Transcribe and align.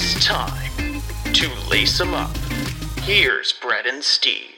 It's 0.00 0.24
time 0.24 1.02
to 1.32 1.52
lace 1.68 2.00
'em 2.00 2.14
up. 2.14 2.30
Here's 3.02 3.52
Brett 3.52 3.84
and 3.84 4.04
Steve. 4.04 4.54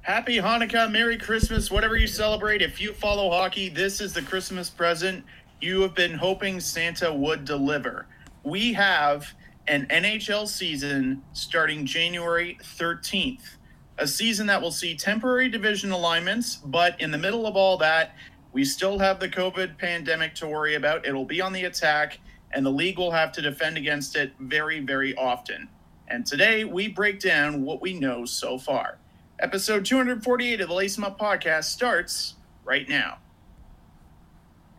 Happy 0.00 0.38
Hanukkah, 0.38 0.90
Merry 0.90 1.16
Christmas, 1.16 1.70
whatever 1.70 1.96
you 1.96 2.08
celebrate. 2.08 2.62
If 2.62 2.80
you 2.80 2.92
follow 2.92 3.30
hockey, 3.30 3.68
this 3.68 4.00
is 4.00 4.12
the 4.12 4.22
Christmas 4.22 4.68
present 4.68 5.24
you 5.60 5.82
have 5.82 5.94
been 5.94 6.14
hoping 6.14 6.58
Santa 6.58 7.12
would 7.12 7.44
deliver. 7.44 8.06
We 8.42 8.72
have 8.72 9.34
an 9.68 9.86
NHL 9.90 10.48
season 10.48 11.22
starting 11.32 11.86
January 11.86 12.58
13th, 12.60 13.56
a 13.98 14.08
season 14.08 14.48
that 14.48 14.60
will 14.60 14.72
see 14.72 14.96
temporary 14.96 15.48
division 15.48 15.92
alignments, 15.92 16.56
but 16.56 17.00
in 17.00 17.12
the 17.12 17.18
middle 17.18 17.46
of 17.46 17.54
all 17.54 17.76
that, 17.76 18.16
we 18.54 18.64
still 18.64 19.00
have 19.00 19.18
the 19.18 19.28
COVID 19.28 19.76
pandemic 19.78 20.36
to 20.36 20.46
worry 20.46 20.76
about. 20.76 21.04
It'll 21.04 21.24
be 21.24 21.40
on 21.40 21.52
the 21.52 21.64
attack, 21.64 22.20
and 22.52 22.64
the 22.64 22.70
league 22.70 22.98
will 22.98 23.10
have 23.10 23.32
to 23.32 23.42
defend 23.42 23.76
against 23.76 24.14
it 24.14 24.32
very, 24.38 24.78
very 24.78 25.14
often. 25.16 25.68
And 26.06 26.24
today, 26.24 26.62
we 26.62 26.86
break 26.86 27.18
down 27.18 27.64
what 27.64 27.82
we 27.82 27.98
know 27.98 28.24
so 28.24 28.56
far. 28.56 28.98
Episode 29.40 29.84
248 29.84 30.60
of 30.60 30.68
the 30.68 30.74
Lace 30.74 30.96
'em 30.96 31.02
Up 31.02 31.18
podcast 31.18 31.64
starts 31.64 32.36
right 32.64 32.88
now. 32.88 33.18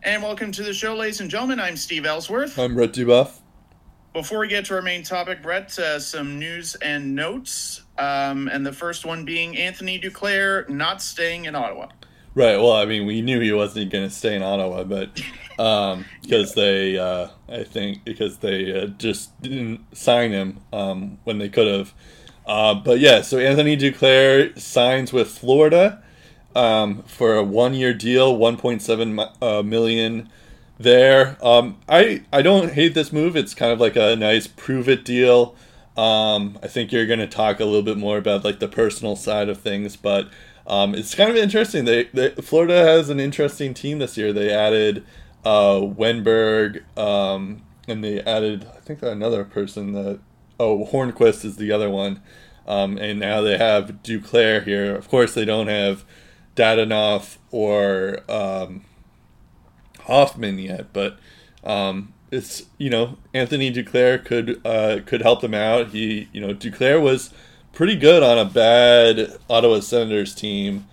And 0.02 0.22
welcome 0.22 0.52
to 0.52 0.62
the 0.62 0.72
show, 0.72 0.94
ladies 0.94 1.20
and 1.20 1.30
gentlemen. 1.30 1.60
I'm 1.60 1.76
Steve 1.76 2.06
Ellsworth. 2.06 2.58
I'm 2.58 2.74
Brett 2.74 2.94
Dubuff. 2.94 3.40
Before 4.14 4.38
we 4.38 4.48
get 4.48 4.64
to 4.66 4.74
our 4.76 4.80
main 4.80 5.02
topic, 5.02 5.42
Brett, 5.42 5.78
uh, 5.78 6.00
some 6.00 6.38
news 6.38 6.76
and 6.76 7.14
notes. 7.14 7.82
Um, 7.98 8.48
and 8.48 8.64
the 8.64 8.72
first 8.72 9.04
one 9.04 9.26
being 9.26 9.58
Anthony 9.58 10.00
Duclair 10.00 10.66
not 10.70 11.02
staying 11.02 11.44
in 11.44 11.54
Ottawa. 11.54 11.88
Right. 12.36 12.58
Well, 12.58 12.72
I 12.74 12.84
mean, 12.84 13.06
we 13.06 13.22
knew 13.22 13.40
he 13.40 13.52
wasn't 13.52 13.90
going 13.90 14.04
to 14.08 14.14
stay 14.14 14.36
in 14.36 14.42
Ottawa, 14.42 14.84
but 14.84 15.08
um, 15.58 16.04
because 16.22 16.54
they, 16.54 16.98
uh, 16.98 17.28
I 17.48 17.64
think, 17.64 18.04
because 18.04 18.38
they 18.38 18.78
uh, 18.78 18.86
just 18.88 19.40
didn't 19.40 19.96
sign 19.96 20.32
him 20.32 20.60
um, 20.72 21.18
when 21.24 21.38
they 21.38 21.48
could 21.48 21.66
have. 21.66 21.94
Uh, 22.46 22.74
but 22.74 23.00
yeah, 23.00 23.22
so 23.22 23.38
Anthony 23.38 23.76
Duclair 23.76 24.56
signs 24.58 25.12
with 25.14 25.28
Florida 25.28 26.02
um, 26.54 27.04
for 27.04 27.36
a 27.36 27.44
one-year 27.44 27.94
deal, 27.94 28.36
1.7 28.38 29.30
uh, 29.42 29.62
million 29.62 30.28
there. 30.78 31.38
Um, 31.42 31.78
I 31.88 32.24
I 32.32 32.42
don't 32.42 32.72
hate 32.74 32.94
this 32.94 33.12
move. 33.12 33.36
It's 33.36 33.54
kind 33.54 33.72
of 33.72 33.80
like 33.80 33.96
a 33.96 34.16
nice 34.16 34.46
prove 34.46 34.88
it 34.90 35.04
deal. 35.06 35.56
Um, 35.96 36.58
I 36.62 36.68
think 36.68 36.92
you're 36.92 37.06
going 37.06 37.20
to 37.20 37.26
talk 37.26 37.60
a 37.60 37.64
little 37.64 37.82
bit 37.82 37.98
more 37.98 38.18
about 38.18 38.44
like 38.44 38.60
the 38.60 38.68
personal 38.68 39.16
side 39.16 39.48
of 39.48 39.60
things, 39.60 39.96
but 39.96 40.28
um, 40.66 40.94
it's 40.94 41.14
kind 41.14 41.30
of 41.30 41.36
interesting. 41.36 41.84
They, 41.84 42.04
they 42.04 42.30
Florida 42.30 42.84
has 42.84 43.08
an 43.08 43.20
interesting 43.20 43.74
team 43.74 43.98
this 43.98 44.16
year. 44.16 44.32
They 44.32 44.52
added 44.52 45.04
uh, 45.44 45.80
Wennberg, 45.80 46.82
um, 46.98 47.62
and 47.86 48.02
they 48.02 48.20
added 48.20 48.66
I 48.76 48.80
think 48.80 49.02
another 49.02 49.44
person 49.44 49.92
that 49.92 50.20
oh 50.58 50.86
Hornqvist 50.86 51.44
is 51.44 51.56
the 51.56 51.70
other 51.70 51.88
one, 51.88 52.20
um, 52.66 52.98
and 52.98 53.20
now 53.20 53.40
they 53.42 53.56
have 53.56 54.02
Duclair 54.02 54.64
here. 54.64 54.94
Of 54.96 55.08
course, 55.08 55.34
they 55.34 55.44
don't 55.44 55.68
have 55.68 56.04
Dadonov 56.56 57.36
or 57.52 58.20
um, 58.28 58.84
Hoffman 60.00 60.58
yet, 60.58 60.92
but 60.92 61.18
um, 61.62 62.12
it's 62.32 62.64
you 62.78 62.90
know 62.90 63.18
Anthony 63.32 63.72
Duclair 63.72 64.24
could 64.24 64.60
uh, 64.66 64.98
could 65.06 65.22
help 65.22 65.42
them 65.42 65.54
out. 65.54 65.88
He 65.88 66.28
you 66.32 66.40
know 66.40 66.54
Duclair 66.54 67.00
was 67.00 67.32
pretty 67.76 67.94
good 67.94 68.22
on 68.22 68.38
a 68.38 68.44
bad 68.46 69.36
Ottawa 69.50 69.80
Senators 69.80 70.34
team, 70.34 70.86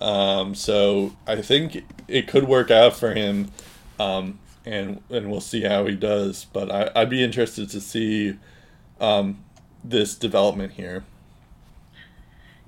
um, 0.00 0.54
so 0.54 1.12
I 1.26 1.42
think 1.42 1.84
it 2.06 2.28
could 2.28 2.44
work 2.44 2.70
out 2.70 2.96
for 2.96 3.12
him, 3.12 3.50
um, 3.98 4.38
and 4.64 5.02
and 5.10 5.30
we'll 5.30 5.40
see 5.40 5.62
how 5.62 5.84
he 5.86 5.96
does. 5.96 6.46
But 6.52 6.70
I, 6.70 6.90
I'd 6.94 7.10
be 7.10 7.24
interested 7.24 7.68
to 7.70 7.80
see 7.80 8.38
um, 9.00 9.44
this 9.82 10.14
development 10.14 10.74
here. 10.74 11.02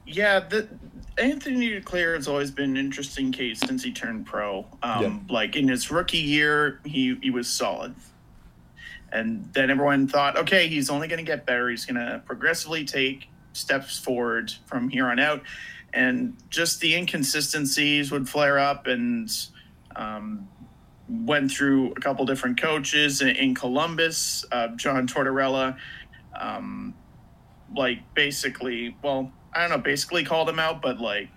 Yeah, 0.05 0.41
the, 0.41 0.67
Anthony 1.17 1.71
Duclair 1.71 2.17
has 2.17 2.27
always 2.27 2.51
been 2.51 2.71
an 2.71 2.77
interesting 2.77 3.31
case 3.31 3.61
since 3.61 3.85
he 3.85 3.93
turned 3.93 4.27
pro. 4.27 4.67
Um, 4.83 5.03
Yeah. 5.29 5.35
Like 5.35 5.55
in 5.55 5.69
his 5.69 5.91
rookie 5.93 6.19
year, 6.19 6.81
he, 6.85 7.17
he 7.23 7.31
was 7.31 7.47
solid. 7.47 7.95
And 9.13 9.49
then 9.53 9.71
everyone 9.71 10.09
thought, 10.09 10.37
okay, 10.37 10.67
he's 10.67 10.91
only 10.91 11.07
going 11.07 11.25
to 11.25 11.25
get 11.25 11.47
better. 11.47 11.69
He's 11.69 11.85
going 11.85 11.97
to 11.97 12.23
progressively 12.27 12.85
take 12.85 13.29
steps 13.61 13.99
forward 13.99 14.53
from 14.67 14.89
here 14.89 15.09
on 15.09 15.19
out. 15.19 15.43
And 15.93 16.37
just 16.51 16.81
the 16.81 16.95
inconsistencies 16.95 18.11
would 18.11 18.29
flare 18.29 18.59
up 18.59 18.87
and 18.87 19.31
um, 19.97 20.49
went 21.09 21.51
through 21.51 21.93
a 21.93 22.01
couple 22.01 22.25
different 22.25 22.61
coaches 22.61 23.23
in, 23.23 23.55
Columbus, 23.55 24.45
uh, 24.53 24.69
John 24.77 25.07
Tortorella. 25.07 25.77
Um, 26.39 26.95
like 27.75 27.99
basically, 28.15 28.97
well, 29.03 29.33
I 29.53 29.61
don't 29.61 29.71
know, 29.71 29.79
basically 29.79 30.25
called 30.25 30.49
him 30.49 30.59
out, 30.59 30.81
but 30.81 31.01
like, 31.01 31.29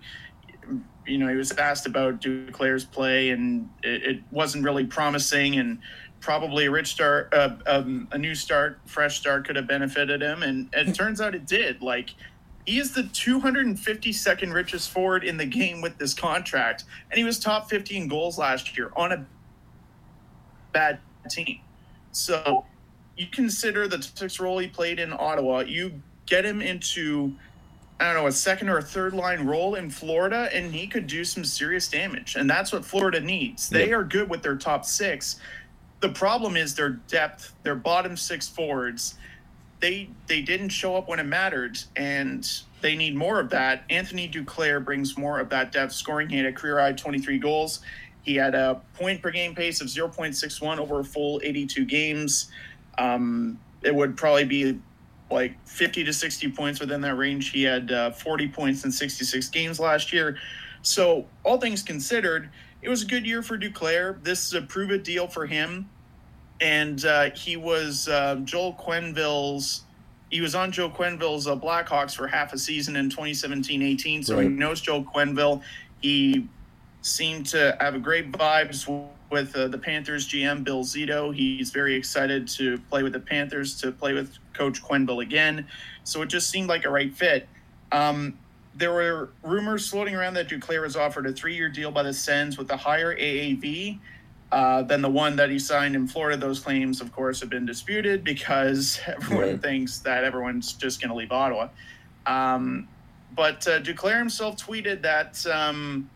you 1.05 1.17
know, 1.17 1.27
he 1.27 1.35
was 1.35 1.51
asked 1.53 1.85
about 1.85 2.21
Duclair's 2.21 2.85
play, 2.85 3.31
and 3.31 3.69
it, 3.83 4.03
it 4.03 4.23
wasn't 4.31 4.63
really 4.63 4.85
promising, 4.85 5.57
and 5.57 5.79
probably 6.27 6.65
a 6.67 6.71
rich 6.71 6.87
start, 6.87 7.31
uh, 7.33 7.49
um, 7.67 8.07
a 8.13 8.17
new 8.17 8.33
start, 8.33 8.79
fresh 8.85 9.19
start 9.19 9.45
could 9.45 9.57
have 9.57 9.67
benefited 9.67 10.21
him, 10.21 10.41
and 10.41 10.69
it 10.73 10.95
turns 10.95 11.19
out 11.19 11.35
it 11.35 11.45
did. 11.45 11.81
Like, 11.81 12.11
he 12.65 12.79
is 12.79 12.93
the 12.93 13.03
252nd 13.03 14.53
richest 14.53 14.89
forward 14.89 15.25
in 15.25 15.35
the 15.35 15.45
game 15.45 15.81
with 15.81 15.97
this 15.97 16.13
contract, 16.13 16.85
and 17.11 17.17
he 17.17 17.25
was 17.25 17.39
top 17.39 17.69
15 17.69 18.07
goals 18.07 18.37
last 18.37 18.77
year 18.77 18.89
on 18.95 19.11
a 19.11 19.25
bad 20.71 20.99
team. 21.29 21.59
So 22.13 22.65
you 23.17 23.27
consider 23.27 23.89
the 23.89 24.01
six 24.01 24.39
role 24.39 24.59
he 24.59 24.67
played 24.67 24.99
in 24.99 25.11
Ottawa, 25.11 25.59
you 25.59 26.01
get 26.25 26.45
him 26.45 26.61
into 26.61 27.33
I 27.99 28.11
don't 28.11 28.23
know, 28.23 28.27
a 28.27 28.31
second 28.33 28.69
or 28.69 28.79
a 28.79 28.81
third 28.81 29.13
line 29.13 29.45
role 29.45 29.75
in 29.75 29.89
Florida, 29.89 30.49
and 30.51 30.73
he 30.73 30.87
could 30.87 31.07
do 31.07 31.23
some 31.23 31.45
serious 31.45 31.87
damage. 31.87 32.35
And 32.35 32.49
that's 32.49 32.73
what 32.73 32.83
Florida 32.83 33.21
needs. 33.21 33.69
They 33.69 33.89
Yeah. 33.89 33.97
are 33.97 34.03
good 34.03 34.29
with 34.29 34.41
their 34.41 34.57
top 34.57 34.83
six. 34.83 35.39
The 36.03 36.09
problem 36.09 36.57
is 36.57 36.75
their 36.75 36.89
depth, 36.89 37.53
their 37.63 37.75
bottom 37.75 38.17
six 38.17 38.49
forwards. 38.49 39.15
They 39.79 40.09
they 40.27 40.41
didn't 40.41 40.67
show 40.67 40.97
up 40.97 41.07
when 41.07 41.17
it 41.17 41.23
mattered, 41.23 41.79
and 41.95 42.45
they 42.81 42.97
need 42.97 43.15
more 43.15 43.39
of 43.39 43.49
that. 43.51 43.85
Anthony 43.89 44.27
Duclair 44.27 44.83
brings 44.83 45.17
more 45.17 45.39
of 45.39 45.47
that 45.51 45.71
depth 45.71 45.93
scoring. 45.93 46.27
He 46.27 46.35
had 46.35 46.45
a 46.45 46.51
career 46.51 46.77
high 46.77 46.91
23 46.91 47.39
goals. 47.39 47.79
He 48.21 48.35
had 48.35 48.53
a 48.53 48.81
point 48.95 49.21
per 49.21 49.31
game 49.31 49.55
pace 49.55 49.79
of 49.79 49.87
0.61 49.87 50.77
over 50.77 50.99
a 50.99 51.05
full 51.05 51.39
82 51.41 51.85
games. 51.85 52.51
Um, 52.97 53.57
it 53.81 53.95
would 53.95 54.17
probably 54.17 54.43
be 54.43 54.81
like 55.31 55.55
50 55.65 56.03
to 56.03 56.11
60 56.11 56.51
points 56.51 56.81
within 56.81 56.99
that 56.99 57.15
range. 57.15 57.51
He 57.51 57.63
had 57.63 57.93
uh, 57.93 58.11
40 58.11 58.49
points 58.49 58.83
in 58.83 58.91
66 58.91 59.47
games 59.47 59.79
last 59.79 60.11
year. 60.11 60.37
So, 60.81 61.27
all 61.45 61.61
things 61.61 61.81
considered, 61.81 62.49
it 62.83 62.89
was 62.89 63.01
a 63.01 63.05
good 63.05 63.25
year 63.25 63.41
for 63.41 63.57
Duclair. 63.57 64.21
This 64.23 64.45
is 64.45 64.53
a 64.53 64.61
prove 64.61 64.91
it 64.91 65.03
deal 65.03 65.27
for 65.27 65.45
him. 65.45 65.89
And 66.59 67.03
uh, 67.05 67.31
he 67.31 67.55
was 67.55 68.07
uh, 68.07 68.35
Joel 68.43 68.73
Quenneville's, 68.73 69.83
he 70.29 70.41
was 70.41 70.53
on 70.53 70.71
Joe 70.71 70.89
Quenneville's 70.89 71.47
uh, 71.47 71.55
Blackhawks 71.55 72.15
for 72.15 72.27
half 72.27 72.53
a 72.53 72.57
season 72.57 72.95
in 72.95 73.09
2017 73.09 73.81
18. 73.81 74.23
So, 74.23 74.39
he 74.39 74.47
knows 74.49 74.81
Joe 74.81 75.03
Quenneville. 75.03 75.61
He 76.01 76.47
seemed 77.01 77.45
to 77.47 77.77
have 77.79 77.95
a 77.95 77.99
great 77.99 78.31
vibes 78.31 78.87
with 79.29 79.55
uh, 79.55 79.67
the 79.67 79.77
Panthers 79.77 80.27
GM 80.27 80.63
Bill 80.63 80.83
Zito. 80.83 81.33
He's 81.33 81.71
very 81.71 81.95
excited 81.95 82.47
to 82.49 82.77
play 82.89 83.03
with 83.03 83.13
the 83.13 83.19
Panthers, 83.19 83.79
to 83.81 83.91
play 83.91 84.13
with 84.13 84.37
Coach 84.53 84.83
Quenneville 84.83 85.21
again. 85.21 85.67
So 86.03 86.21
it 86.21 86.27
just 86.27 86.49
seemed 86.49 86.67
like 86.67 86.85
a 86.85 86.89
right 86.89 87.13
fit. 87.13 87.47
Um, 87.91 88.37
there 88.75 88.91
were 88.91 89.29
rumors 89.43 89.87
floating 89.89 90.15
around 90.15 90.33
that 90.35 90.49
Duclair 90.49 90.81
was 90.81 90.95
offered 90.95 91.27
a 91.27 91.33
three-year 91.33 91.69
deal 91.69 91.91
by 91.91 92.03
the 92.03 92.13
Sens 92.13 92.57
with 92.57 92.71
a 92.71 92.77
higher 92.77 93.15
AAV 93.15 93.99
uh, 94.51 94.83
than 94.83 95.01
the 95.01 95.09
one 95.09 95.35
that 95.35 95.49
he 95.49 95.59
signed 95.59 95.95
in 95.95 96.07
Florida. 96.07 96.37
Those 96.37 96.59
claims, 96.59 97.01
of 97.01 97.11
course, 97.11 97.39
have 97.41 97.49
been 97.49 97.65
disputed 97.65 98.23
because 98.23 98.99
everyone 99.07 99.45
Right. 99.47 99.61
thinks 99.61 99.99
that 99.99 100.23
everyone's 100.23 100.73
just 100.73 101.01
going 101.01 101.09
to 101.09 101.15
leave 101.15 101.31
Ottawa. 101.31 101.69
Um, 102.25 102.87
but 103.35 103.67
uh, 103.67 103.79
Duclair 103.81 104.17
himself 104.19 104.57
tweeted 104.57 105.01
that 105.03 105.45
um, 105.47 106.09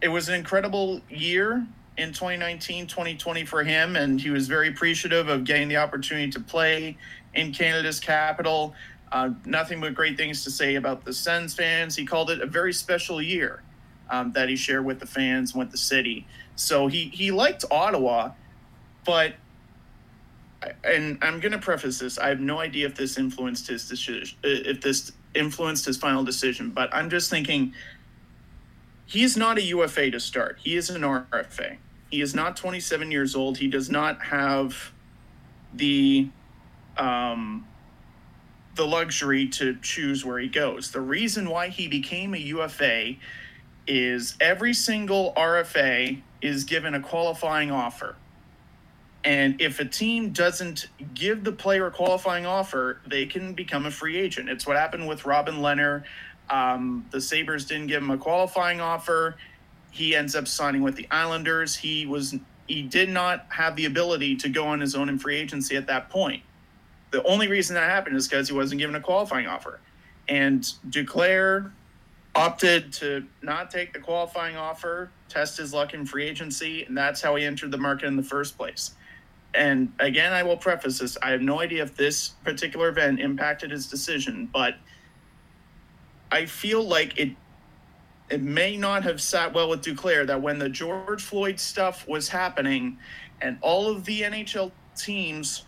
it 0.00 0.08
was 0.08 0.28
an 0.28 0.34
incredible 0.34 1.00
year 1.10 1.66
in 1.96 2.12
2019 2.12 2.86
2020 2.86 3.44
for 3.44 3.62
him 3.62 3.94
and 3.96 4.20
he 4.20 4.30
was 4.30 4.46
very 4.48 4.68
appreciative 4.68 5.28
of 5.28 5.44
getting 5.44 5.68
the 5.68 5.76
opportunity 5.76 6.30
to 6.30 6.40
play 6.40 6.96
in 7.34 7.52
canada's 7.52 8.00
capital 8.00 8.72
uh, 9.12 9.30
nothing 9.44 9.80
but 9.80 9.94
great 9.94 10.16
things 10.16 10.44
to 10.44 10.50
say 10.50 10.76
about 10.76 11.04
the 11.04 11.12
sens 11.12 11.54
fans 11.54 11.96
he 11.96 12.04
called 12.04 12.30
it 12.30 12.40
a 12.40 12.46
very 12.46 12.72
special 12.72 13.20
year 13.20 13.62
um, 14.10 14.32
that 14.32 14.48
he 14.48 14.56
shared 14.56 14.84
with 14.84 15.00
the 15.00 15.06
fans 15.06 15.54
with 15.54 15.70
the 15.70 15.78
city 15.78 16.26
so 16.56 16.86
he, 16.86 17.04
he 17.08 17.30
liked 17.30 17.64
ottawa 17.70 18.30
but 19.04 19.34
and 20.84 21.18
i'm 21.22 21.40
going 21.40 21.52
to 21.52 21.58
preface 21.58 21.98
this 21.98 22.18
i 22.18 22.28
have 22.28 22.40
no 22.40 22.58
idea 22.58 22.86
if 22.86 22.94
this 22.94 23.18
influenced 23.18 23.66
his 23.66 23.88
decision 23.88 24.36
if 24.42 24.80
this 24.80 25.12
influenced 25.34 25.84
his 25.84 25.96
final 25.96 26.22
decision 26.22 26.70
but 26.70 26.92
i'm 26.94 27.08
just 27.08 27.30
thinking 27.30 27.72
he 29.10 29.24
is 29.24 29.36
not 29.36 29.58
a 29.58 29.62
UFA 29.62 30.12
to 30.12 30.20
start. 30.20 30.58
He 30.62 30.76
is 30.76 30.88
an 30.88 31.02
RFA. 31.02 31.78
He 32.12 32.20
is 32.20 32.32
not 32.32 32.56
27 32.56 33.10
years 33.10 33.34
old. 33.34 33.58
He 33.58 33.66
does 33.66 33.90
not 33.90 34.22
have 34.22 34.92
the 35.74 36.28
um, 36.96 37.66
the 38.80 38.86
luxury 38.86 39.46
to 39.46 39.76
choose 39.82 40.24
where 40.24 40.38
he 40.38 40.48
goes. 40.48 40.90
The 40.90 41.02
reason 41.02 41.50
why 41.50 41.68
he 41.68 41.86
became 41.86 42.32
a 42.32 42.38
UFA 42.38 43.16
is 43.86 44.38
every 44.40 44.72
single 44.72 45.34
RFA 45.36 46.22
is 46.40 46.64
given 46.64 46.94
a 46.94 47.00
qualifying 47.00 47.70
offer. 47.70 48.16
And 49.22 49.60
if 49.60 49.80
a 49.80 49.84
team 49.84 50.30
doesn't 50.30 50.86
give 51.12 51.44
the 51.44 51.52
player 51.52 51.88
a 51.88 51.90
qualifying 51.90 52.46
offer, 52.46 53.02
they 53.06 53.26
can 53.26 53.52
become 53.52 53.84
a 53.84 53.90
free 53.90 54.18
agent. 54.18 54.48
It's 54.48 54.66
what 54.66 54.78
happened 54.78 55.06
with 55.06 55.26
Robin 55.26 55.56
Lehner. 55.56 56.04
Um, 56.48 57.04
the 57.10 57.20
Sabres 57.20 57.66
didn't 57.66 57.88
give 57.88 58.02
him 58.02 58.10
a 58.10 58.16
qualifying 58.16 58.80
offer. 58.80 59.36
He 59.90 60.16
ends 60.16 60.34
up 60.34 60.48
signing 60.48 60.80
with 60.80 60.96
the 60.96 61.06
Islanders. 61.10 61.76
He 61.76 62.06
was 62.06 62.34
he 62.66 62.80
did 62.80 63.10
not 63.10 63.44
have 63.50 63.76
the 63.76 63.84
ability 63.84 64.36
to 64.36 64.48
go 64.48 64.68
on 64.68 64.80
his 64.80 64.94
own 64.94 65.10
in 65.10 65.18
free 65.18 65.36
agency 65.36 65.76
at 65.76 65.88
that 65.88 66.08
point. 66.08 66.44
The 67.10 67.22
only 67.24 67.48
reason 67.48 67.74
that 67.74 67.90
happened 67.90 68.16
is 68.16 68.28
because 68.28 68.48
he 68.48 68.54
wasn't 68.54 68.80
given 68.80 68.94
a 68.94 69.00
qualifying 69.00 69.46
offer. 69.46 69.80
And 70.28 70.62
Duclair 70.88 71.72
opted 72.34 72.92
to 72.94 73.26
not 73.42 73.70
take 73.70 73.92
the 73.92 73.98
qualifying 73.98 74.56
offer, 74.56 75.10
test 75.28 75.58
his 75.58 75.72
luck 75.74 75.94
in 75.94 76.06
free 76.06 76.24
agency, 76.24 76.84
and 76.84 76.96
that's 76.96 77.20
how 77.20 77.34
he 77.34 77.44
entered 77.44 77.72
the 77.72 77.78
market 77.78 78.06
in 78.06 78.16
the 78.16 78.22
first 78.22 78.56
place. 78.56 78.92
And 79.54 79.92
again, 79.98 80.32
I 80.32 80.44
will 80.44 80.56
preface 80.56 81.00
this 81.00 81.18
I 81.22 81.30
have 81.30 81.42
no 81.42 81.60
idea 81.60 81.82
if 81.82 81.96
this 81.96 82.30
particular 82.44 82.88
event 82.88 83.18
impacted 83.18 83.72
his 83.72 83.88
decision, 83.88 84.48
but 84.52 84.76
I 86.30 86.46
feel 86.46 86.82
like 86.82 87.18
it 87.18 87.30
it 88.30 88.40
may 88.40 88.76
not 88.76 89.02
have 89.02 89.20
sat 89.20 89.52
well 89.52 89.68
with 89.68 89.82
Duclair 89.82 90.24
that 90.28 90.40
when 90.40 90.58
the 90.60 90.68
George 90.68 91.20
Floyd 91.20 91.58
stuff 91.58 92.06
was 92.06 92.28
happening 92.28 92.96
and 93.40 93.58
all 93.60 93.90
of 93.90 94.04
the 94.04 94.22
NHL 94.22 94.70
teams 94.96 95.64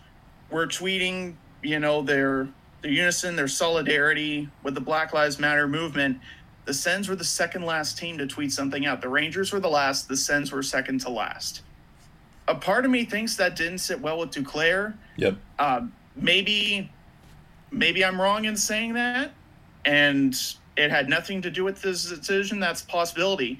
were 0.53 0.67
tweeting, 0.67 1.35
you 1.63 1.81
know, 1.81 2.03
their 2.03 2.49
their 2.83 2.91
unison, 2.91 3.37
their 3.37 3.49
solidarity 3.49 4.49
with 4.63 4.75
the 4.75 4.81
Black 4.81 5.13
Lives 5.13 5.39
Matter 5.39 5.69
movement, 5.69 6.19
the 6.65 6.75
Sens 6.75 7.09
were 7.09 7.17
the 7.17 7.25
second 7.25 7.65
last 7.65 7.97
team 7.97 8.19
to 8.19 8.27
tweet 8.27 8.53
something 8.53 8.87
out. 8.87 9.01
The 9.01 9.09
Rangers 9.09 9.53
were 9.53 9.61
the 9.61 9.69
last, 9.69 10.09
the 10.09 10.17
Sens 10.17 10.53
were 10.53 10.63
second 10.63 11.01
to 11.03 11.09
last. 11.09 11.63
A 12.49 12.55
part 12.55 12.85
of 12.85 12.91
me 12.91 13.05
thinks 13.05 13.37
that 13.37 13.57
didn't 13.57 13.79
sit 13.79 14.01
well 14.01 14.19
with 14.19 14.31
Duclair. 14.31 14.95
Yep. 15.17 15.37
Uh, 15.59 15.83
maybe 16.17 16.91
maybe 17.71 18.05
I'm 18.05 18.21
wrong 18.21 18.45
in 18.45 18.57
saying 18.57 18.95
that. 18.95 19.33
And 19.85 20.35
it 20.77 20.91
had 20.91 21.09
nothing 21.09 21.43
to 21.43 21.51
do 21.51 21.65
with 21.65 21.83
this 21.83 22.09
decision. 22.09 22.61
That's 22.61 22.83
a 22.83 22.87
possibility. 22.87 23.59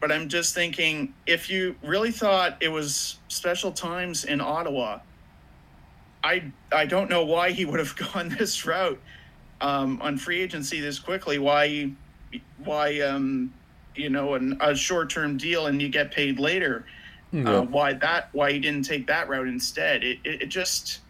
But 0.00 0.12
I'm 0.12 0.28
just 0.28 0.54
thinking 0.54 1.14
if 1.26 1.48
you 1.48 1.74
really 1.82 2.10
thought 2.10 2.56
it 2.60 2.68
was 2.68 3.18
special 3.28 3.72
times 3.72 4.24
in 4.24 4.40
Ottawa, 4.40 4.98
I 6.22 6.52
I 6.72 6.86
don't 6.86 7.10
know 7.10 7.24
why 7.24 7.52
he 7.52 7.64
would 7.64 7.78
have 7.78 7.96
gone 8.12 8.28
this 8.28 8.66
route 8.66 9.00
um, 9.60 10.00
on 10.02 10.16
free 10.18 10.40
agency 10.40 10.80
this 10.80 10.98
quickly. 10.98 11.38
Why 11.38 11.90
why 12.64 13.00
um, 13.00 13.52
you 13.94 14.10
know 14.10 14.34
an, 14.34 14.58
a 14.60 14.74
short 14.74 15.10
term 15.10 15.36
deal 15.36 15.66
and 15.66 15.80
you 15.80 15.88
get 15.88 16.10
paid 16.10 16.38
later. 16.38 16.84
Yeah. 17.32 17.50
Uh, 17.50 17.62
why 17.62 17.94
that? 17.94 18.28
Why 18.32 18.52
he 18.52 18.60
didn't 18.60 18.84
take 18.84 19.06
that 19.08 19.28
route 19.28 19.48
instead? 19.48 20.04
It, 20.04 20.18
it, 20.24 20.42
it 20.42 20.46
just 20.46 21.00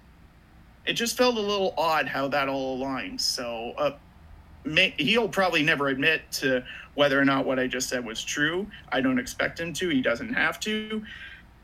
it 0.87 0.95
just 0.95 1.17
felt 1.17 1.37
a 1.37 1.41
little 1.41 1.75
odd 1.77 2.07
how 2.07 2.29
that 2.29 2.49
all 2.49 2.79
aligns. 2.79 3.21
So 3.21 3.75
uh, 3.77 3.93
may, 4.65 4.95
he'll 4.99 5.29
probably 5.29 5.63
never 5.63 5.89
admit 5.89 6.23
to 6.33 6.65
whether 6.95 7.21
or 7.21 7.25
not 7.25 7.45
what 7.45 7.59
I 7.59 7.67
just 7.67 7.89
said 7.89 8.05
was 8.05 8.25
true. 8.25 8.67
I 8.91 9.01
don't 9.01 9.19
expect 9.19 9.61
him 9.61 9.73
to. 9.75 9.89
He 9.89 10.01
doesn't 10.01 10.33
have 10.33 10.59
to. 10.61 11.05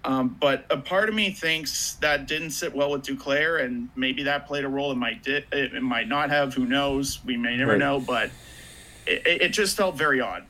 Um, 0.05 0.37
but 0.41 0.67
a 0.69 0.77
part 0.77 1.09
of 1.09 1.15
me 1.15 1.31
thinks 1.31 1.95
that 2.01 2.27
didn't 2.27 2.51
sit 2.51 2.75
well 2.75 2.91
with 2.91 3.03
Duclair, 3.05 3.63
and 3.63 3.89
maybe 3.95 4.25
that 4.25 4.47
played 4.49 4.65
a 4.65 4.69
role. 4.69 4.91
It 4.91 4.97
might 4.97 5.23
di- 5.23 5.45
it, 5.53 5.75
it 5.75 5.83
might 5.83 6.09
not 6.09 6.31
have. 6.31 6.55
Who 6.55 6.67
knows? 6.67 7.25
We 7.25 7.37
may 7.37 7.57
never 7.57 7.73
Right. 7.73 7.79
know. 7.79 8.01
But 8.01 8.31
it, 9.07 9.23
it 9.43 9.49
just 9.51 9.77
felt 9.77 9.97
very 9.97 10.21
odd. 10.21 10.45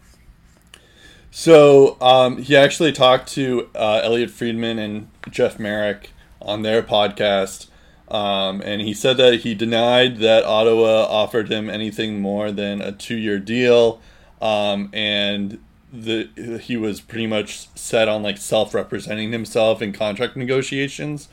So 1.31 1.97
um, 2.01 2.39
he 2.39 2.57
actually 2.57 2.93
talked 2.93 3.29
to 3.33 3.69
uh, 3.75 4.01
Elliotte 4.05 4.31
Friedman 4.31 4.79
and 4.79 5.09
Jeff 5.31 5.59
Marek 5.59 6.11
on 6.43 6.63
their 6.63 6.83
podcast, 6.83 7.69
um, 8.09 8.61
and 8.63 8.83
he 8.83 8.93
said 8.93 9.17
that 9.19 9.41
he 9.41 9.55
denied 9.55 10.19
that 10.19 10.45
Ottawa 10.45 11.07
offered 11.09 11.51
him 11.51 11.71
anything 11.71 12.21
more 12.21 12.53
than 12.53 12.83
a 12.83 12.93
two-year 12.93 13.39
deal, 13.39 14.01
um, 14.43 14.91
and 14.93 15.59
the 15.93 16.59
he 16.63 16.77
was 16.77 17.01
pretty 17.01 17.27
much 17.27 17.69
set 17.77 18.09
on 18.09 18.23
like 18.23 18.39
self-representing 18.39 19.33
himself 19.33 19.83
in 19.83 19.93
contract 19.93 20.37
negotiations. 20.37 21.29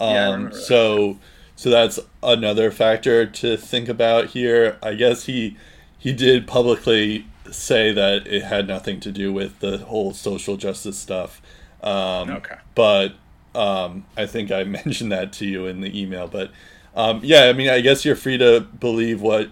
Yeah, 0.00 0.28
Um, 0.30 0.44
that. 0.50 0.54
so 0.54 1.18
so 1.56 1.70
that's 1.70 1.98
another 2.22 2.70
factor 2.70 3.26
to 3.26 3.56
think 3.56 3.88
about 3.88 4.28
here. 4.28 4.78
I 4.82 4.94
guess 4.94 5.24
he 5.24 5.56
he 5.98 6.12
did 6.12 6.46
publicly 6.46 7.26
say 7.50 7.92
that 7.92 8.26
it 8.26 8.42
had 8.42 8.66
nothing 8.66 9.00
to 9.00 9.12
do 9.12 9.32
with 9.32 9.60
the 9.60 9.78
whole 9.78 10.12
social 10.12 10.56
justice 10.56 10.98
stuff. 10.98 11.40
Um, 11.82 12.30
Okay. 12.30 12.56
But 12.74 13.14
um, 13.54 14.04
I 14.16 14.26
think 14.26 14.50
I 14.50 14.64
mentioned 14.78 15.12
that 15.12 15.32
to 15.34 15.46
you 15.46 15.66
in 15.66 15.80
the 15.80 15.98
email. 16.00 16.26
But 16.28 16.50
um, 16.94 17.20
yeah, 17.22 17.44
I 17.44 17.52
mean, 17.52 17.68
I 17.70 17.80
guess 17.80 18.04
you're 18.04 18.16
free 18.16 18.38
to 18.38 18.60
believe 18.60 19.20
what 19.22 19.48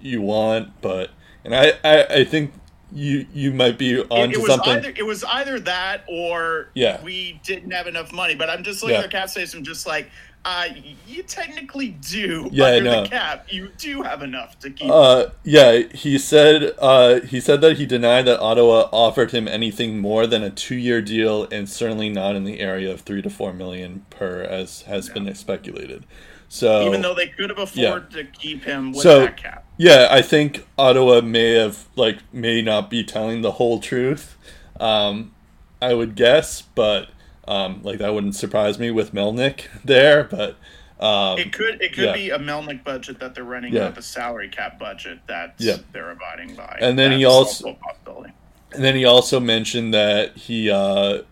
you 0.00 0.20
want, 0.22 0.80
but 0.82 1.10
and 1.44 1.54
I 1.54 1.72
I, 1.84 2.04
I 2.20 2.24
think 2.24 2.52
you 2.92 3.26
you 3.34 3.52
might 3.52 3.78
be 3.78 3.98
on 4.00 4.30
It, 4.30 4.34
it 4.34 4.38
was 4.38 4.46
something. 4.48 4.72
either 4.72 4.92
it 4.96 5.04
was 5.04 5.24
either 5.24 5.58
that 5.60 6.04
or 6.08 6.68
Yeah. 6.74 7.02
we 7.02 7.40
didn't 7.44 7.72
have 7.72 7.86
enough 7.86 8.12
money. 8.12 8.34
But 8.34 8.48
I'm 8.50 8.62
just 8.62 8.82
looking 8.82 8.94
Yeah. 8.94 9.00
at 9.04 9.10
the 9.10 9.16
cap 9.16 9.28
space. 9.28 9.54
I'm 9.54 9.64
just 9.64 9.86
like, 9.86 10.08
uh, 10.44 10.68
you 11.08 11.24
technically 11.24 11.88
do 11.88 12.48
Yeah, 12.52 12.66
under 12.66 13.02
the 13.02 13.08
cap. 13.08 13.46
You 13.50 13.70
do 13.78 14.02
have 14.02 14.22
enough 14.22 14.56
to 14.60 14.70
keep. 14.70 14.88
Uh, 14.88 15.26
yeah, 15.42 15.78
he 15.92 16.18
said 16.18 16.72
uh, 16.78 17.20
he 17.22 17.40
said 17.40 17.60
that 17.62 17.76
he 17.78 17.86
denied 17.86 18.26
that 18.26 18.38
Ottawa 18.38 18.88
offered 18.92 19.32
him 19.32 19.48
anything 19.48 19.98
more 19.98 20.24
than 20.28 20.44
a 20.44 20.50
two-year 20.50 21.02
deal, 21.02 21.48
and 21.50 21.68
certainly 21.68 22.08
not 22.08 22.36
in 22.36 22.44
the 22.44 22.60
area 22.60 22.92
of 22.92 23.00
three 23.00 23.22
to 23.22 23.28
four 23.30 23.52
million 23.52 24.06
per, 24.10 24.42
as 24.42 24.82
has 24.82 25.08
been 25.08 25.34
speculated. 25.34 26.04
So 26.48 26.86
even 26.86 27.02
though 27.02 27.14
they 27.14 27.26
could 27.26 27.50
have 27.50 27.58
afforded 27.58 28.12
to 28.12 28.22
keep 28.24 28.62
him 28.62 28.92
with 28.92 29.00
So- 29.02 29.22
that 29.22 29.36
cap. 29.36 29.64
Yeah, 29.78 30.08
I 30.10 30.22
think 30.22 30.66
Ottawa 30.78 31.20
may 31.20 31.52
have 31.54 31.86
like 31.96 32.18
may 32.32 32.62
not 32.62 32.88
be 32.90 33.04
telling 33.04 33.42
the 33.42 33.52
whole 33.52 33.78
truth. 33.80 34.36
Um, 34.80 35.32
I 35.82 35.92
would 35.94 36.14
guess, 36.14 36.62
but 36.62 37.08
um, 37.46 37.82
like 37.82 37.98
that 37.98 38.14
wouldn't 38.14 38.36
surprise 38.36 38.78
me 38.78 38.90
with 38.90 39.12
Melnyk 39.12 39.66
there. 39.84 40.24
But 40.24 40.56
um, 40.98 41.38
It 41.38 41.52
could 41.52 41.80
it 41.82 41.92
could 41.92 42.04
yeah. 42.04 42.12
be 42.14 42.30
a 42.30 42.38
Melnyk 42.38 42.84
budget 42.84 43.20
that 43.20 43.34
they're 43.34 43.44
running, 43.44 43.72
Yeah. 43.72 43.84
not 43.84 43.94
the 43.96 44.02
salary 44.02 44.48
cap 44.48 44.78
budget 44.78 45.20
that 45.26 45.54
Yeah. 45.58 45.76
they're 45.92 46.10
abiding 46.10 46.54
by. 46.54 46.78
And 46.80 46.98
then 46.98 47.12
he 47.12 47.24
also-. 47.24 47.76
And 48.72 48.84
then 48.84 48.96
he 48.96 49.04
also 49.04 49.40
mentioned 49.40 49.94
that 49.94 50.36
he, 50.36 50.70
uh, 50.70 51.22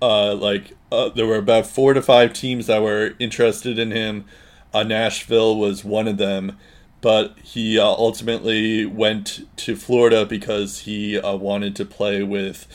uh, 0.00 0.34
like, 0.34 0.72
uh, 0.92 1.08
there 1.10 1.26
were 1.26 1.36
about 1.36 1.66
four 1.66 1.92
to 1.94 2.00
five 2.00 2.32
teams 2.32 2.68
that 2.68 2.80
were 2.80 3.14
interested 3.18 3.78
in 3.78 3.90
him. 3.90 4.24
Uh, 4.72 4.82
Nashville 4.84 5.56
was 5.56 5.84
one 5.84 6.06
of 6.08 6.16
them, 6.16 6.56
but 7.00 7.38
he 7.42 7.78
uh, 7.78 7.84
ultimately 7.84 8.86
went 8.86 9.46
to 9.56 9.76
Florida 9.76 10.24
because 10.24 10.80
he 10.80 11.18
uh, 11.18 11.36
wanted 11.36 11.76
to 11.76 11.84
play 11.84 12.22
with, 12.22 12.66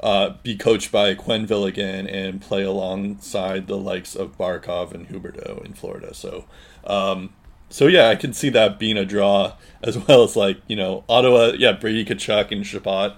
uh, 0.00 0.34
be 0.42 0.56
coached 0.56 0.92
by 0.92 1.14
Quenneville 1.14 1.66
again 1.66 2.06
and 2.06 2.40
play 2.40 2.62
alongside 2.62 3.66
the 3.66 3.78
likes 3.78 4.14
of 4.14 4.36
Barkov 4.36 4.92
and 4.92 5.08
Huberdeau 5.08 5.64
in 5.64 5.72
Florida. 5.74 6.14
So, 6.14 6.44
um, 6.84 7.32
so 7.70 7.86
yeah, 7.86 8.08
I 8.08 8.16
can 8.16 8.32
see 8.32 8.50
that 8.50 8.78
being 8.78 8.98
a 8.98 9.04
draw 9.04 9.54
as 9.82 9.98
well 9.98 10.22
as 10.24 10.36
like 10.36 10.58
you 10.66 10.76
know 10.76 11.04
Ottawa. 11.08 11.52
Yeah, 11.56 11.72
Brady 11.72 12.04
Tkachuk 12.04 12.52
and 12.52 12.64
Chabot 12.64 13.16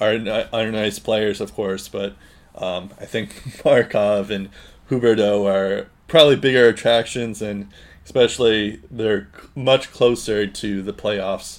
are 0.00 0.48
are 0.52 0.70
nice 0.70 0.98
players, 0.98 1.40
of 1.40 1.52
course, 1.54 1.88
but 1.88 2.14
um, 2.54 2.90
I 3.00 3.04
think 3.04 3.34
Barkov 3.64 4.30
and 4.30 4.50
Huberdeau 4.88 5.46
are 5.46 5.88
probably 6.06 6.36
bigger 6.36 6.68
attractions, 6.68 7.42
and 7.42 7.68
especially 8.08 8.80
they're 8.90 9.28
much 9.54 9.92
closer 9.92 10.46
to 10.46 10.80
the 10.80 10.94
playoffs 10.94 11.58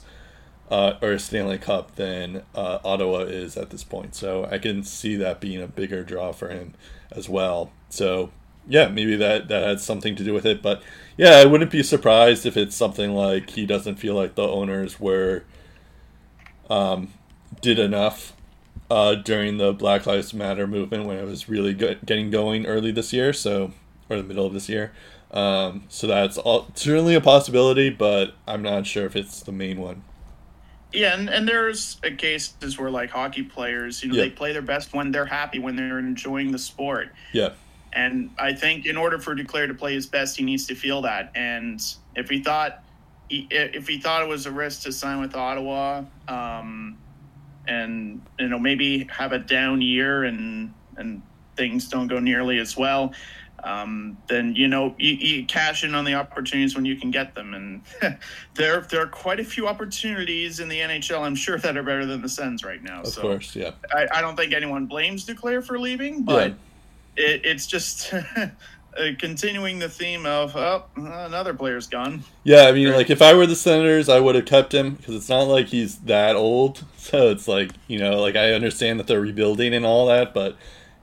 uh, 0.71 0.93
or 0.99 1.19
Stanley 1.19 1.59
Cup 1.59 1.95
than 1.95 2.41
uh, 2.55 2.79
Ottawa 2.83 3.19
is 3.19 3.55
at 3.55 3.69
this 3.69 3.83
point. 3.83 4.15
So 4.15 4.45
I 4.49 4.57
can 4.57 4.83
see 4.83 5.15
that 5.17 5.39
being 5.39 5.61
a 5.61 5.67
bigger 5.67 6.03
draw 6.03 6.31
for 6.31 6.49
him 6.49 6.73
as 7.11 7.29
well. 7.29 7.71
So 7.89 8.31
yeah, 8.67 8.87
maybe 8.87 9.15
that 9.15 9.47
that 9.49 9.67
had 9.67 9.79
something 9.79 10.15
to 10.15 10.23
do 10.23 10.33
with 10.33 10.47
it. 10.47 10.63
But 10.63 10.81
yeah, 11.17 11.33
I 11.33 11.45
wouldn't 11.45 11.69
be 11.69 11.83
surprised 11.83 12.47
if 12.47 12.57
it's 12.57 12.75
something 12.75 13.13
like 13.13 13.51
he 13.51 13.67
doesn't 13.67 13.97
feel 13.97 14.15
like 14.15 14.33
the 14.33 14.47
owners 14.47 14.99
were 14.99 15.43
um, 16.67 17.13
did 17.61 17.77
enough 17.77 18.33
uh, 18.89 19.13
during 19.13 19.59
the 19.59 19.71
Black 19.71 20.07
Lives 20.07 20.33
Matter 20.33 20.65
movement 20.65 21.05
when 21.05 21.17
it 21.17 21.25
was 21.25 21.47
really 21.47 21.75
good, 21.75 21.99
getting 22.07 22.31
going 22.31 22.65
early 22.65 22.91
this 22.91 23.13
year. 23.13 23.33
So 23.33 23.71
or 24.09 24.17
the 24.17 24.23
middle 24.23 24.45
of 24.45 24.53
this 24.53 24.67
year. 24.67 24.91
Um, 25.31 25.83
so 25.89 26.07
that's 26.07 26.37
all, 26.37 26.67
certainly 26.73 27.15
a 27.15 27.21
possibility, 27.21 27.89
but 27.89 28.33
I'm 28.47 28.61
not 28.61 28.87
sure 28.87 29.05
if 29.05 29.15
it's 29.15 29.41
the 29.41 29.51
main 29.51 29.79
one. 29.79 30.03
Yeah, 30.91 31.13
and, 31.13 31.29
and 31.29 31.47
there's 31.47 31.97
uh, 32.03 32.09
cases 32.17 32.79
where 32.79 32.89
like 32.89 33.11
hockey 33.11 33.43
players, 33.43 34.01
you 34.01 34.09
know, 34.09 34.15
Yeah. 34.15 34.23
they 34.23 34.29
play 34.31 34.53
their 34.53 34.63
best 34.63 34.91
when 34.93 35.11
they're 35.11 35.25
happy, 35.27 35.59
when 35.59 35.75
they're 35.75 35.99
enjoying 35.99 36.51
the 36.51 36.57
sport. 36.57 37.09
Yeah. 37.31 37.49
And 37.93 38.31
I 38.39 38.53
think 38.53 38.85
in 38.87 38.97
order 38.97 39.19
for 39.19 39.35
Duclair 39.35 39.67
to 39.67 39.73
play 39.75 39.93
his 39.93 40.07
best, 40.07 40.37
he 40.37 40.43
needs 40.43 40.65
to 40.67 40.75
feel 40.75 41.01
that. 41.03 41.31
And 41.35 41.79
if 42.15 42.29
he 42.29 42.41
thought 42.41 42.83
he, 43.29 43.47
if 43.51 43.87
he 43.87 43.99
thought 43.99 44.23
it 44.23 44.27
was 44.27 44.47
a 44.47 44.51
risk 44.51 44.81
to 44.83 44.91
sign 44.91 45.21
with 45.21 45.35
Ottawa, 45.35 46.03
um, 46.27 46.97
and 47.67 48.21
you 48.39 48.47
know 48.47 48.57
maybe 48.57 49.07
have 49.11 49.31
a 49.31 49.39
down 49.39 49.81
year 49.81 50.23
and 50.23 50.73
and 50.97 51.21
things 51.55 51.87
don't 51.87 52.07
go 52.07 52.19
nearly 52.19 52.57
as 52.59 52.75
well, 52.77 53.11
um, 53.63 54.17
then 54.27 54.55
you 54.55 54.67
know 54.67 54.95
you, 54.97 55.13
you 55.13 55.45
cash 55.45 55.83
in 55.83 55.95
on 55.95 56.05
the 56.05 56.13
opportunities 56.13 56.75
when 56.75 56.85
you 56.85 56.95
can 56.95 57.11
get 57.11 57.35
them. 57.35 57.53
And 57.53 57.81
there 58.55 58.81
there 58.81 59.01
are 59.01 59.07
quite 59.07 59.39
a 59.39 59.43
few 59.43 59.67
opportunities 59.67 60.59
in 60.59 60.69
the 60.69 60.79
NHL. 60.79 61.21
I'm 61.21 61.35
sure 61.35 61.57
that 61.57 61.77
are 61.77 61.83
better 61.83 62.05
than 62.05 62.21
the 62.21 62.29
Sens 62.29 62.63
right 62.63 62.81
now. 62.81 63.01
Of 63.01 63.07
so 63.07 63.21
course, 63.21 63.55
yeah. 63.55 63.71
I, 63.91 64.07
I 64.15 64.21
don't 64.21 64.35
think 64.35 64.53
anyone 64.53 64.85
blames 64.85 65.25
Duclair 65.25 65.63
for 65.63 65.79
leaving, 65.79 66.23
but 66.23 66.53
it, 67.15 67.41
it's 67.45 67.67
just 67.67 68.13
continuing 69.19 69.79
the 69.79 69.89
theme 69.89 70.25
of 70.25 70.55
oh 70.55 70.85
another 70.95 71.53
player's 71.53 71.87
gone. 71.87 72.23
Yeah, 72.43 72.63
I 72.63 72.71
mean, 72.71 72.91
like 72.91 73.09
if 73.09 73.21
I 73.21 73.33
were 73.33 73.45
the 73.45 73.55
Senators, 73.55 74.09
I 74.09 74.19
would 74.19 74.35
have 74.35 74.45
kept 74.45 74.73
him 74.73 74.95
because 74.95 75.15
it's 75.15 75.29
not 75.29 75.43
like 75.43 75.67
he's 75.67 75.97
that 75.99 76.35
old. 76.35 76.83
So 76.99 77.31
it's 77.31 77.47
like 77.47 77.71
you 77.87 77.97
know, 77.97 78.21
like 78.21 78.35
I 78.35 78.51
understand 78.51 78.99
that 78.99 79.07
they're 79.07 79.19
rebuilding 79.19 79.73
and 79.73 79.83
all 79.83 80.05
that, 80.07 80.31
but 80.31 80.55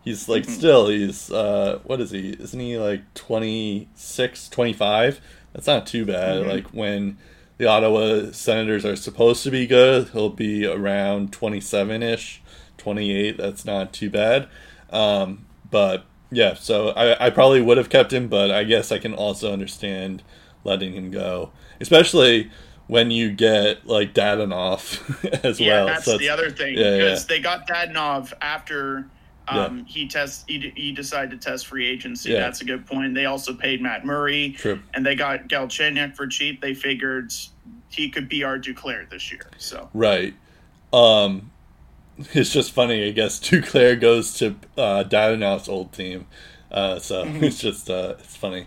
he's 0.06 0.30
like 0.30 0.46
Mhm. 0.46 0.50
still 0.50 0.88
he's 0.88 1.30
uh 1.32 1.80
what 1.84 2.00
is 2.00 2.12
he? 2.12 2.30
Isn't 2.30 2.60
he 2.60 2.78
like 2.78 3.02
26, 3.14 4.48
25? 4.48 5.20
That's 5.54 5.68
not 5.68 5.86
too 5.86 6.06
bad. 6.06 6.44
Mhm. 6.44 6.48
Like 6.48 6.68
when 6.68 7.18
the 7.58 7.66
Ottawa 7.66 8.32
Senators 8.32 8.86
are 8.86 8.96
supposed 8.96 9.42
to 9.44 9.50
be 9.52 9.66
good, 9.66 10.10
he'll 10.10 10.30
be 10.30 10.66
around 10.66 11.32
twenty 11.32 11.60
seven 11.60 12.02
ish, 12.02 12.42
twenty 12.78 13.12
eight. 13.16 13.38
That's 13.38 13.66
not 13.66 13.92
too 13.94 14.10
bad. 14.10 14.48
Um, 14.90 15.46
but 15.70 16.04
yeah, 16.30 16.54
so 16.54 16.90
I, 16.90 17.26
I 17.28 17.30
probably 17.30 17.62
would 17.62 17.78
have 17.78 17.90
kept 17.90 18.12
him, 18.12 18.28
but 18.28 18.50
I 18.52 18.64
guess 18.64 18.92
I 18.92 18.98
can 18.98 19.14
also 19.14 19.52
understand 19.52 20.22
letting 20.64 20.94
him 20.94 21.10
go, 21.10 21.52
especially 21.80 22.50
when 22.88 23.10
you 23.10 23.32
get 23.32 23.86
like 23.86 24.14
Dadonov 24.14 25.44
as 25.44 25.60
yeah, 25.60 25.84
well. 25.84 25.86
that's 25.86 26.04
So 26.04 26.18
the 26.18 26.28
other 26.30 26.50
thing 26.50 26.74
because 26.76 27.24
yeah. 27.24 27.26
they 27.28 27.40
got 27.40 27.66
Dadonov 27.68 28.32
after 28.42 29.10
um, 29.48 29.84
he 29.84 30.08
test 30.08 30.44
he, 30.48 30.72
he 30.76 30.92
decided 30.92 31.30
to 31.40 31.50
test 31.50 31.66
free 31.66 31.86
agency. 31.86 32.30
Yeah. 32.30 32.40
That's 32.40 32.60
a 32.60 32.64
good 32.64 32.86
point. 32.86 33.14
They 33.14 33.26
also 33.26 33.54
paid 33.54 33.80
Matt 33.82 34.04
Murray 34.04 34.54
True. 34.58 34.80
and 34.94 35.04
they 35.06 35.14
got 35.14 35.48
Galchenyuk 35.48 36.16
for 36.16 36.26
cheap. 36.26 36.60
They 36.60 36.74
figured 36.74 37.32
he 37.88 38.08
could 38.10 38.28
be 38.28 38.42
our 38.44 38.58
Duclair 38.58 39.08
this 39.08 39.30
year. 39.30 39.48
So 39.58 39.88
Right. 39.94 40.34
Um, 40.92 41.50
it's 42.32 42.52
just 42.52 42.72
funny, 42.72 43.06
I 43.06 43.10
guess. 43.12 43.38
Duclair 43.48 44.00
goes 44.00 44.34
to 44.38 44.56
uh, 44.76 45.04
Dadonov's 45.04 45.68
old 45.68 45.92
team, 45.92 46.26
uh, 46.70 46.98
so 46.98 47.24
Mm-hmm. 47.26 47.44
it's 47.44 47.58
just 47.60 47.90
uh, 47.90 48.14
it's 48.18 48.36
funny. 48.36 48.66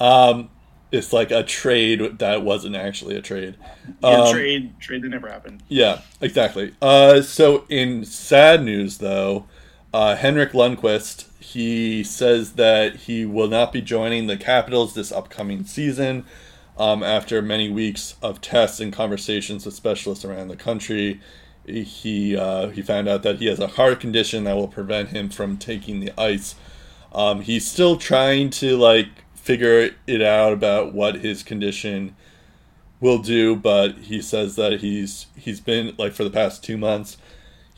Um, 0.00 0.50
it's 0.90 1.12
like 1.12 1.30
a 1.30 1.42
trade 1.42 2.18
that 2.18 2.42
wasn't 2.42 2.74
actually 2.74 3.14
a 3.16 3.20
trade. 3.20 3.56
yeah, 4.02 4.08
Um, 4.22 4.32
trade 4.32 4.80
trade 4.80 5.02
that 5.02 5.08
never 5.10 5.28
happened. 5.28 5.62
Yeah, 5.68 6.00
exactly. 6.20 6.74
Uh, 6.80 7.20
so 7.20 7.64
in 7.68 8.04
sad 8.06 8.62
news, 8.64 8.96
though, 8.98 9.44
uh, 9.98 10.14
Henrik 10.14 10.52
Lundqvist 10.52 11.24
he 11.40 12.04
says 12.04 12.52
that 12.52 12.94
he 12.94 13.26
will 13.26 13.48
not 13.48 13.72
be 13.72 13.80
joining 13.80 14.28
the 14.28 14.36
Capitals 14.36 14.94
this 14.94 15.10
upcoming 15.10 15.64
season. 15.64 16.24
Um, 16.76 17.02
after 17.02 17.42
many 17.42 17.68
weeks 17.68 18.14
of 18.22 18.40
tests 18.40 18.78
and 18.78 18.92
conversations 18.92 19.64
with 19.64 19.74
specialists 19.74 20.24
around 20.24 20.48
the 20.48 20.56
country, 20.56 21.20
he 21.66 22.36
uh, 22.36 22.68
he 22.68 22.80
found 22.80 23.08
out 23.08 23.24
that 23.24 23.38
he 23.38 23.46
has 23.46 23.58
a 23.58 23.66
heart 23.66 23.98
condition 23.98 24.44
that 24.44 24.54
will 24.54 24.68
prevent 24.68 25.08
him 25.08 25.30
from 25.30 25.56
taking 25.56 25.98
the 25.98 26.12
ice. 26.16 26.54
Um, 27.12 27.40
he's 27.40 27.66
still 27.66 27.96
trying 27.96 28.50
to 28.50 28.76
like 28.76 29.08
figure 29.34 29.90
it 30.06 30.22
out 30.22 30.52
about 30.52 30.92
what 30.92 31.16
his 31.16 31.42
condition 31.42 32.14
will 33.00 33.18
do, 33.18 33.56
but 33.56 33.96
he 33.96 34.22
says 34.22 34.54
that 34.54 34.80
he's 34.80 35.26
he's 35.34 35.58
been 35.58 35.96
like 35.98 36.12
for 36.12 36.22
the 36.22 36.30
past 36.30 36.62
two 36.62 36.76
months, 36.76 37.16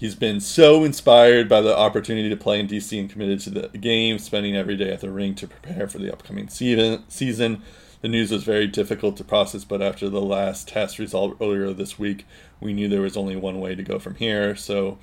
he's 0.00 0.14
been 0.14 0.40
so 0.40 0.82
inspired 0.82 1.46
by 1.46 1.60
the 1.60 1.76
opportunity 1.76 2.30
to 2.30 2.36
play 2.36 2.58
in 2.58 2.66
DC 2.66 2.98
and 2.98 3.10
committed 3.10 3.38
to 3.40 3.50
the 3.50 3.68
game, 3.78 4.18
spending 4.18 4.56
every 4.56 4.74
day 4.74 4.90
at 4.90 5.00
the 5.00 5.10
rink 5.10 5.36
to 5.36 5.46
prepare 5.46 5.86
for 5.86 5.98
the 5.98 6.10
upcoming 6.10 6.48
season. 6.48 7.04
Season, 7.08 7.62
the 8.00 8.08
news 8.08 8.30
was 8.30 8.42
very 8.42 8.66
difficult 8.66 9.18
to 9.18 9.24
process, 9.24 9.64
but 9.64 9.82
after 9.82 10.08
the 10.08 10.22
last 10.22 10.68
test 10.68 10.98
result 10.98 11.36
earlier 11.38 11.74
this 11.74 11.98
week, 11.98 12.26
we 12.58 12.72
knew 12.72 12.88
there 12.88 13.02
was 13.02 13.16
only 13.16 13.36
one 13.36 13.60
way 13.60 13.74
to 13.74 13.82
go 13.82 13.98
from 13.98 14.14
here. 14.14 14.56
So. 14.56 14.98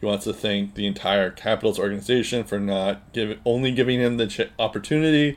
He 0.00 0.06
wants 0.06 0.26
to 0.26 0.32
thank 0.32 0.76
the 0.76 0.86
entire 0.86 1.28
Capitals 1.28 1.76
organization 1.76 2.44
for 2.44 2.60
not 2.60 3.12
give, 3.12 3.36
only 3.44 3.72
giving 3.72 3.98
him 3.98 4.16
the 4.16 4.28
ch- 4.28 4.48
opportunity, 4.56 5.36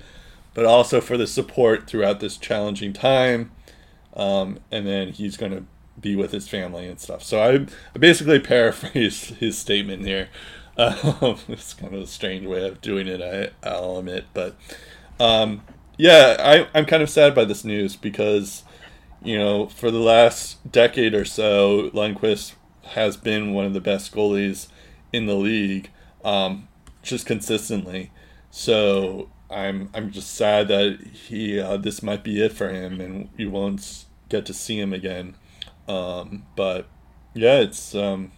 but 0.53 0.65
also 0.65 1.01
for 1.01 1.17
the 1.17 1.25
support 1.25 1.87
throughout 1.87 2.19
this 2.19 2.37
challenging 2.37 2.93
time 2.93 3.49
um, 4.13 4.59
and 4.71 4.85
then 4.85 5.09
he's 5.09 5.37
going 5.37 5.51
to 5.51 5.63
be 6.01 6.15
with 6.15 6.31
his 6.31 6.47
family 6.47 6.87
and 6.87 6.99
stuff. 6.99 7.23
So 7.23 7.41
I, 7.41 7.67
I 7.95 7.99
basically 7.99 8.39
paraphrased 8.39 9.35
his 9.39 9.57
statement 9.57 10.05
here. 10.05 10.29
Um, 10.77 11.37
it's 11.47 11.73
kind 11.73 11.93
of 11.93 12.01
a 12.01 12.07
strange 12.07 12.45
way 12.45 12.67
of 12.67 12.81
doing 12.81 13.07
it, 13.07 13.21
I, 13.21 13.67
I'll 13.67 13.99
admit, 13.99 14.25
but 14.33 14.55
um, 15.19 15.61
yeah, 15.97 16.35
I, 16.39 16.67
I'm 16.77 16.85
kind 16.85 17.03
of 17.03 17.09
sad 17.09 17.35
by 17.35 17.45
this 17.45 17.63
news 17.63 17.95
because 17.95 18.63
you 19.23 19.37
know 19.37 19.67
for 19.67 19.91
the 19.91 19.99
last 19.99 20.71
decade 20.71 21.13
or 21.13 21.25
so, 21.25 21.91
Lundqvist 21.93 22.53
has 22.83 23.17
been 23.17 23.53
one 23.53 23.65
of 23.65 23.73
the 23.73 23.81
best 23.81 24.13
goalies 24.13 24.67
in 25.13 25.27
the 25.27 25.35
league, 25.35 25.91
um, 26.23 26.67
just 27.03 27.25
consistently. 27.25 28.11
So 28.49 29.29
I'm 29.49 29.89
I'm 29.93 30.11
just 30.11 30.33
sad 30.33 30.69
that 30.69 30.99
he 31.01 31.59
uh, 31.59 31.77
this 31.77 32.01
might 32.01 32.23
be 32.23 32.41
it 32.41 32.53
for 32.53 32.69
him, 32.69 32.99
and 32.99 33.29
we 33.37 33.45
won't 33.45 34.05
get 34.29 34.45
to 34.47 34.53
see 34.53 34.79
him 34.79 34.93
again. 34.93 35.35
Um, 35.91 36.45
but 36.55 36.87
yeah, 37.33 37.59
it's 37.59 37.93
um, 37.93 38.31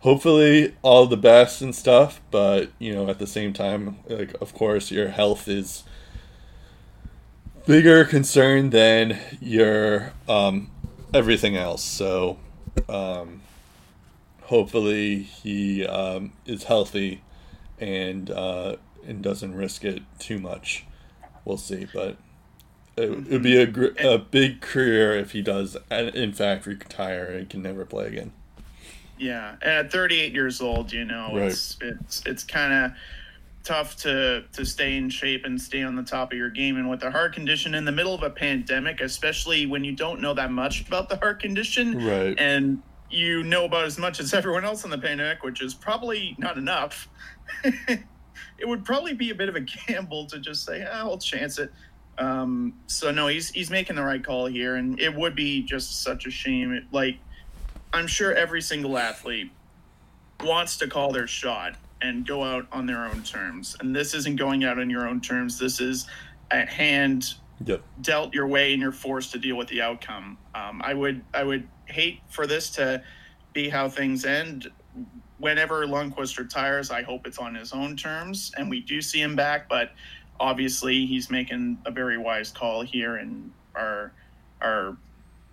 hopefully 0.00 0.74
all 0.82 1.06
the 1.06 1.16
best 1.16 1.60
and 1.60 1.74
stuff. 1.74 2.20
But 2.30 2.70
you 2.78 2.94
know, 2.94 3.08
at 3.08 3.18
the 3.18 3.26
same 3.26 3.52
time, 3.52 3.98
like 4.08 4.34
of 4.40 4.54
course, 4.54 4.90
your 4.90 5.08
health 5.08 5.48
is 5.48 5.84
bigger 7.66 8.04
concern 8.04 8.70
than 8.70 9.18
your 9.40 10.12
um, 10.28 10.70
everything 11.12 11.56
else. 11.56 11.84
So 11.84 12.38
um, 12.88 13.42
hopefully 14.44 15.22
he 15.22 15.86
um, 15.86 16.32
is 16.46 16.64
healthy 16.64 17.22
and 17.78 18.30
uh, 18.30 18.76
and 19.06 19.22
doesn't 19.22 19.54
risk 19.54 19.84
it 19.84 20.02
too 20.18 20.38
much. 20.38 20.86
We'll 21.44 21.58
see, 21.58 21.86
but 21.92 22.16
it 22.96 23.10
would 23.30 23.42
be 23.42 23.56
a 23.56 23.66
gr- 23.66 23.96
a 23.98 24.18
big 24.18 24.60
career 24.60 25.16
if 25.16 25.32
he 25.32 25.42
does 25.42 25.76
in 25.90 26.32
fact 26.32 26.66
retire 26.66 27.24
and 27.24 27.48
can 27.50 27.62
never 27.62 27.84
play 27.84 28.06
again. 28.06 28.32
Yeah, 29.18 29.56
at 29.62 29.92
38 29.92 30.32
years 30.32 30.60
old, 30.60 30.92
you 30.92 31.04
know, 31.04 31.30
Right. 31.34 31.50
it's 31.50 31.76
it's 31.80 32.22
it's 32.26 32.44
kind 32.44 32.72
of 32.72 32.92
tough 33.62 33.96
to 33.96 34.44
to 34.52 34.64
stay 34.64 34.96
in 34.96 35.08
shape 35.08 35.44
and 35.44 35.60
stay 35.60 35.82
on 35.82 35.96
the 35.96 36.02
top 36.02 36.32
of 36.32 36.38
your 36.38 36.50
game. 36.50 36.76
And 36.76 36.88
with 36.90 37.02
a 37.02 37.10
heart 37.10 37.32
condition 37.34 37.74
in 37.74 37.84
the 37.84 37.92
middle 37.92 38.14
of 38.14 38.22
a 38.22 38.30
pandemic, 38.30 39.00
especially 39.00 39.66
when 39.66 39.84
you 39.84 39.92
don't 39.92 40.20
know 40.20 40.34
that 40.34 40.50
much 40.50 40.86
about 40.86 41.08
the 41.08 41.16
heart 41.16 41.40
condition, 41.40 42.04
Right. 42.04 42.34
and 42.38 42.82
you 43.10 43.44
know 43.44 43.64
about 43.66 43.84
as 43.84 43.98
much 43.98 44.18
as 44.18 44.34
everyone 44.34 44.64
else 44.64 44.84
in 44.84 44.90
the 44.90 44.98
pandemic, 44.98 45.44
which 45.44 45.62
is 45.62 45.74
probably 45.74 46.34
not 46.38 46.58
enough. 46.58 47.08
it 47.64 48.66
would 48.66 48.84
probably 48.84 49.14
be 49.14 49.30
a 49.30 49.34
bit 49.34 49.48
of 49.48 49.54
a 49.56 49.60
gamble 49.60 50.26
to 50.26 50.38
just 50.40 50.64
say, 50.64 50.84
"Ah, 50.88 51.00
"I'll 51.00 51.18
chance 51.18 51.58
it." 51.58 51.70
Um, 52.18 52.74
so 52.86 53.10
no, 53.10 53.26
he's 53.26 53.50
he's 53.50 53.70
making 53.70 53.96
the 53.96 54.02
right 54.02 54.24
call 54.24 54.46
here, 54.46 54.76
and 54.76 55.00
it 55.00 55.14
would 55.14 55.34
be 55.34 55.62
just 55.62 56.02
such 56.02 56.26
a 56.26 56.30
shame. 56.30 56.72
It, 56.72 56.84
like, 56.92 57.18
I'm 57.92 58.06
sure 58.06 58.32
every 58.34 58.62
single 58.62 58.96
athlete 58.98 59.50
wants 60.40 60.76
to 60.78 60.88
call 60.88 61.12
their 61.12 61.26
shot 61.26 61.76
and 62.00 62.26
go 62.26 62.42
out 62.44 62.66
on 62.70 62.86
their 62.86 63.06
own 63.06 63.22
terms, 63.22 63.76
and 63.80 63.94
this 63.94 64.14
isn't 64.14 64.36
going 64.36 64.64
out 64.64 64.78
on 64.78 64.90
your 64.90 65.08
own 65.08 65.20
terms. 65.20 65.58
This 65.58 65.80
is 65.80 66.06
at 66.50 66.68
hand 66.68 67.34
Yep. 67.64 67.82
dealt 68.02 68.34
your 68.34 68.48
way 68.48 68.72
and 68.72 68.82
you're 68.82 68.92
forced 68.92 69.30
to 69.32 69.38
deal 69.38 69.56
with 69.56 69.68
the 69.68 69.80
outcome. 69.80 70.36
Um, 70.54 70.82
I 70.84 70.92
would 70.92 71.22
I 71.32 71.44
would 71.44 71.66
hate 71.86 72.20
for 72.28 72.46
this 72.46 72.68
to 72.70 73.02
be 73.52 73.68
how 73.68 73.88
things 73.88 74.24
end. 74.24 74.70
Whenever 75.38 75.86
Lundqvist 75.86 76.36
retires, 76.38 76.90
I 76.90 77.02
hope 77.02 77.26
it's 77.26 77.38
on 77.38 77.54
his 77.54 77.72
own 77.72 77.96
terms 77.96 78.52
and 78.56 78.68
we 78.68 78.80
do 78.80 79.00
see 79.00 79.20
him 79.20 79.36
back. 79.36 79.68
But 79.68 79.92
obviously, 80.40 81.06
he's 81.06 81.30
making 81.30 81.78
a 81.86 81.90
very 81.90 82.18
wise 82.18 82.50
call 82.50 82.82
here, 82.82 83.16
and 83.16 83.50
our 83.74 84.12
our 84.60 84.96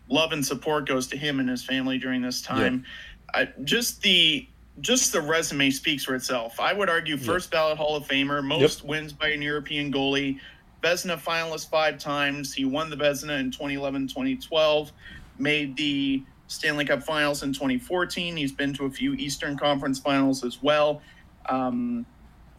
love 0.10 0.32
and 0.32 0.46
support 0.46 0.88
goes 0.88 1.08
to 1.08 1.18
him 1.18 1.40
and 1.40 1.50
his 1.50 1.64
family 1.64 1.98
during 1.98 2.22
this 2.22 2.42
time. 2.42 2.86
I, 3.34 3.50
just 3.64 4.02
the 4.02 4.48
just 4.80 5.12
the 5.12 5.22
resume 5.22 5.70
speaks 5.70 6.04
for 6.04 6.16
itself. 6.16 6.60
I 6.60 6.74
would 6.74 6.90
argue 6.90 7.18
first 7.18 7.52
ballot 7.52 7.78
Hall 7.78 7.96
of 7.96 8.08
Famer, 8.08 8.44
most 8.44 8.84
wins 8.84 9.14
by 9.14 9.30
an 9.30 9.42
European 9.42 9.92
goalie, 9.92 10.40
Vezina 10.82 11.18
finalist 11.22 11.70
five 11.70 11.98
times. 11.98 12.54
He 12.54 12.66
won 12.66 12.90
the 12.90 12.96
Vezina 12.96 13.40
in 13.40 13.52
2011, 13.52 14.08
2012, 14.08 14.92
made 15.38 15.76
the 15.76 16.24
Stanley 16.48 16.86
Cup 16.86 17.04
Finals 17.04 17.44
in 17.44 17.54
2014. 17.54 18.36
He's 18.36 18.52
been 18.52 18.74
to 18.74 18.86
a 18.86 18.90
few 18.90 19.14
Eastern 19.14 19.58
Conference 19.58 20.00
Finals 20.00 20.44
as 20.44 20.62
well. 20.62 21.02
Um, 21.50 22.06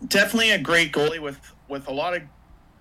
definitely 0.09 0.52
a 0.52 0.59
great 0.59 0.93
goalie 0.93 1.21
with 1.21 1.38
with 1.73 1.88
a 1.88 1.93
lot 1.93 2.14
of 2.14 2.23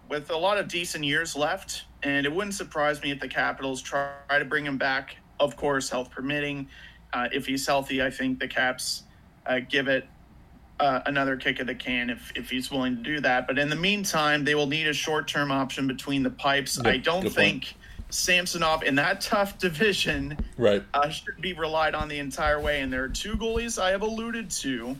with 0.10 0.30
a 0.30 0.38
lot 0.38 0.58
of 0.58 0.68
decent 0.68 1.06
years 1.06 1.38
left, 1.38 1.86
and 2.04 2.26
it 2.26 2.32
wouldn't 2.32 2.54
surprise 2.54 3.02
me 3.02 3.12
if 3.12 3.20
the 3.22 3.30
Capitals 3.30 3.82
try 3.82 4.12
to 4.38 4.44
bring 4.44 4.66
him 4.66 4.78
back. 4.78 5.16
Of 5.40 5.56
course, 5.56 5.90
health 5.90 6.12
permitting. 6.12 6.68
Uh, 7.14 7.30
if 7.32 7.46
he's 7.46 7.66
healthy, 7.66 8.04
I 8.04 8.10
think 8.12 8.40
the 8.40 8.48
Caps 8.50 9.04
uh, 9.46 9.60
give 9.60 9.88
it 9.88 10.06
uh, 10.82 11.00
another 11.06 11.38
kick 11.38 11.62
of 11.62 11.68
the 11.68 11.76
can 11.76 12.10
if, 12.10 12.32
if 12.36 12.50
he's 12.50 12.70
willing 12.70 12.98
to 12.98 13.02
do 13.02 13.22
that. 13.22 13.48
But 13.48 13.58
in 13.58 13.70
the 13.70 13.76
meantime, 13.78 14.44
they 14.44 14.54
will 14.54 14.68
need 14.68 14.88
a 14.88 14.94
short 14.94 15.30
term 15.30 15.50
option 15.50 15.88
between 15.88 16.24
the 16.24 16.30
pipes. 16.30 16.78
Yep, 16.78 16.86
I 16.94 16.98
don't 16.98 17.30
think 17.30 17.74
Samsonov 18.10 18.84
in 18.84 18.96
that 18.96 19.22
tough 19.22 19.58
division 19.58 20.38
Right. 20.58 20.84
uh, 20.94 21.08
should 21.08 21.40
be 21.40 21.54
relied 21.54 21.96
on 21.96 22.10
the 22.10 22.20
entire 22.20 22.60
way. 22.60 22.82
And 22.82 22.92
there 22.92 23.06
are 23.06 23.10
two 23.10 23.36
goalies 23.36 23.82
I 23.82 23.92
have 23.92 24.02
alluded 24.02 24.52
to 24.52 24.98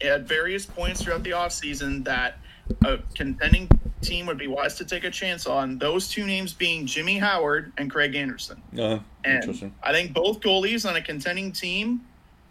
at 0.00 0.22
various 0.22 0.66
points 0.66 1.02
throughout 1.02 1.22
the 1.22 1.30
offseason 1.30 2.02
that 2.04 2.38
a 2.84 2.98
contending 3.14 3.68
team 4.00 4.26
would 4.26 4.38
be 4.38 4.46
wise 4.46 4.74
to 4.76 4.84
take 4.84 5.04
a 5.04 5.10
chance 5.10 5.46
on. 5.46 5.78
Those 5.78 6.08
two 6.08 6.26
names 6.26 6.52
being 6.52 6.86
Jimmy 6.86 7.18
Howard 7.18 7.72
and 7.78 7.90
Craig 7.90 8.14
Anderson. 8.14 8.62
Uh, 8.78 8.98
And. 9.24 9.42
I 9.82 9.92
think 9.92 10.12
both 10.12 10.40
goalies 10.40 10.88
on 10.88 10.96
a 10.96 11.02
contending 11.02 11.52
team, 11.52 12.02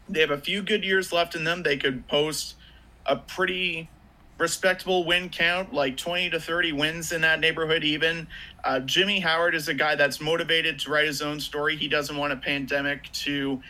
they 0.08 0.22
have 0.22 0.32
a 0.32 0.38
few 0.38 0.62
good 0.62 0.84
years 0.84 1.12
left 1.12 1.36
in 1.36 1.44
them. 1.44 1.64
They 1.64 1.78
could 1.78 2.08
post 2.08 2.56
a 3.06 3.16
pretty 3.16 3.90
respectable 4.38 5.06
win 5.06 5.30
count, 5.30 5.74
like 5.74 5.98
20 5.98 6.30
to 6.32 6.40
30 6.40 6.72
wins 6.72 7.12
in 7.12 7.22
that 7.22 7.40
neighborhood, 7.40 7.84
even. 7.84 8.28
Uh, 8.64 8.80
Jimmy 8.80 9.20
Howard 9.20 9.54
is 9.54 9.68
a 9.68 9.74
guy 9.74 9.96
that's 9.96 10.22
motivated 10.22 10.80
to 10.80 10.92
write 10.92 11.06
his 11.06 11.22
own 11.22 11.40
story. 11.40 11.76
He 11.76 11.88
doesn't 11.88 12.16
want 12.16 12.32
a 12.34 12.38
pandemic 12.38 13.12
to 13.14 13.62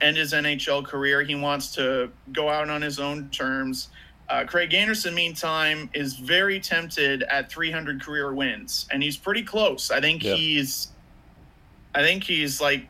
end 0.00 0.16
his 0.16 0.32
NHL 0.32 0.84
career. 0.84 1.22
He 1.22 1.34
wants 1.34 1.74
to 1.76 2.10
go 2.32 2.48
out 2.48 2.68
on 2.68 2.82
his 2.82 2.98
own 2.98 3.30
terms. 3.30 3.88
Uh, 4.28 4.44
Craig 4.44 4.74
Anderson, 4.74 5.14
meantime, 5.14 5.88
is 5.94 6.16
very 6.16 6.58
tempted 6.58 7.22
at 7.24 7.50
300 7.50 8.02
career 8.02 8.32
wins, 8.34 8.86
and 8.90 9.02
he's 9.02 9.16
pretty 9.16 9.42
close. 9.42 9.90
I 9.90 10.00
think 10.00 10.24
Yeah. 10.24 10.34
he's, 10.34 10.88
I 11.94 12.02
think 12.02 12.24
he's 12.24 12.60
like 12.60 12.86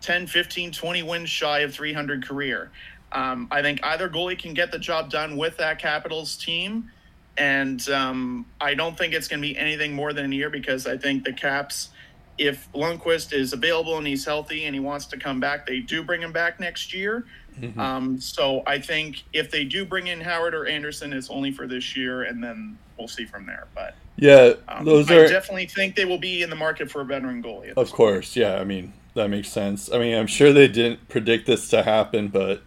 10, 0.00 0.26
15, 0.26 0.72
20 0.72 1.02
wins 1.02 1.28
shy 1.30 1.60
of 1.60 1.74
300 1.74 2.26
career. 2.26 2.70
Um, 3.12 3.48
I 3.50 3.62
think 3.62 3.80
either 3.84 4.08
goalie 4.08 4.38
can 4.38 4.54
get 4.54 4.72
the 4.72 4.78
job 4.78 5.10
done 5.10 5.36
with 5.36 5.56
that 5.58 5.78
Capitals 5.78 6.36
team. 6.36 6.90
And 7.36 7.86
um, 7.90 8.46
I 8.60 8.74
don't 8.74 8.96
think 8.96 9.12
it's 9.12 9.28
going 9.28 9.40
to 9.42 9.46
be 9.48 9.56
anything 9.56 9.92
more 9.92 10.12
than 10.12 10.32
a 10.32 10.34
year 10.34 10.50
because 10.50 10.86
I 10.86 10.96
think 10.96 11.24
the 11.24 11.32
Caps, 11.32 11.90
if 12.38 12.70
Lundqvist 12.72 13.32
is 13.32 13.52
available 13.52 13.98
and 13.98 14.06
he's 14.06 14.24
healthy 14.24 14.64
and 14.64 14.74
he 14.74 14.80
wants 14.80 15.06
to 15.06 15.16
come 15.16 15.40
back, 15.40 15.66
they 15.66 15.80
do 15.80 16.02
bring 16.02 16.22
him 16.22 16.32
back 16.32 16.60
next 16.60 16.94
year. 16.94 17.24
Mhm. 17.60 17.78
Um, 17.78 18.20
so 18.20 18.62
I 18.66 18.78
think 18.78 19.22
if 19.32 19.50
they 19.50 19.64
do 19.64 19.84
bring 19.84 20.08
in 20.08 20.20
Howard 20.20 20.54
or 20.54 20.66
Anderson, 20.66 21.12
it's 21.12 21.30
only 21.30 21.52
for 21.52 21.66
this 21.66 21.96
year, 21.96 22.22
and 22.22 22.42
then 22.42 22.78
we'll 22.98 23.08
see 23.08 23.24
from 23.24 23.46
there. 23.46 23.66
But 23.74 23.94
yeah, 24.16 24.54
um, 24.68 24.84
those 24.84 25.10
I 25.10 25.16
are 25.16 25.28
definitely 25.28 25.66
think 25.66 25.96
they 25.96 26.04
will 26.04 26.18
be 26.18 26.42
in 26.42 26.50
the 26.50 26.56
market 26.56 26.90
for 26.90 27.00
a 27.00 27.04
veteran 27.04 27.42
goalie. 27.42 27.72
Of 27.76 27.92
course, 27.92 28.36
yeah. 28.36 28.56
I 28.56 28.64
mean, 28.64 28.92
that 29.14 29.28
makes 29.28 29.48
sense. 29.48 29.90
I 29.92 29.98
mean, 29.98 30.16
I'm 30.16 30.26
sure 30.26 30.52
they 30.52 30.68
didn't 30.68 31.08
predict 31.08 31.46
this 31.46 31.68
to 31.70 31.82
happen, 31.82 32.28
but 32.28 32.62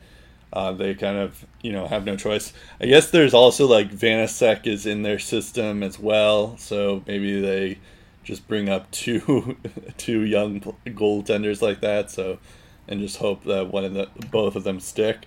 uh, 0.53 0.71
they 0.71 0.95
kind 0.95 1.17
of, 1.17 1.45
you 1.61 1.71
know, 1.71 1.87
have 1.87 2.05
no 2.05 2.15
choice. 2.15 2.53
I 2.81 2.85
guess 2.85 3.11
there's 3.11 3.33
also 3.33 3.67
like 3.67 3.91
Vanecek 3.91 4.65
is 4.65 4.85
in 4.85 5.03
their 5.03 5.19
system 5.19 5.83
as 5.83 5.99
well, 5.99 6.57
so 6.57 7.03
maybe 7.07 7.39
they 7.41 7.79
just 8.23 8.47
bring 8.47 8.69
up 8.69 8.89
two 8.91 9.57
two 9.97 10.21
young 10.21 10.61
goaltenders 10.85 11.61
like 11.61 11.81
that, 11.81 12.09
so 12.11 12.39
and 12.87 12.99
just 13.01 13.17
hope 13.17 13.43
that 13.45 13.71
one 13.71 13.85
of 13.85 13.93
the 13.93 14.09
both 14.31 14.55
of 14.55 14.63
them 14.63 14.79
stick. 14.79 15.25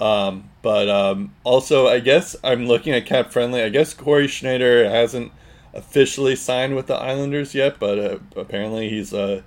Um, 0.00 0.50
but 0.62 0.88
um, 0.88 1.34
also, 1.44 1.88
I 1.88 2.00
guess 2.00 2.36
I'm 2.44 2.66
looking 2.66 2.92
at 2.92 3.06
Cap 3.06 3.32
Friendly. 3.32 3.62
I 3.62 3.68
guess 3.68 3.94
Cory 3.94 4.28
Schneider 4.28 4.88
hasn't 4.88 5.32
officially 5.74 6.36
signed 6.36 6.76
with 6.76 6.86
the 6.86 6.94
Islanders 6.94 7.54
yet, 7.54 7.78
but 7.78 7.98
uh, 7.98 8.18
apparently 8.36 8.88
he's 8.88 9.12
a 9.12 9.42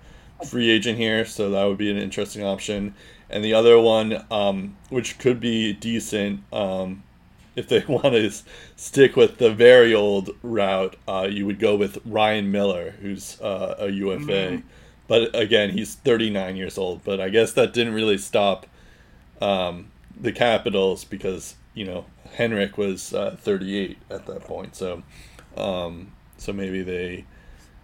free 0.47 0.69
agent 0.69 0.97
here, 0.97 1.26
so 1.26 1.50
that 1.52 1.63
would 1.65 1.78
be 1.78 1.91
an 1.91 1.97
interesting 1.97 2.43
option. 2.43 2.95
And 3.30 3.43
the 3.45 3.54
other 3.54 3.80
one, 3.80 4.26
um, 4.30 4.76
which 4.89 5.17
could 5.19 5.39
be 5.39 5.74
decent, 5.74 6.41
um, 6.52 7.04
if 7.56 7.67
they 7.67 7.80
want 7.88 8.13
to 8.13 8.32
stick 8.76 9.15
with 9.15 9.38
the 9.38 9.52
very 9.52 9.93
old 9.93 10.32
route, 10.43 10.95
uh, 11.08 11.28
you 11.30 11.45
would 11.45 11.60
go 11.60 11.76
with 11.76 11.97
Ryan 12.06 12.52
Miller, 12.52 12.95
who's 13.02 13.39
uh, 13.41 13.76
a 13.80 13.89
UFA. 13.89 14.58
Mm. 14.58 14.63
But 15.12 15.36
again, 15.36 15.71
he's 15.71 15.95
39 15.95 16.56
years 16.56 16.78
old. 16.78 17.04
But 17.04 17.19
I 17.19 17.28
guess 17.28 17.52
that 17.52 17.74
didn't 17.74 17.95
really 17.95 18.17
stop 18.17 18.65
um, 19.41 19.91
the 20.17 20.32
Capitals 20.32 21.04
because 21.04 21.56
you 21.74 21.84
know 21.84 22.06
Henrik 22.36 22.78
was 22.78 23.13
uh, 23.13 23.36
38 23.38 23.97
at 24.10 24.26
that 24.28 24.45
point. 24.45 24.74
So, 24.74 25.04
um, 25.58 26.13
so 26.38 26.54
maybe 26.54 26.82
they 26.82 27.26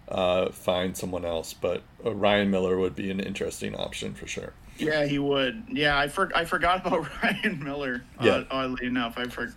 uh, 0.08 0.48
find 0.52 0.96
someone 0.96 1.26
else. 1.26 1.52
But 1.52 1.82
uh, 2.02 2.14
Ryan 2.14 2.50
Miller 2.50 2.78
would 2.78 2.96
be 2.96 3.10
an 3.10 3.20
interesting 3.20 3.74
option 3.74 4.14
for 4.14 4.26
sure. 4.26 4.54
Yeah, 4.78 5.04
he 5.04 5.18
would. 5.18 5.64
Yeah, 5.68 5.98
I 5.98 6.08
for, 6.08 6.34
I 6.34 6.46
forgot 6.46 6.86
about 6.86 7.06
Ryan 7.22 7.62
Miller. 7.62 8.04
Yeah. 8.22 8.36
Uh, 8.36 8.44
oddly 8.50 8.86
enough, 8.86 9.18
I 9.18 9.26
for, 9.26 9.52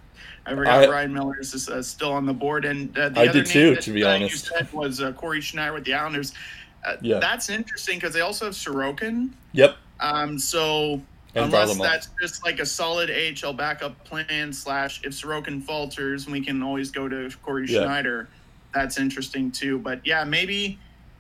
I 0.46 0.56
forgot 0.56 0.84
I- 0.84 0.90
Ryan 0.90 1.14
Miller 1.14 1.40
is 1.40 1.70
uh, 1.70 1.82
still 1.82 2.12
on 2.12 2.26
the 2.26 2.34
board, 2.34 2.66
and 2.66 2.98
uh, 2.98 3.08
the 3.08 3.22
I 3.22 3.28
other 3.28 3.44
did 3.44 3.46
too, 3.46 3.76
that, 3.76 3.84
to 3.84 3.92
be 3.92 4.04
honest. 4.04 4.50
You 4.50 4.58
said 4.58 4.74
was 4.74 5.00
uh, 5.00 5.14
Cory 5.14 5.40
Schneider 5.40 5.72
with 5.72 5.86
the 5.86 5.94
Islanders. 5.94 6.34
Uh, 6.84 6.96
Yeah. 7.02 7.20
that's 7.20 7.50
interesting 7.50 7.98
because 7.98 8.14
they 8.14 8.22
also 8.22 8.46
have 8.46 8.54
Sorokin. 8.54 9.30
Yep. 9.54 9.76
Um, 10.00 10.40
so 10.40 11.02
And 11.36 11.46
unless 11.46 11.78
that's 11.78 12.10
just 12.22 12.44
like 12.44 12.60
a 12.60 12.66
solid 12.66 13.10
AHL 13.10 13.54
backup 13.54 14.04
plan 14.04 14.52
slash 14.52 15.02
if 15.04 15.14
Sorokin 15.14 15.62
falters, 15.64 16.28
we 16.28 16.42
can 16.42 16.62
always 16.64 16.92
go 16.92 17.08
to 17.08 17.30
Cory 17.44 17.68
Yeah. 17.70 17.84
Schneider. 17.84 18.28
That's 18.74 18.98
interesting 18.98 19.52
too. 19.52 19.78
But 19.80 20.02
yeah, 20.06 20.24
maybe 20.24 20.80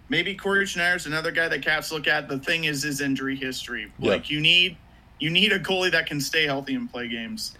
maybe 0.09 0.35
Cory 0.35 0.65
Schneider's 0.65 1.05
another 1.05 1.31
guy 1.31 1.47
that 1.47 1.61
Caps 1.61 1.91
look 1.91 2.07
at. 2.07 2.27
The 2.27 2.39
thing 2.39 2.63
is 2.65 2.81
his 2.83 2.99
injury 3.01 3.35
history. 3.35 3.91
Yeah. 3.99 4.11
Like 4.11 4.29
you 4.29 4.39
need 4.41 4.77
you 5.19 5.29
need 5.29 5.51
a 5.51 5.59
goalie 5.59 5.91
that 5.91 6.07
can 6.07 6.19
stay 6.19 6.45
healthy 6.45 6.73
and 6.73 6.91
play 6.91 7.07
games. 7.07 7.55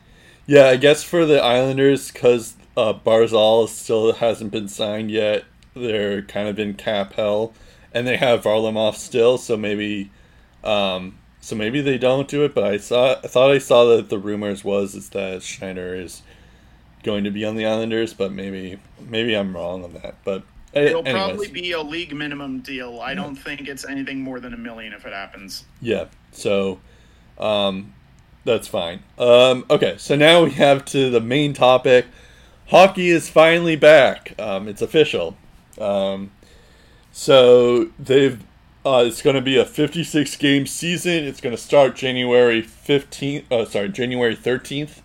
Yeah, 0.48 0.66
I 0.66 0.76
guess 0.78 1.04
for 1.04 1.26
the 1.28 1.40
Islanders, 1.42 2.12
because 2.12 2.56
uh, 2.76 2.94
Barzal 2.94 3.70
still 3.70 4.14
hasn't 4.14 4.52
been 4.52 4.68
signed 4.68 5.12
yet, 5.12 5.44
they're 5.76 6.24
kind 6.24 6.50
of 6.50 6.58
in 6.58 6.74
cap 6.74 7.14
hell, 7.14 7.54
and 7.94 8.08
they 8.08 8.18
have 8.18 8.44
Varlamov 8.44 8.96
still. 8.96 9.38
So 9.38 9.58
maybe, 9.58 10.12
um, 10.64 11.18
so 11.40 11.56
maybe 11.56 11.82
they 11.82 11.98
don't 11.98 12.28
do 12.28 12.44
it. 12.44 12.54
But 12.54 12.64
I 12.64 12.78
saw, 12.78 13.14
I 13.24 13.28
thought 13.28 13.52
I 13.52 13.58
saw 13.58 13.96
that 13.96 14.10
the 14.10 14.18
rumors 14.18 14.64
was 14.64 14.96
is 14.96 15.10
that 15.10 15.44
Schneider 15.44 15.96
is 15.96 16.22
going 17.04 17.24
to 17.24 17.32
be 17.32 17.46
on 17.46 17.56
the 17.56 17.66
Islanders, 17.66 18.14
but 18.14 18.32
maybe, 18.32 18.80
maybe 19.00 19.36
I'm 19.36 19.56
wrong 19.56 19.84
on 19.84 19.94
that. 19.94 20.16
But 20.24 20.44
uh, 20.76 20.82
It'll 20.82 21.08
anyways, 21.08 21.14
probably 21.14 21.48
be 21.48 21.72
a 21.72 21.82
league 21.82 22.16
minimum 22.16 22.60
deal. 22.60 23.00
I 23.00 23.14
don't 23.14 23.36
think 23.36 23.68
it's 23.68 23.86
anything 23.86 24.22
more 24.22 24.40
than 24.40 24.54
a 24.54 24.58
million 24.58 24.94
if 24.94 25.06
it 25.06 25.14
happens. 25.14 25.66
Yeah. 25.82 26.06
So, 26.32 26.80
um, 27.40 27.94
that's 28.44 28.68
fine. 28.68 29.04
Um, 29.18 29.66
okay. 29.70 29.96
So 29.98 30.16
now 30.16 30.44
we 30.44 30.52
have 30.52 30.86
to 30.86 31.10
the 31.10 31.22
main 31.22 31.54
topic. 31.54 32.06
Hockey 32.68 33.10
is 33.10 33.30
finally 33.30 33.76
back. 33.76 34.34
Um, 34.40 34.68
it's 34.68 34.82
official. 34.82 35.36
Um, 35.80 36.32
so 37.12 37.90
they've. 38.00 38.42
Uh, 38.84 39.04
it's 39.06 39.22
going 39.22 39.36
to 39.36 39.44
be 39.44 39.60
a 39.60 39.64
56 39.66 40.36
game 40.38 40.66
season. 40.66 41.24
It's 41.26 41.40
going 41.40 41.56
to 41.56 41.62
start 41.62 41.96
January 41.96 42.64
15th. 42.64 43.44
Uh, 43.52 43.64
sorry, 43.64 43.90
January 43.90 44.36
13th. 44.36 45.02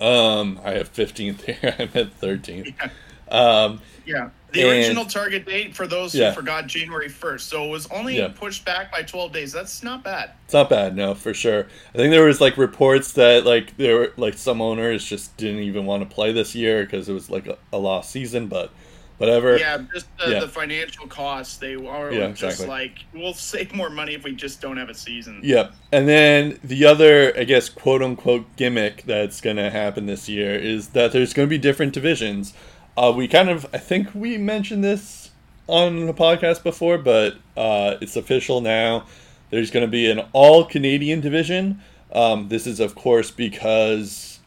Um, 0.00 0.60
I 0.64 0.72
have 0.72 0.92
15th 0.92 1.42
here. 1.42 1.58
I 1.78 1.88
meant 1.92 2.20
13th. 2.20 2.72
Um, 3.30 3.80
Yeah. 4.06 4.28
The 4.52 4.60
And- 4.60 4.70
original 4.70 5.06
target 5.06 5.44
date 5.46 5.74
for 5.74 5.88
those 5.88 6.14
Yeah. 6.14 6.28
who 6.30 6.36
forgot 6.36 6.68
January 6.68 7.08
1st. 7.08 7.40
So 7.48 7.64
it 7.64 7.70
was 7.70 7.88
only 7.90 8.18
Yeah. 8.18 8.28
pushed 8.28 8.64
back 8.64 8.92
by 8.92 9.02
12 9.02 9.32
days. 9.32 9.52
That's 9.52 9.82
not 9.82 10.04
bad. 10.04 10.30
It's 10.44 10.54
not 10.54 10.70
bad, 10.70 10.94
no, 10.94 11.14
for 11.14 11.34
sure. 11.34 11.66
I 11.94 11.98
think 11.98 12.12
there 12.12 12.22
was 12.24 12.40
like 12.40 12.56
reports 12.56 13.10
that 13.14 13.44
like 13.44 13.76
there 13.76 13.96
were 13.96 14.12
like 14.16 14.34
some 14.34 14.60
owners 14.60 15.04
just 15.04 15.36
didn't 15.36 15.62
even 15.64 15.84
want 15.86 16.08
to 16.08 16.14
play 16.14 16.30
this 16.30 16.54
year 16.54 16.84
because 16.84 17.08
it 17.08 17.12
was 17.12 17.28
like 17.28 17.48
a, 17.48 17.58
a 17.72 17.78
lost 17.78 18.10
season, 18.12 18.46
but 18.46 18.70
whatever. 19.18 19.56
Yeah, 19.56 19.78
just 19.92 20.06
the, 20.18 20.30
Yeah. 20.30 20.40
the 20.40 20.48
financial 20.48 21.06
costs. 21.06 21.56
They 21.58 21.74
are 21.74 22.12
Yeah, 22.12 22.28
just 22.28 22.42
exactly. 22.42 22.66
like, 22.66 22.98
we'll 23.12 23.34
save 23.34 23.74
more 23.74 23.90
money 23.90 24.14
if 24.14 24.24
we 24.24 24.34
just 24.34 24.60
don't 24.60 24.76
have 24.76 24.88
a 24.88 24.94
season. 24.94 25.40
Yep. 25.42 25.72
And 25.92 26.08
then 26.08 26.58
the 26.64 26.84
other, 26.84 27.32
I 27.38 27.44
guess, 27.44 27.68
quote 27.68 28.02
unquote 28.02 28.56
gimmick 28.56 29.04
that's 29.04 29.40
going 29.40 29.56
to 29.56 29.70
happen 29.70 30.06
this 30.06 30.28
year 30.28 30.54
is 30.54 30.88
that 30.88 31.12
there's 31.12 31.32
going 31.32 31.48
to 31.48 31.50
be 31.50 31.58
different 31.58 31.92
divisions. 31.92 32.54
Uh, 32.96 33.12
we 33.14 33.26
kind 33.28 33.48
of, 33.50 33.66
I 33.72 33.78
think 33.78 34.14
we 34.14 34.38
mentioned 34.38 34.84
this 34.84 35.30
on 35.66 36.06
the 36.06 36.14
podcast 36.14 36.62
before, 36.62 36.98
but 36.98 37.34
uh, 37.56 37.96
it's 38.00 38.16
official 38.16 38.60
now. 38.60 39.06
There's 39.50 39.70
going 39.70 39.86
to 39.86 39.90
be 39.90 40.10
an 40.10 40.20
all 40.32 40.64
Canadian 40.64 41.20
division. 41.20 41.80
Um, 42.12 42.48
this 42.48 42.66
is, 42.66 42.80
of 42.80 42.94
course, 42.94 43.30
because 43.30 44.40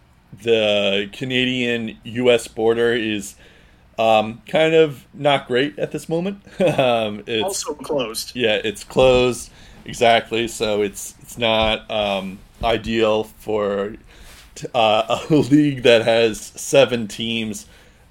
the 0.43 1.09
Canadian 1.13 1.97
US 2.03 2.47
border 2.47 2.93
is 2.93 3.35
Um, 3.97 4.41
kind 4.47 4.75
of 4.75 5.05
not 5.13 5.47
great 5.47 5.79
at 5.79 5.91
this 5.91 6.07
moment. 6.07 6.41
um, 6.61 7.23
it's 7.25 7.43
Also 7.43 7.73
closed. 7.73 8.35
yeah, 8.35 8.59
it's 8.63 8.83
closed 8.83 9.49
exactly, 9.85 10.47
so 10.47 10.81
it's 10.81 11.15
it's 11.21 11.37
not 11.37 11.89
um, 11.89 12.39
ideal 12.63 13.23
for 13.23 13.95
t- 14.55 14.67
uh, 14.73 15.25
a 15.29 15.33
league 15.35 15.83
that 15.83 16.03
has 16.03 16.39
seven 16.39 17.07
teams 17.07 17.65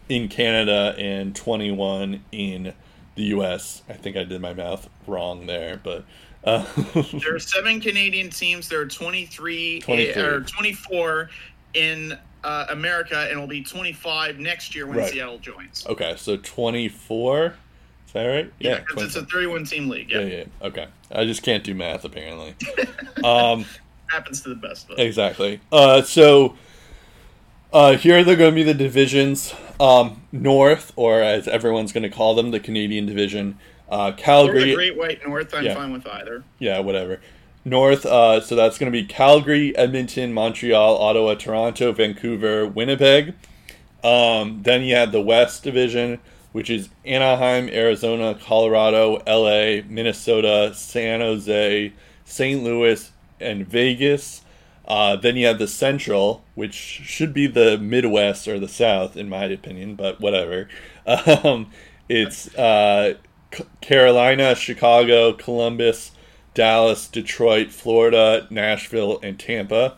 in 0.08 0.28
Canada 0.28 0.94
and 0.98 1.34
twenty 1.36 1.70
one 1.70 2.24
in 2.32 2.72
the 3.14 3.22
U.S. 3.24 3.82
I 3.88 3.92
think 3.94 4.16
I 4.16 4.24
did 4.24 4.40
my 4.40 4.54
math 4.54 4.88
wrong 5.06 5.46
there, 5.46 5.80
but 5.82 6.04
uh, 6.44 6.64
There 7.12 7.34
are 7.34 7.38
seven 7.40 7.80
Canadian 7.80 8.30
teams. 8.30 8.68
There 8.68 8.80
are 8.80 8.86
23, 8.86 9.80
23. 9.80 10.22
or 10.22 10.40
24 10.42 11.30
in 11.74 12.16
uh, 12.46 12.66
America, 12.70 13.18
and 13.22 13.32
it'll 13.32 13.46
be 13.48 13.62
25 13.62 14.38
next 14.38 14.74
year 14.74 14.86
when 14.86 14.98
Right. 14.98 15.10
Seattle 15.12 15.38
joins. 15.38 15.84
okay, 15.88 16.14
so 16.16 16.36
twenty 16.36 16.88
four. 16.88 17.54
Is 18.06 18.12
that 18.12 18.24
right? 18.24 18.52
Yeah, 18.60 18.78
because 18.78 19.02
it's 19.02 19.16
a 19.16 19.24
31 19.26 19.64
team 19.64 19.88
league. 19.88 20.10
Yeah, 20.12 20.20
yeah, 20.20 20.36
yeah. 20.36 20.66
Okay, 20.68 20.86
I 21.10 21.24
just 21.24 21.42
can't 21.42 21.64
do 21.64 21.74
math 21.74 22.04
apparently. 22.04 22.54
um, 23.24 23.64
happens 24.06 24.40
to 24.42 24.48
the 24.50 24.54
best 24.54 24.84
of 24.86 24.92
us. 24.92 24.98
Exactly. 25.00 25.60
Uh, 25.72 26.02
so 26.02 26.54
uh, 27.72 27.96
here 27.96 28.22
they're 28.22 28.36
going 28.36 28.52
to 28.52 28.54
be 28.54 28.62
the 28.62 28.74
divisions. 28.74 29.54
Um, 29.80 30.22
North, 30.32 30.92
or 30.96 31.20
as 31.20 31.48
everyone's 31.48 31.92
going 31.92 32.04
to 32.04 32.08
call 32.10 32.34
them, 32.36 32.50
the 32.52 32.60
Canadian 32.60 33.06
division. 33.06 33.58
Uh, 33.90 33.94
Or 33.94 34.10
the 34.12 34.22
Calgary. 34.22 34.74
Great 34.74 34.96
White 34.96 35.26
North, 35.26 35.52
I'm 35.54 35.64
Yeah. 35.64 35.74
fine 35.74 35.92
with 35.92 36.06
either. 36.06 36.42
Yeah, 36.58 36.78
whatever. 36.78 37.20
North. 37.66 38.06
Uh, 38.06 38.40
so 38.40 38.54
that's 38.54 38.78
going 38.78 38.90
to 38.90 38.96
be 38.96 39.04
Calgary, 39.04 39.76
Edmonton, 39.76 40.32
Montreal, 40.32 40.96
Ottawa, 40.98 41.34
Toronto, 41.34 41.92
Vancouver, 41.92 42.64
Winnipeg. 42.64 43.34
Um, 44.04 44.62
then 44.62 44.82
you 44.82 44.94
have 44.94 45.10
the 45.10 45.20
West 45.20 45.64
Division, 45.64 46.20
which 46.52 46.70
is 46.70 46.90
Anaheim, 47.04 47.68
Arizona, 47.68 48.38
Colorado, 48.40 49.20
LA, 49.26 49.82
Minnesota, 49.88 50.72
San 50.74 51.20
Jose, 51.20 51.92
St. 52.24 52.62
Louis, 52.62 53.10
and 53.40 53.66
Vegas. 53.66 54.42
Uh, 54.86 55.16
then 55.16 55.34
you 55.34 55.46
have 55.46 55.58
the 55.58 55.66
Central, 55.66 56.44
which 56.54 56.74
should 56.74 57.34
be 57.34 57.48
the 57.48 57.76
Midwest 57.78 58.46
or 58.46 58.60
the 58.60 58.68
South, 58.68 59.16
in 59.16 59.28
my 59.28 59.46
opinion, 59.46 59.96
but 59.96 60.20
whatever. 60.20 60.68
Um, 61.44 61.70
it's 62.08 62.52
uh, 62.56 63.14
C- 63.54 63.64
Carolina, 63.80 64.56
Chicago, 64.56 65.32
Columbus, 65.32 66.10
Dallas, 66.56 67.06
Detroit, 67.06 67.70
Florida, 67.70 68.48
Nashville, 68.50 69.20
and 69.22 69.38
Tampa. 69.38 69.96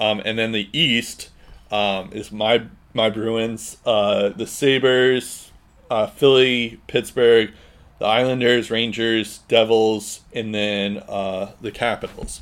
Um, 0.00 0.22
and 0.24 0.38
then 0.38 0.52
the 0.52 0.68
East 0.72 1.28
um, 1.70 2.10
is 2.12 2.32
my 2.32 2.62
my 2.94 3.10
Bruins, 3.10 3.76
uh, 3.84 4.30
the 4.30 4.46
Sabres, 4.46 5.52
uh, 5.90 6.06
Philly, 6.06 6.80
Pittsburgh, 6.88 7.52
the 7.98 8.06
Islanders, 8.06 8.70
Rangers, 8.70 9.40
Devils, 9.48 10.20
and 10.32 10.54
then 10.54 10.98
uh, 11.08 11.52
the 11.60 11.70
Capitals. 11.70 12.40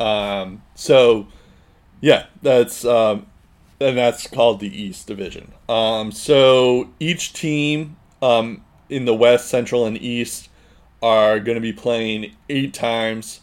Um, 0.00 0.62
so, 0.74 1.28
yeah, 2.00 2.26
that's 2.40 2.84
um, 2.84 3.26
and 3.78 3.98
that's 3.98 4.26
called 4.26 4.60
the 4.60 4.74
East 4.74 5.06
Division. 5.06 5.52
Um, 5.68 6.12
so 6.12 6.88
each 6.98 7.34
team 7.34 7.96
um, 8.22 8.64
in 8.88 9.04
the 9.04 9.14
West, 9.14 9.48
Central, 9.48 9.84
and 9.84 10.00
East 10.00 10.48
are 11.02 11.40
going 11.40 11.56
to 11.56 11.60
be 11.60 11.72
playing 11.72 12.34
eight 12.48 12.72
times 12.72 13.40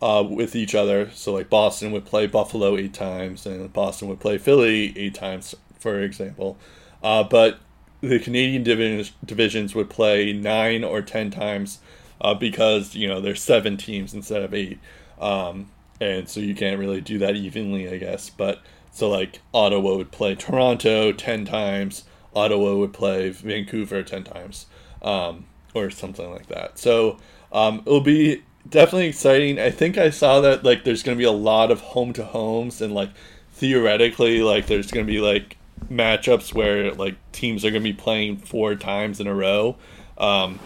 uh, 0.00 0.24
with 0.28 0.54
each 0.56 0.74
other. 0.74 1.10
So, 1.10 1.32
like 1.32 1.50
Boston 1.50 1.92
would 1.92 2.04
play 2.04 2.26
Buffalo 2.26 2.76
eight 2.76 2.94
times, 2.94 3.46
and 3.46 3.72
Boston 3.72 4.08
would 4.08 4.20
play 4.20 4.38
Philly 4.38 4.96
eight 4.96 5.14
times, 5.14 5.54
for 5.78 6.00
example. 6.00 6.56
Uh, 7.02 7.24
but 7.24 7.58
the 8.00 8.18
Canadian 8.18 8.62
divisions, 8.62 9.12
divisions 9.24 9.74
would 9.74 9.90
play 9.90 10.32
nine 10.32 10.84
or 10.84 11.02
ten 11.02 11.30
times 11.30 11.80
uh, 12.20 12.34
because 12.34 12.94
you 12.94 13.08
know 13.08 13.20
there's 13.20 13.42
seven 13.42 13.76
teams 13.76 14.14
instead 14.14 14.42
of 14.42 14.54
eight, 14.54 14.78
um, 15.20 15.70
and 16.00 16.28
so 16.28 16.40
you 16.40 16.54
can't 16.54 16.78
really 16.78 17.00
do 17.00 17.18
that 17.18 17.36
evenly, 17.36 17.88
I 17.88 17.98
guess. 17.98 18.30
But 18.30 18.60
so 18.92 19.08
like 19.08 19.40
Ottawa 19.52 19.96
would 19.96 20.12
play 20.12 20.34
Toronto 20.34 21.12
ten 21.12 21.44
times, 21.44 22.04
Ottawa 22.34 22.74
would 22.76 22.92
play 22.92 23.30
Vancouver 23.30 24.02
ten 24.02 24.24
times, 24.24 24.66
um, 25.02 25.46
or 25.74 25.90
something 25.90 26.30
like 26.30 26.46
that. 26.46 26.78
So 26.78 27.18
um, 27.52 27.82
it'll 27.86 28.00
be 28.00 28.42
definitely 28.68 29.08
exciting. 29.08 29.58
I 29.58 29.70
think 29.70 29.98
I 29.98 30.10
saw 30.10 30.40
that 30.40 30.64
like 30.64 30.84
there's 30.84 31.02
going 31.02 31.16
to 31.16 31.20
be 31.20 31.26
a 31.26 31.32
lot 31.32 31.70
of 31.70 31.80
home 31.80 32.12
to 32.14 32.24
homes 32.24 32.80
and 32.80 32.94
like 32.94 33.10
theoretically 33.52 34.42
like 34.42 34.66
there's 34.66 34.90
going 34.90 35.06
to 35.06 35.12
be 35.12 35.20
like 35.20 35.56
matchups 35.90 36.54
where 36.54 36.92
like 36.92 37.16
teams 37.32 37.64
are 37.64 37.70
going 37.70 37.82
to 37.82 37.88
be 37.88 37.96
playing 37.96 38.36
four 38.36 38.74
times 38.74 39.20
in 39.20 39.26
a 39.26 39.34
row, 39.34 39.76
um, 40.18 40.58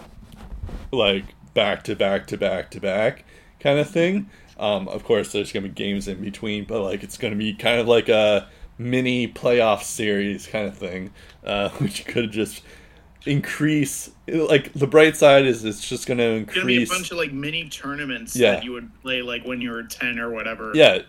like 0.91 1.25
back 1.53 1.83
to 1.83 1.95
back 1.95 2.27
to 2.27 2.37
back 2.37 2.69
to 2.71 2.79
back 2.79 3.23
kind 3.59 3.79
of 3.79 3.89
thing. 3.89 4.29
Um, 4.57 4.87
of 4.87 5.03
course, 5.03 5.31
there's 5.31 5.51
going 5.51 5.63
to 5.63 5.69
be 5.69 5.75
games 5.75 6.07
in 6.07 6.21
between, 6.21 6.65
but 6.65 6.81
like 6.81 7.03
it's 7.03 7.17
going 7.17 7.33
to 7.33 7.37
be 7.37 7.53
kind 7.53 7.79
of 7.79 7.87
like 7.87 8.09
a 8.09 8.47
mini 8.77 9.27
playoff 9.27 9.83
series 9.83 10.47
kind 10.47 10.67
of 10.67 10.77
thing, 10.77 11.11
uh, 11.43 11.69
which 11.79 12.05
could 12.05 12.31
just 12.31 12.61
increase. 13.25 14.09
Like 14.27 14.73
the 14.73 14.87
bright 14.87 15.15
side 15.15 15.45
is 15.45 15.63
it's 15.65 15.87
just 15.87 16.07
going 16.07 16.17
to 16.17 16.23
It's 16.43 16.53
gonna 16.53 16.65
be 16.65 16.83
a 16.83 16.87
bunch 16.87 17.11
of 17.11 17.17
like 17.17 17.31
mini 17.33 17.69
tournaments 17.69 18.35
Yeah. 18.35 18.55
that 18.55 18.63
you 18.63 18.71
would 18.73 18.89
play 19.01 19.21
like 19.21 19.43
when 19.45 19.61
you 19.61 19.71
were 19.71 19.83
ten 19.83 20.19
or 20.19 20.31
whatever. 20.31 20.71
yeah, 20.73 20.99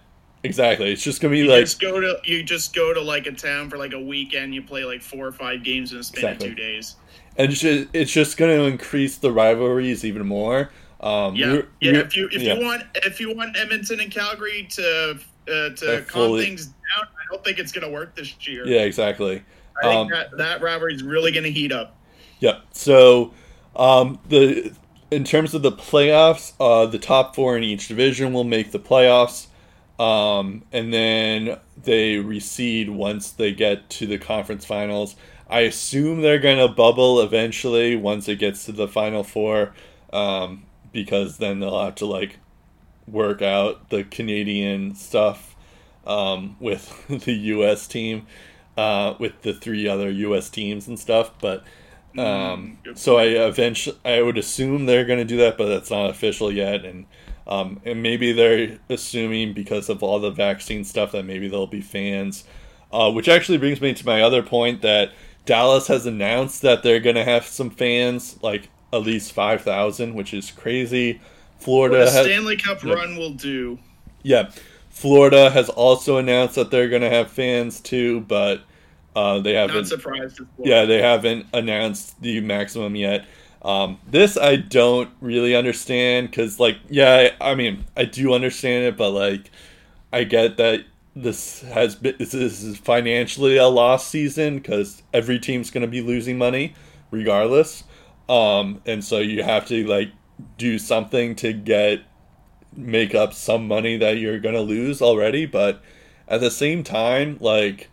exactly. 0.42 0.92
It's 0.92 1.02
just 1.02 1.20
going 1.20 1.32
to 1.32 1.36
be 1.38 1.44
You 1.44 1.50
like 1.50 1.60
just 1.64 1.80
go 1.80 2.00
to 2.00 2.18
you 2.24 2.42
just 2.42 2.74
go 2.74 2.92
to 2.92 3.00
like 3.00 3.26
a 3.26 3.32
town 3.32 3.70
for 3.70 3.78
like 3.78 3.92
a 3.92 4.00
weekend. 4.00 4.54
You 4.54 4.62
play 4.62 4.84
like 4.84 5.02
four 5.02 5.26
or 5.26 5.32
five 5.32 5.62
games 5.62 5.92
in 5.92 5.98
a 5.98 6.02
span 6.04 6.24
Exactly. 6.24 6.48
of 6.50 6.56
two 6.56 6.62
days. 6.62 6.96
and 7.38 7.52
it's 7.52 7.60
just, 7.60 7.88
it's 7.92 8.12
just 8.12 8.36
going 8.36 8.56
to 8.58 8.64
increase 8.64 9.16
the 9.18 9.30
rivalries 9.30 10.04
even 10.04 10.26
more. 10.26 10.70
Um, 11.00 11.34
Yeah, 11.36 11.52
we're- 11.52 11.66
yeah. 11.80 11.92
we're- 11.92 12.04
If 12.04 12.16
you 12.16 12.28
if 12.32 12.42
yeah. 12.42 12.54
you 12.54 12.64
want 12.64 12.82
if 12.96 13.20
you 13.20 13.34
want 13.34 13.56
Edmonton 13.56 14.00
and 14.00 14.10
Calgary 14.10 14.66
to 14.70 15.18
uh, 15.48 15.68
to 15.70 15.98
Uh, 15.98 16.00
calm 16.02 16.28
fully- 16.28 16.44
things 16.44 16.66
down, 16.66 17.04
I 17.04 17.24
don't 17.30 17.44
think 17.44 17.58
it's 17.58 17.72
gonna 17.72 17.90
work 17.90 18.14
this 18.16 18.34
year. 18.46 18.66
yeah, 18.66 18.80
exactly. 18.82 19.42
I 19.82 19.82
think 19.88 19.94
Um, 19.94 20.08
that 20.10 20.36
that 20.38 20.62
rivalry 20.62 20.94
is 20.94 21.02
really 21.02 21.30
gonna 21.32 21.48
heat 21.48 21.70
up. 21.72 21.94
Yep. 22.40 22.62
So, 22.72 23.32
um, 23.74 24.18
the 24.28 24.72
in 25.10 25.24
terms 25.24 25.54
of 25.54 25.62
the 25.62 25.72
playoffs, 25.72 26.52
uh, 26.58 26.86
the 26.86 26.98
top 26.98 27.34
four 27.34 27.56
in 27.56 27.62
each 27.62 27.88
division 27.88 28.32
will 28.32 28.44
make 28.44 28.72
the 28.72 28.78
playoffs, 28.78 29.46
um, 29.98 30.64
and 30.72 30.92
then 30.92 31.58
they 31.82 32.18
recede 32.18 32.90
once 32.90 33.30
they 33.30 33.52
get 33.52 33.88
to 33.90 34.06
the 34.06 34.18
conference 34.18 34.64
finals. 34.64 35.16
I 35.48 35.60
assume 35.60 36.22
they're 36.22 36.40
gonna 36.40 36.68
bubble 36.68 37.20
eventually 37.20 37.94
once 37.96 38.28
it 38.28 38.38
gets 38.38 38.64
to 38.66 38.72
the 38.72 38.88
final 38.88 39.22
four, 39.22 39.74
um, 40.12 40.64
because 40.92 41.38
then 41.38 41.60
they'll 41.60 41.84
have 41.84 41.94
to 41.96 42.06
like 42.06 42.38
work 43.06 43.42
out 43.42 43.90
the 43.90 44.02
Canadian 44.04 44.94
stuff 44.94 45.54
um, 46.06 46.56
with 46.60 47.06
the 47.24 47.32
U.S. 47.32 47.86
team, 47.86 48.26
uh, 48.76 49.14
with 49.18 49.42
the 49.42 49.54
three 49.54 49.86
other 49.86 50.10
U.S. 50.10 50.50
teams 50.50 50.88
and 50.88 50.98
stuff. 50.98 51.30
But 51.40 51.64
um, 52.18 52.78
good 52.84 52.98
so 52.98 53.16
I 53.18 53.24
eventually 53.46 53.96
I 54.04 54.22
would 54.22 54.38
assume 54.38 54.86
they're 54.86 55.04
going 55.04 55.18
to 55.18 55.24
do 55.24 55.36
that, 55.38 55.56
but 55.58 55.66
that's 55.66 55.90
not 55.90 56.10
official 56.10 56.50
yet. 56.52 56.84
And 56.84 57.06
um, 57.46 57.80
and 57.84 58.02
maybe 58.02 58.32
they're 58.32 58.78
assuming 58.88 59.52
because 59.52 59.88
of 59.88 60.02
all 60.02 60.18
the 60.18 60.30
vaccine 60.30 60.84
stuff 60.84 61.12
that 61.12 61.24
maybe 61.24 61.48
there'll 61.48 61.66
be 61.66 61.80
fans. 61.80 62.44
Uh, 62.92 63.10
which 63.10 63.28
actually 63.28 63.58
brings 63.58 63.80
me 63.80 63.92
to 63.92 64.06
my 64.06 64.22
other 64.22 64.42
point 64.42 64.80
that 64.82 65.12
Dallas 65.44 65.88
has 65.88 66.06
announced 66.06 66.62
that 66.62 66.82
they're 66.82 67.00
going 67.00 67.16
to 67.16 67.24
have 67.24 67.44
some 67.44 67.68
fans, 67.68 68.38
like 68.42 68.68
at 68.92 69.02
least 69.02 69.32
five 69.32 69.62
thousand, 69.62 70.14
which 70.14 70.32
is 70.32 70.50
crazy. 70.50 71.20
Florida 71.58 71.98
What 71.98 72.08
a 72.08 72.10
has 72.12 72.26
Stanley 72.26 72.56
Cup 72.56 72.82
Yep. 72.84 72.96
run 72.96 73.16
will 73.16 73.32
do. 73.32 73.78
yeah, 74.22 74.50
Florida 74.90 75.50
has 75.50 75.68
also 75.68 76.16
announced 76.16 76.54
that 76.54 76.70
they're 76.70 76.88
going 76.88 77.02
to 77.02 77.10
have 77.10 77.30
fans 77.30 77.80
too, 77.80 78.20
but 78.22 78.62
uh, 79.16 79.40
they 79.40 79.54
haven't. 79.54 79.86
surprised. 79.86 80.40
at 80.40 80.46
Yeah, 80.58 80.84
they 80.84 81.00
haven't 81.00 81.46
announced 81.54 82.20
the 82.20 82.40
maximum 82.42 82.94
yet. 82.94 83.24
Um, 83.62 83.98
this 84.06 84.36
I 84.36 84.56
don't 84.56 85.10
really 85.22 85.56
understand 85.56 86.30
because, 86.30 86.60
like, 86.60 86.76
yeah, 86.90 87.30
I, 87.40 87.52
I 87.52 87.54
mean, 87.54 87.86
I 87.96 88.04
do 88.04 88.34
understand 88.34 88.84
it, 88.84 88.96
but 88.98 89.10
like, 89.12 89.50
I 90.12 90.24
get 90.24 90.58
that 90.58 90.84
this 91.14 91.62
has 91.62 91.94
been 91.94 92.14
this 92.18 92.34
is 92.34 92.76
financially 92.76 93.56
a 93.56 93.66
lost 93.68 94.08
season 94.08 94.58
because 94.58 95.02
every 95.14 95.38
team's 95.38 95.70
going 95.70 95.80
to 95.80 95.88
be 95.88 96.02
losing 96.02 96.36
money 96.36 96.74
regardless, 97.10 97.84
um, 98.28 98.82
and 98.84 99.02
so 99.02 99.18
you 99.18 99.42
have 99.42 99.66
to 99.68 99.86
like 99.86 100.10
do 100.58 100.78
something 100.78 101.34
to 101.36 101.54
get 101.54 102.02
make 102.76 103.14
up 103.14 103.32
some 103.32 103.66
money 103.66 103.96
that 103.96 104.18
you're 104.18 104.38
going 104.38 104.54
to 104.54 104.60
lose 104.60 105.00
already, 105.00 105.46
but 105.46 105.80
at 106.28 106.40
the 106.40 106.50
same 106.50 106.84
time, 106.84 107.38
like 107.40 107.88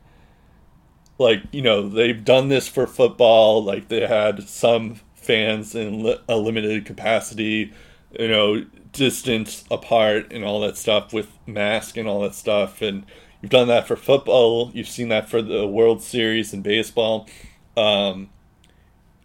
like 1.18 1.44
you 1.52 1.62
know 1.62 1.88
they've 1.88 2.24
done 2.26 2.50
this 2.50 2.68
for 2.68 2.88
football 2.88 3.64
like 3.64 3.88
they 3.88 4.06
had 4.08 4.48
some 4.48 4.96
fans 5.16 5.76
in 5.76 6.04
li- 6.04 6.20
a 6.28 6.38
limited 6.38 6.86
capacity 6.86 7.72
you 8.20 8.28
know 8.28 8.66
distance 8.92 9.64
apart 9.72 10.32
and 10.32 10.44
all 10.44 10.60
that 10.62 10.78
stuff 10.78 11.14
with 11.14 11.28
mask 11.48 11.98
and 11.98 12.08
all 12.08 12.22
that 12.22 12.36
stuff 12.36 12.82
and 12.82 13.06
you've 13.42 13.52
done 13.52 13.68
that 13.68 13.88
for 13.88 13.96
football 13.96 14.72
you've 14.74 14.88
seen 14.88 15.10
that 15.10 15.30
for 15.30 15.42
the 15.42 15.66
world 15.68 16.02
series 16.02 16.54
in 16.54 16.62
baseball 16.62 17.28
um 17.78 18.30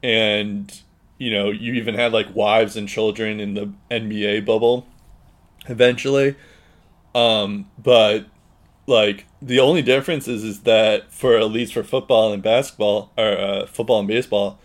and 0.02 0.80
you 1.18 1.30
know 1.30 1.50
you 1.50 1.74
even 1.74 1.94
had 1.94 2.12
like 2.12 2.34
wives 2.34 2.76
and 2.76 2.88
children 2.88 3.40
in 3.40 3.54
the 3.54 3.72
NBA 3.90 4.44
bubble 4.44 4.86
eventually. 5.68 6.34
Um, 7.14 7.70
but 7.78 8.26
like 8.88 9.26
the 9.40 9.60
only 9.60 9.82
difference 9.82 10.26
is 10.26 10.42
is 10.42 10.60
that 10.60 11.12
for 11.12 11.36
at 11.36 11.50
least 11.50 11.74
for 11.74 11.82
football 11.82 12.32
and 12.32 12.42
basketball 12.42 13.12
or 13.16 13.38
uh, 13.38 13.66
football 13.66 14.00
and 14.00 14.08
baseball 14.08 14.58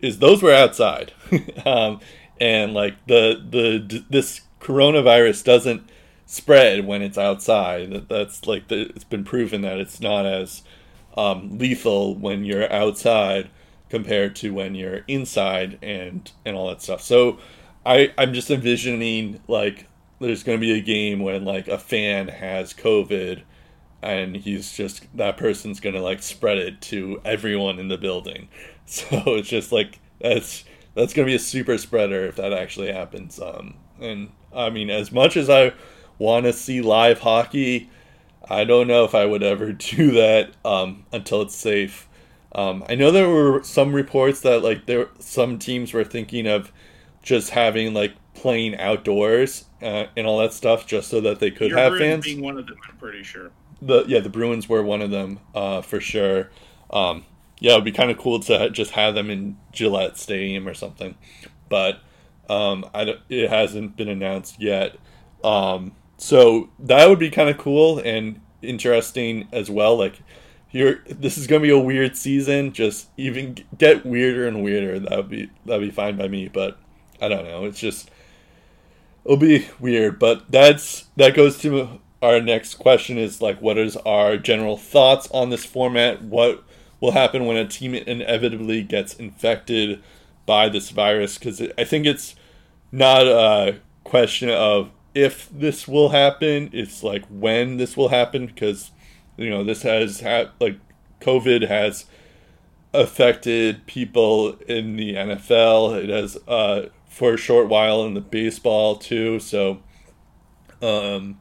is 0.00 0.18
those 0.18 0.42
were 0.42 0.52
outside. 0.52 1.12
Um, 1.66 2.00
and 2.40 2.74
like 2.74 2.94
the 3.06 3.42
the 3.50 4.04
this 4.10 4.42
coronavirus 4.60 5.44
doesn't 5.44 5.88
spread 6.26 6.86
when 6.86 7.00
it's 7.00 7.16
outside. 7.18 7.90
That, 7.90 8.08
that's 8.08 8.46
like 8.46 8.68
the, 8.68 8.82
it's 8.90 9.04
been 9.04 9.24
proven 9.24 9.62
that 9.62 9.78
it's 9.78 10.00
not 10.00 10.26
as 10.26 10.62
um, 11.16 11.58
lethal 11.58 12.14
when 12.16 12.44
you're 12.44 12.70
outside 12.72 13.50
compared 13.88 14.36
to 14.36 14.52
when 14.52 14.74
you're 14.74 15.04
inside 15.08 15.78
and 15.82 16.30
and 16.44 16.56
all 16.56 16.68
that 16.68 16.82
stuff. 16.82 17.00
So 17.02 17.38
i 17.86 18.12
i'm 18.16 18.32
just 18.32 18.50
envisioning 18.50 19.40
like 19.48 19.86
there's 20.20 20.42
going 20.42 20.58
to 20.58 20.60
be 20.60 20.72
a 20.72 20.80
game 20.80 21.20
when 21.20 21.44
like 21.44 21.68
a 21.68 21.78
fan 21.78 22.28
has 22.28 22.72
covid 22.72 23.42
and 24.04 24.36
he's 24.36 24.72
just 24.72 25.06
that 25.16 25.36
person's 25.36 25.80
gonna 25.80 26.00
like 26.02 26.22
spread 26.22 26.58
it 26.58 26.80
to 26.82 27.20
everyone 27.24 27.78
in 27.78 27.88
the 27.88 27.98
building. 27.98 28.48
So 28.86 29.36
it's 29.36 29.48
just 29.48 29.72
like 29.72 29.98
that's 30.20 30.62
that's 30.94 31.14
gonna 31.14 31.24
be 31.24 31.34
a 31.34 31.38
super 31.38 31.78
spreader 31.78 32.26
if 32.26 32.36
that 32.36 32.52
actually 32.52 32.92
happens. 32.92 33.40
Um, 33.40 33.76
and 33.98 34.30
I 34.54 34.68
mean, 34.70 34.90
as 34.90 35.10
much 35.10 35.38
as 35.38 35.48
I 35.48 35.72
want 36.18 36.44
to 36.44 36.52
see 36.52 36.82
live 36.82 37.20
hockey, 37.20 37.88
I 38.48 38.64
don't 38.64 38.86
know 38.86 39.04
if 39.04 39.14
I 39.14 39.24
would 39.24 39.42
ever 39.42 39.72
do 39.72 40.10
that 40.12 40.52
um, 40.66 41.06
until 41.12 41.42
it's 41.42 41.56
safe. 41.56 42.08
Um, 42.54 42.84
I 42.88 42.94
know 42.94 43.10
there 43.10 43.28
were 43.28 43.62
some 43.62 43.94
reports 43.94 44.40
that 44.42 44.62
like 44.62 44.86
there 44.86 45.08
some 45.18 45.58
teams 45.58 45.92
were 45.94 46.04
thinking 46.04 46.46
of 46.46 46.70
just 47.22 47.50
having 47.50 47.94
like 47.94 48.14
playing 48.34 48.76
outdoors 48.76 49.64
uh, 49.82 50.06
and 50.16 50.26
all 50.26 50.38
that 50.38 50.52
stuff 50.52 50.86
just 50.86 51.08
so 51.08 51.20
that 51.22 51.40
they 51.40 51.50
could 51.50 51.70
Your 51.70 51.78
have 51.78 51.96
fans. 51.96 52.24
being 52.24 52.42
one 52.42 52.58
of 52.58 52.66
them, 52.66 52.76
I'm 52.88 52.96
pretty 52.98 53.22
sure. 53.22 53.50
The 53.84 54.04
yeah 54.06 54.20
the 54.20 54.28
Bruins 54.28 54.68
were 54.68 54.82
one 54.82 55.02
of 55.02 55.10
them 55.10 55.40
uh, 55.54 55.82
for 55.82 56.00
sure. 56.00 56.50
Um, 56.90 57.24
yeah, 57.60 57.72
it 57.72 57.76
would 57.76 57.84
be 57.84 57.92
kind 57.92 58.10
of 58.10 58.18
cool 58.18 58.40
to 58.40 58.70
just 58.70 58.92
have 58.92 59.14
them 59.14 59.30
in 59.30 59.56
Gillette 59.72 60.18
Stadium 60.18 60.66
or 60.68 60.74
something, 60.74 61.16
but 61.68 62.00
um, 62.48 62.84
it 63.28 63.48
hasn't 63.48 63.96
been 63.96 64.08
announced 64.08 64.60
yet. 64.60 64.96
Um, 65.42 65.92
so 66.16 66.70
that 66.78 67.08
would 67.08 67.18
be 67.18 67.30
kind 67.30 67.48
of 67.48 67.58
cool 67.58 67.98
and 67.98 68.40
interesting 68.62 69.48
as 69.52 69.70
well. 69.70 69.96
Like 69.96 70.20
here, 70.68 71.04
this 71.08 71.38
is 71.38 71.46
gonna 71.46 71.60
be 71.60 71.70
a 71.70 71.78
weird 71.78 72.16
season. 72.16 72.72
Just 72.72 73.08
even 73.16 73.56
get 73.76 74.04
weirder 74.04 74.46
and 74.46 74.62
weirder. 74.62 74.98
That 75.00 75.16
would 75.16 75.28
be 75.28 75.50
that 75.66 75.78
would 75.78 75.86
be 75.86 75.90
fine 75.90 76.16
by 76.16 76.28
me. 76.28 76.48
But 76.48 76.78
I 77.20 77.28
don't 77.28 77.44
know. 77.44 77.64
It's 77.64 77.80
just 77.80 78.10
it'll 79.24 79.36
be 79.36 79.66
weird 79.80 80.18
but 80.18 80.50
that's 80.50 81.06
that 81.16 81.34
goes 81.34 81.58
to 81.58 82.00
our 82.24 82.40
next 82.40 82.76
question 82.76 83.18
is 83.18 83.40
like 83.40 83.60
what 83.60 83.78
is 83.78 83.96
our 83.98 84.36
general 84.36 84.76
thoughts 84.76 85.28
on 85.30 85.50
this 85.50 85.64
format 85.64 86.22
what 86.22 86.64
will 87.00 87.12
happen 87.12 87.46
when 87.46 87.56
a 87.56 87.66
team 87.66 87.94
inevitably 87.94 88.82
gets 88.82 89.14
infected 89.14 90.02
by 90.46 90.68
this 90.68 90.90
virus 90.90 91.38
because 91.38 91.60
i 91.78 91.84
think 91.84 92.06
it's 92.06 92.34
not 92.90 93.26
a 93.26 93.78
question 94.04 94.48
of 94.48 94.90
if 95.14 95.48
this 95.50 95.86
will 95.86 96.10
happen 96.10 96.70
it's 96.72 97.02
like 97.02 97.24
when 97.26 97.76
this 97.76 97.96
will 97.96 98.08
happen 98.08 98.46
because 98.46 98.90
you 99.36 99.50
know 99.50 99.62
this 99.62 99.82
has 99.82 100.20
had 100.20 100.50
like 100.60 100.78
covid 101.20 101.66
has 101.68 102.06
affected 102.94 103.84
people 103.86 104.56
in 104.68 104.96
the 104.96 105.14
NFL. 105.14 106.02
It 106.02 106.08
has 106.08 106.38
uh, 106.48 106.88
for 107.08 107.34
a 107.34 107.36
short 107.36 107.68
while 107.68 108.04
in 108.04 108.14
the 108.14 108.20
baseball 108.20 108.96
too. 108.96 109.40
So, 109.40 109.82
um, 110.80 111.40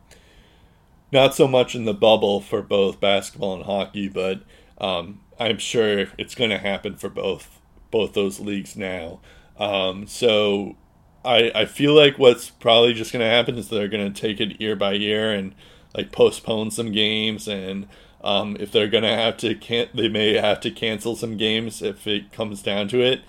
not 1.14 1.36
so 1.36 1.48
much 1.48 1.76
in 1.76 1.86
the 1.86 1.94
bubble 1.94 2.42
for 2.42 2.62
both 2.62 3.00
basketball 3.00 3.56
and 3.56 3.66
hockey, 3.66 4.10
but 4.10 4.42
um, 4.80 5.22
I'm 5.40 5.58
sure 5.58 6.08
it's 6.18 6.36
going 6.36 6.50
to 6.50 6.58
happen 6.58 6.96
for 6.96 7.10
both 7.10 7.60
both 7.92 8.14
those 8.14 8.40
leagues 8.40 8.76
now. 8.76 9.20
Um, 9.58 10.08
so, 10.08 10.76
I 11.24 11.52
I 11.56 11.66
feel 11.66 11.94
like 11.94 12.18
what's 12.18 12.50
probably 12.50 12.94
just 12.94 13.14
going 13.14 13.24
to 13.24 13.30
happen 13.30 13.56
is 13.58 13.70
they're 13.70 13.88
going 13.88 14.12
to 14.12 14.22
take 14.22 14.42
it 14.42 14.60
year 14.60 14.76
by 14.76 14.94
year 14.94 15.32
and 15.32 15.56
like 15.96 16.12
postpone 16.12 16.72
some 16.72 16.92
games 16.92 17.48
and 17.48 17.88
um, 18.24 18.56
if 18.60 18.72
they're 18.72 18.88
gonna 18.88 19.16
have 19.16 19.38
to 19.38 19.54
can 19.56 19.90
they 19.94 20.08
may 20.08 20.34
have 20.36 20.60
to 20.62 20.72
cancel 20.72 21.16
some 21.16 21.38
games 21.38 21.82
if 21.82 22.08
it 22.08 22.32
comes 22.32 22.62
down 22.62 22.88
to 22.88 23.02
it 23.02 23.22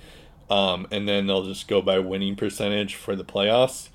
um, 0.51 0.87
and 0.91 1.09
then 1.09 1.27
they'll 1.27 1.45
just 1.45 1.69
go 1.69 1.83
by 1.83 1.99
winning 1.99 2.37
percentage 2.37 2.95
for 2.95 3.17
the 3.17 3.25
playoffs 3.25 3.89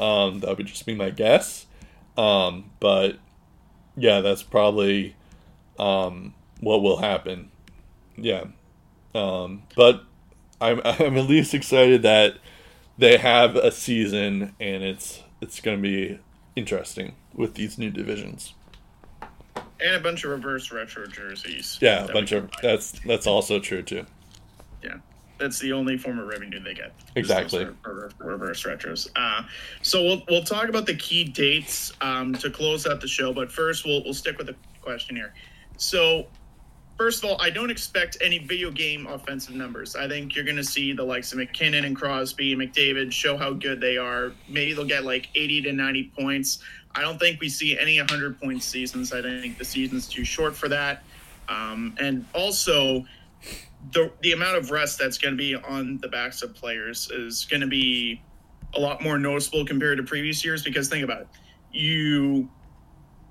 um, 0.00 0.40
that 0.40 0.56
would 0.56 0.66
just 0.66 0.86
be 0.86 0.94
my 0.94 1.10
guess 1.10 1.66
um, 2.16 2.70
but 2.80 3.18
yeah 3.96 4.20
that's 4.20 4.42
probably 4.42 5.14
um, 5.78 6.34
what 6.60 6.82
will 6.82 6.98
happen 6.98 7.50
yeah 8.16 8.44
um, 9.14 9.62
but 9.74 10.04
I'm, 10.60 10.80
I'm 10.84 11.16
at 11.16 11.26
least 11.26 11.54
excited 11.54 12.02
that 12.02 12.38
they 12.98 13.16
have 13.18 13.56
a 13.56 13.70
season 13.70 14.54
and 14.60 14.82
it's 14.82 15.22
it's 15.40 15.60
gonna 15.60 15.78
be 15.78 16.18
interesting 16.54 17.14
with 17.34 17.54
these 17.54 17.78
new 17.78 17.90
divisions 17.90 18.54
And 19.80 19.94
a 19.94 20.00
bunch 20.00 20.24
of 20.24 20.30
reverse 20.30 20.72
retro 20.72 21.06
jerseys. 21.06 21.78
Yeah, 21.82 22.04
a 22.04 22.12
bunch 22.12 22.32
of 22.32 22.50
that's 22.62 22.92
that's 23.04 23.26
also 23.26 23.60
true 23.60 23.82
too. 23.82 24.06
Yeah, 24.82 24.96
that's 25.38 25.58
the 25.58 25.72
only 25.72 25.96
form 25.98 26.18
of 26.18 26.26
revenue 26.26 26.60
they 26.60 26.74
get. 26.74 26.92
Exactly. 27.14 27.64
those 27.64 27.74
re- 27.84 27.92
re- 27.92 28.32
Reverse 28.32 28.64
retros. 28.64 29.08
Uh, 29.16 29.42
so 29.82 30.02
we'll 30.02 30.22
we'll 30.28 30.44
talk 30.44 30.68
about 30.68 30.86
the 30.86 30.96
key 30.96 31.24
dates 31.24 31.92
um, 32.00 32.34
to 32.34 32.50
close 32.50 32.86
out 32.86 33.00
the 33.00 33.08
show, 33.08 33.32
but 33.32 33.50
first 33.50 33.84
we'll 33.84 34.02
we'll 34.04 34.14
stick 34.14 34.38
with 34.38 34.46
the 34.46 34.56
question 34.82 35.16
here. 35.16 35.34
So. 35.76 36.26
First 36.98 37.22
of 37.22 37.28
all, 37.28 37.36
I 37.42 37.50
don't 37.50 37.68
expect 37.68 38.16
any 38.22 38.38
video 38.38 38.70
game 38.70 39.06
offensive 39.06 39.54
numbers. 39.54 39.94
I 39.96 40.08
think 40.08 40.34
you're 40.34 40.46
going 40.46 40.56
to 40.56 40.64
see 40.64 40.94
the 40.94 41.02
likes 41.02 41.30
of 41.30 41.36
MacKinnon 41.36 41.84
and 41.84 41.94
Crosby 41.94 42.54
and 42.54 42.62
McDavid 42.62 43.12
show 43.12 43.36
how 43.36 43.52
good 43.52 43.82
they 43.82 43.98
are. 43.98 44.32
Maybe 44.48 44.72
they'll 44.72 44.86
get 44.86 45.04
like 45.04 45.28
80 45.34 45.60
to 45.60 45.72
90 45.74 46.12
points. 46.18 46.60
I 46.94 47.02
don't 47.02 47.18
think 47.18 47.38
we 47.38 47.50
see 47.50 47.78
any 47.78 47.98
100 47.98 48.40
point 48.40 48.62
seasons. 48.62 49.12
I 49.12 49.20
think 49.20 49.58
the 49.58 49.64
season's 49.66 50.08
too 50.08 50.24
short 50.24 50.56
for 50.56 50.70
that. 50.70 51.02
Um, 51.50 51.94
and 52.00 52.24
also, 52.34 53.04
the 53.92 54.12
the 54.22 54.32
amount 54.32 54.56
of 54.56 54.70
rest 54.70 54.98
that's 54.98 55.18
going 55.18 55.34
to 55.34 55.38
be 55.38 55.54
on 55.54 55.98
the 55.98 56.08
backs 56.08 56.42
of 56.42 56.54
players 56.54 57.10
is 57.10 57.44
going 57.44 57.60
to 57.60 57.66
be 57.66 58.22
a 58.74 58.80
lot 58.80 59.02
more 59.02 59.18
noticeable 59.18 59.64
compared 59.64 59.98
to 59.98 60.04
previous 60.04 60.44
years. 60.44 60.62
Because 60.62 60.88
think 60.88 61.04
about 61.04 61.22
it, 61.22 61.28
you 61.72 62.48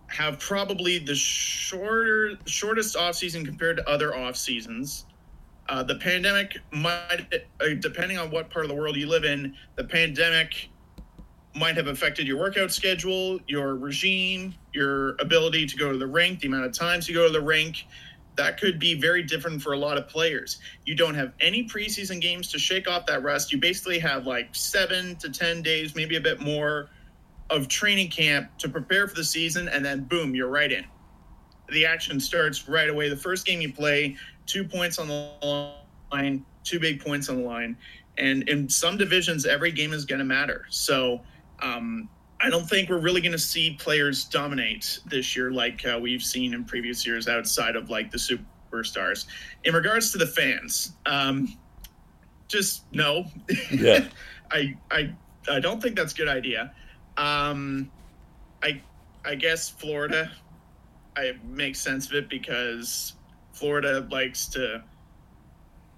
have 0.07 0.39
probably 0.39 0.99
the 0.99 1.15
shorter 1.15 2.37
shortest 2.45 2.95
off 2.95 3.15
season 3.15 3.45
compared 3.45 3.77
to 3.77 3.89
other 3.89 4.15
off 4.15 4.35
seasons. 4.35 5.05
Uh, 5.67 5.81
the 5.81 5.95
pandemic 5.95 6.59
might, 6.71 7.27
uh, 7.59 7.65
depending 7.79 8.19
on 8.19 8.29
what 8.29 8.51
part 8.51 8.65
of 8.65 8.69
the 8.69 8.75
world 8.75 8.95
you 8.95 9.07
live 9.07 9.23
in, 9.23 9.55
the 9.75 9.83
pandemic 9.83 10.69
might 11.55 11.75
have 11.75 11.87
affected 11.87 12.27
your 12.27 12.37
workout 12.37 12.71
schedule, 12.71 13.39
your 13.47 13.75
regime, 13.75 14.53
your 14.73 15.15
ability 15.19 15.65
to 15.65 15.77
go 15.77 15.91
to 15.91 15.97
the 15.97 16.05
rink, 16.05 16.39
the 16.41 16.47
amount 16.47 16.65
of 16.65 16.73
times 16.73 17.07
you 17.07 17.15
go 17.15 17.25
to 17.25 17.33
the 17.33 17.41
rink. 17.41 17.85
That 18.35 18.59
could 18.59 18.79
be 18.79 18.99
very 18.99 19.23
different 19.23 19.61
for 19.61 19.73
a 19.73 19.77
lot 19.77 19.97
of 19.97 20.07
players. 20.07 20.59
You 20.85 20.95
don't 20.95 21.15
have 21.15 21.33
any 21.39 21.67
preseason 21.67 22.19
games 22.19 22.51
to 22.51 22.59
shake 22.59 22.87
off 22.87 23.05
that 23.05 23.23
rest. 23.23 23.51
You 23.51 23.59
basically 23.59 23.99
have 23.99 24.27
like 24.27 24.53
seven 24.53 25.15
to 25.17 25.29
10 25.29 25.61
days, 25.61 25.95
maybe 25.95 26.17
a 26.17 26.21
bit 26.21 26.41
more, 26.41 26.89
of 27.49 27.67
training 27.67 28.09
camp 28.09 28.49
to 28.57 28.69
prepare 28.69 29.07
for 29.07 29.15
the 29.15 29.23
season, 29.23 29.69
and 29.69 29.85
then 29.85 30.03
boom, 30.05 30.35
you're 30.35 30.49
right 30.49 30.71
in. 30.71 30.85
The 31.69 31.85
action 31.85 32.19
starts 32.19 32.67
right 32.67 32.89
away. 32.89 33.09
The 33.09 33.17
first 33.17 33.45
game 33.45 33.61
you 33.61 33.71
play, 33.71 34.17
two 34.45 34.63
points 34.63 34.99
on 34.99 35.07
the 35.07 35.71
line, 36.11 36.45
two 36.63 36.79
big 36.79 37.03
points 37.03 37.29
on 37.29 37.37
the 37.37 37.43
line. 37.43 37.77
And 38.17 38.47
in 38.49 38.69
some 38.69 38.97
divisions, 38.97 39.45
every 39.45 39.71
game 39.71 39.93
is 39.93 40.05
going 40.05 40.19
to 40.19 40.25
matter. 40.25 40.65
So, 40.69 41.21
um, 41.61 42.09
I 42.45 42.49
don't 42.51 42.69
think 42.69 42.91
we're 42.91 42.99
really 42.99 43.21
going 43.21 43.31
to 43.31 43.39
see 43.39 43.71
players 43.71 44.23
dominate 44.23 44.99
this 45.07 45.35
year 45.35 45.49
like 45.49 45.83
uh, 45.83 45.97
we've 45.99 46.21
seen 46.21 46.53
in 46.53 46.63
previous 46.63 47.03
years 47.03 47.27
outside 47.27 47.75
of 47.75 47.89
like 47.89 48.11
the 48.11 48.19
superstars. 48.19 49.25
In 49.63 49.73
regards 49.73 50.11
to 50.11 50.19
the 50.19 50.27
fans, 50.27 50.91
um, 51.07 51.57
just 52.47 52.83
no. 52.91 53.25
Yeah. 53.71 54.05
I 54.51 54.77
I 54.91 55.15
I 55.49 55.59
don't 55.59 55.81
think 55.81 55.95
that's 55.95 56.13
a 56.13 56.17
good 56.17 56.27
idea. 56.27 56.71
Um, 57.17 57.89
I 58.61 58.79
I 59.25 59.33
guess 59.33 59.67
Florida, 59.67 60.31
I 61.17 61.31
makes 61.45 61.79
sense 61.79 62.05
of 62.05 62.13
it 62.13 62.29
because 62.29 63.13
Florida 63.53 64.07
likes 64.11 64.45
to 64.49 64.83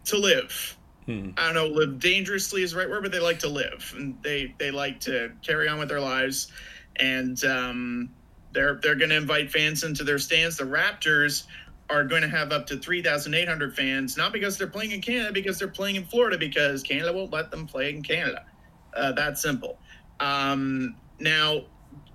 to 0.06 0.18
live. 0.18 0.78
Hmm. 1.08 1.30
I 1.38 1.46
don't 1.46 1.56
know, 1.56 1.68
live 1.68 2.00
dangerously 2.00 2.64
is 2.64 2.72
the 2.72 2.80
right 2.80 2.90
word, 2.90 3.02
but 3.02 3.14
they 3.14 3.20
like 3.20 3.40
to 3.40 3.48
live 3.48 3.94
and 3.96 4.22
they 4.22 4.54
they 4.60 4.72
like 4.72 5.00
to 5.02 5.32
carry 5.42 5.70
on 5.70 5.80
with 5.80 5.88
their 5.88 6.02
lives, 6.02 6.52
and 6.98 7.44
um, 7.46 8.10
they're 8.52 8.76
they're 8.84 8.96
going 8.96 9.10
to 9.12 9.16
invite 9.16 9.50
fans 9.50 9.84
into 9.86 10.04
their 10.04 10.20
stands. 10.20 10.58
The 10.58 10.66
Raptors 10.66 11.46
are 11.90 12.04
going 12.04 12.22
to 12.22 12.28
have 12.28 12.52
up 12.52 12.68
to 12.68 12.78
3,800 12.78 13.74
fans, 13.74 14.18
not 14.18 14.34
because 14.34 14.58
they're 14.58 14.68
playing 14.68 14.92
in 14.92 15.02
Canada, 15.02 15.32
because 15.32 15.58
they're 15.58 15.70
playing 15.70 15.96
in 15.96 16.04
Florida, 16.04 16.38
because 16.38 16.84
Canada 16.84 17.14
won't 17.14 17.32
let 17.32 17.50
them 17.50 17.66
play 17.66 17.90
in 17.90 18.04
Canada. 18.04 18.44
Uh, 18.94 19.14
that 19.14 19.38
simple. 19.38 19.80
Um, 20.20 20.98
now, 21.20 21.62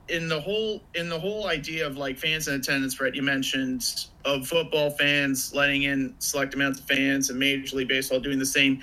in 0.08 0.28
the 0.28 0.40
whole 0.40 0.82
in 0.94 1.08
the 1.08 1.18
whole 1.18 1.46
idea 1.46 1.86
of 1.86 1.96
like 1.96 2.18
fans 2.18 2.48
in 2.48 2.54
attendance, 2.54 2.94
Brett, 2.94 3.14
you 3.14 3.22
mentioned 3.22 4.06
of 4.24 4.46
football 4.46 4.90
fans 4.90 5.54
letting 5.54 5.82
in 5.84 6.14
select 6.18 6.54
amounts 6.54 6.80
of 6.80 6.86
fans 6.86 7.30
and 7.30 7.38
Major 7.38 7.76
League 7.76 7.88
Baseball 7.88 8.20
doing 8.20 8.38
the 8.38 8.46
same. 8.46 8.80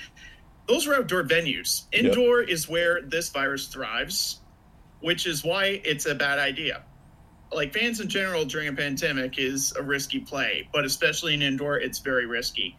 Those 0.68 0.88
are 0.88 0.96
outdoor 0.96 1.24
venues. 1.24 1.84
Indoor 1.92 2.42
yep. 2.42 2.50
is 2.50 2.70
where 2.70 3.02
this 3.02 3.30
virus 3.30 3.68
thrives, 3.68 4.40
which 5.02 5.26
is 5.26 5.44
why 5.44 5.82
it's 5.84 6.06
a 6.06 6.14
bad 6.14 6.40
idea 6.40 6.84
like 7.52 7.74
fans 7.74 8.00
in 8.00 8.10
general 8.10 8.46
during 8.46 8.68
a 8.68 8.74
pandemic 8.74 9.40
is 9.40 9.74
a 9.76 9.82
risky 9.82 10.20
play, 10.20 10.68
but 10.72 10.86
especially 10.86 11.34
in 11.34 11.42
indoor, 11.42 11.78
it's 11.78 12.00
very 12.00 12.26
risky. 12.26 12.78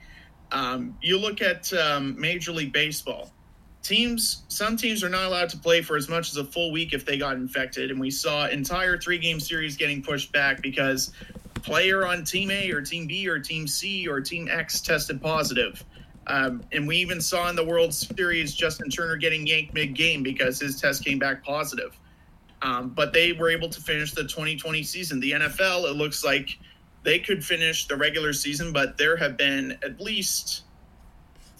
Um, 0.53 0.97
you 1.01 1.19
look 1.19 1.43
at 1.43 1.73
um, 1.73 2.21
Major 2.21 2.53
League 2.53 2.73
Baseball. 2.73 3.33
Teams, 3.91 4.45
some 4.47 4.77
teams 4.77 5.03
are 5.03 5.09
not 5.09 5.25
allowed 5.25 5.49
to 5.49 5.59
play 5.59 5.83
for 5.83 5.97
as 5.97 6.09
much 6.09 6.31
as 6.31 6.37
a 6.37 6.45
full 6.45 6.71
week 6.71 6.93
if 6.93 7.05
they 7.05 7.19
got 7.19 7.35
infected, 7.35 7.91
and 7.91 7.99
we 7.99 8.09
saw 8.09 8.47
entire 8.47 8.97
three-game 8.97 9.41
series 9.41 9.77
getting 9.77 10.01
pushed 10.01 10.31
back 10.31 10.63
because 10.63 11.13
player 11.55 12.07
on 12.07 12.23
Team 12.23 12.53
A 12.53 12.71
or 12.71 12.83
Team 12.83 13.09
B 13.09 13.29
or 13.29 13.41
Team 13.41 13.67
C 13.67 14.07
or 14.07 14.21
Team 14.21 14.47
X 14.49 14.81
tested 14.81 15.21
positive. 15.21 15.85
Um, 16.29 16.63
and 16.71 16.87
we 16.87 16.99
even 16.99 17.21
saw 17.21 17.51
in 17.51 17.57
the 17.57 17.65
World 17.65 17.93
Series 17.93 18.55
Justin 18.55 18.91
Turner 18.91 19.17
getting 19.17 19.45
yanked 19.45 19.75
mid-game 19.75 20.23
because 20.23 20.61
his 20.61 20.81
test 20.81 21.05
came 21.05 21.19
back 21.19 21.43
positive. 21.43 21.99
Um, 22.63 22.91
but 22.91 23.13
they 23.13 23.33
were 23.33 23.51
able 23.51 23.71
to 23.71 23.81
finish 23.81 24.13
the 24.13 24.23
2020 24.23 24.85
season. 24.85 25.19
The 25.19 25.33
NFL, 25.33 25.91
it 25.91 25.97
looks 25.97 26.23
like 26.25 26.61
they 27.03 27.19
could 27.19 27.45
finish 27.45 27.89
the 27.89 27.97
regular 27.97 28.35
season, 28.35 28.73
but 28.73 28.99
there 28.99 29.17
have 29.17 29.37
been 29.37 29.77
at 29.83 30.01
least 30.01 30.63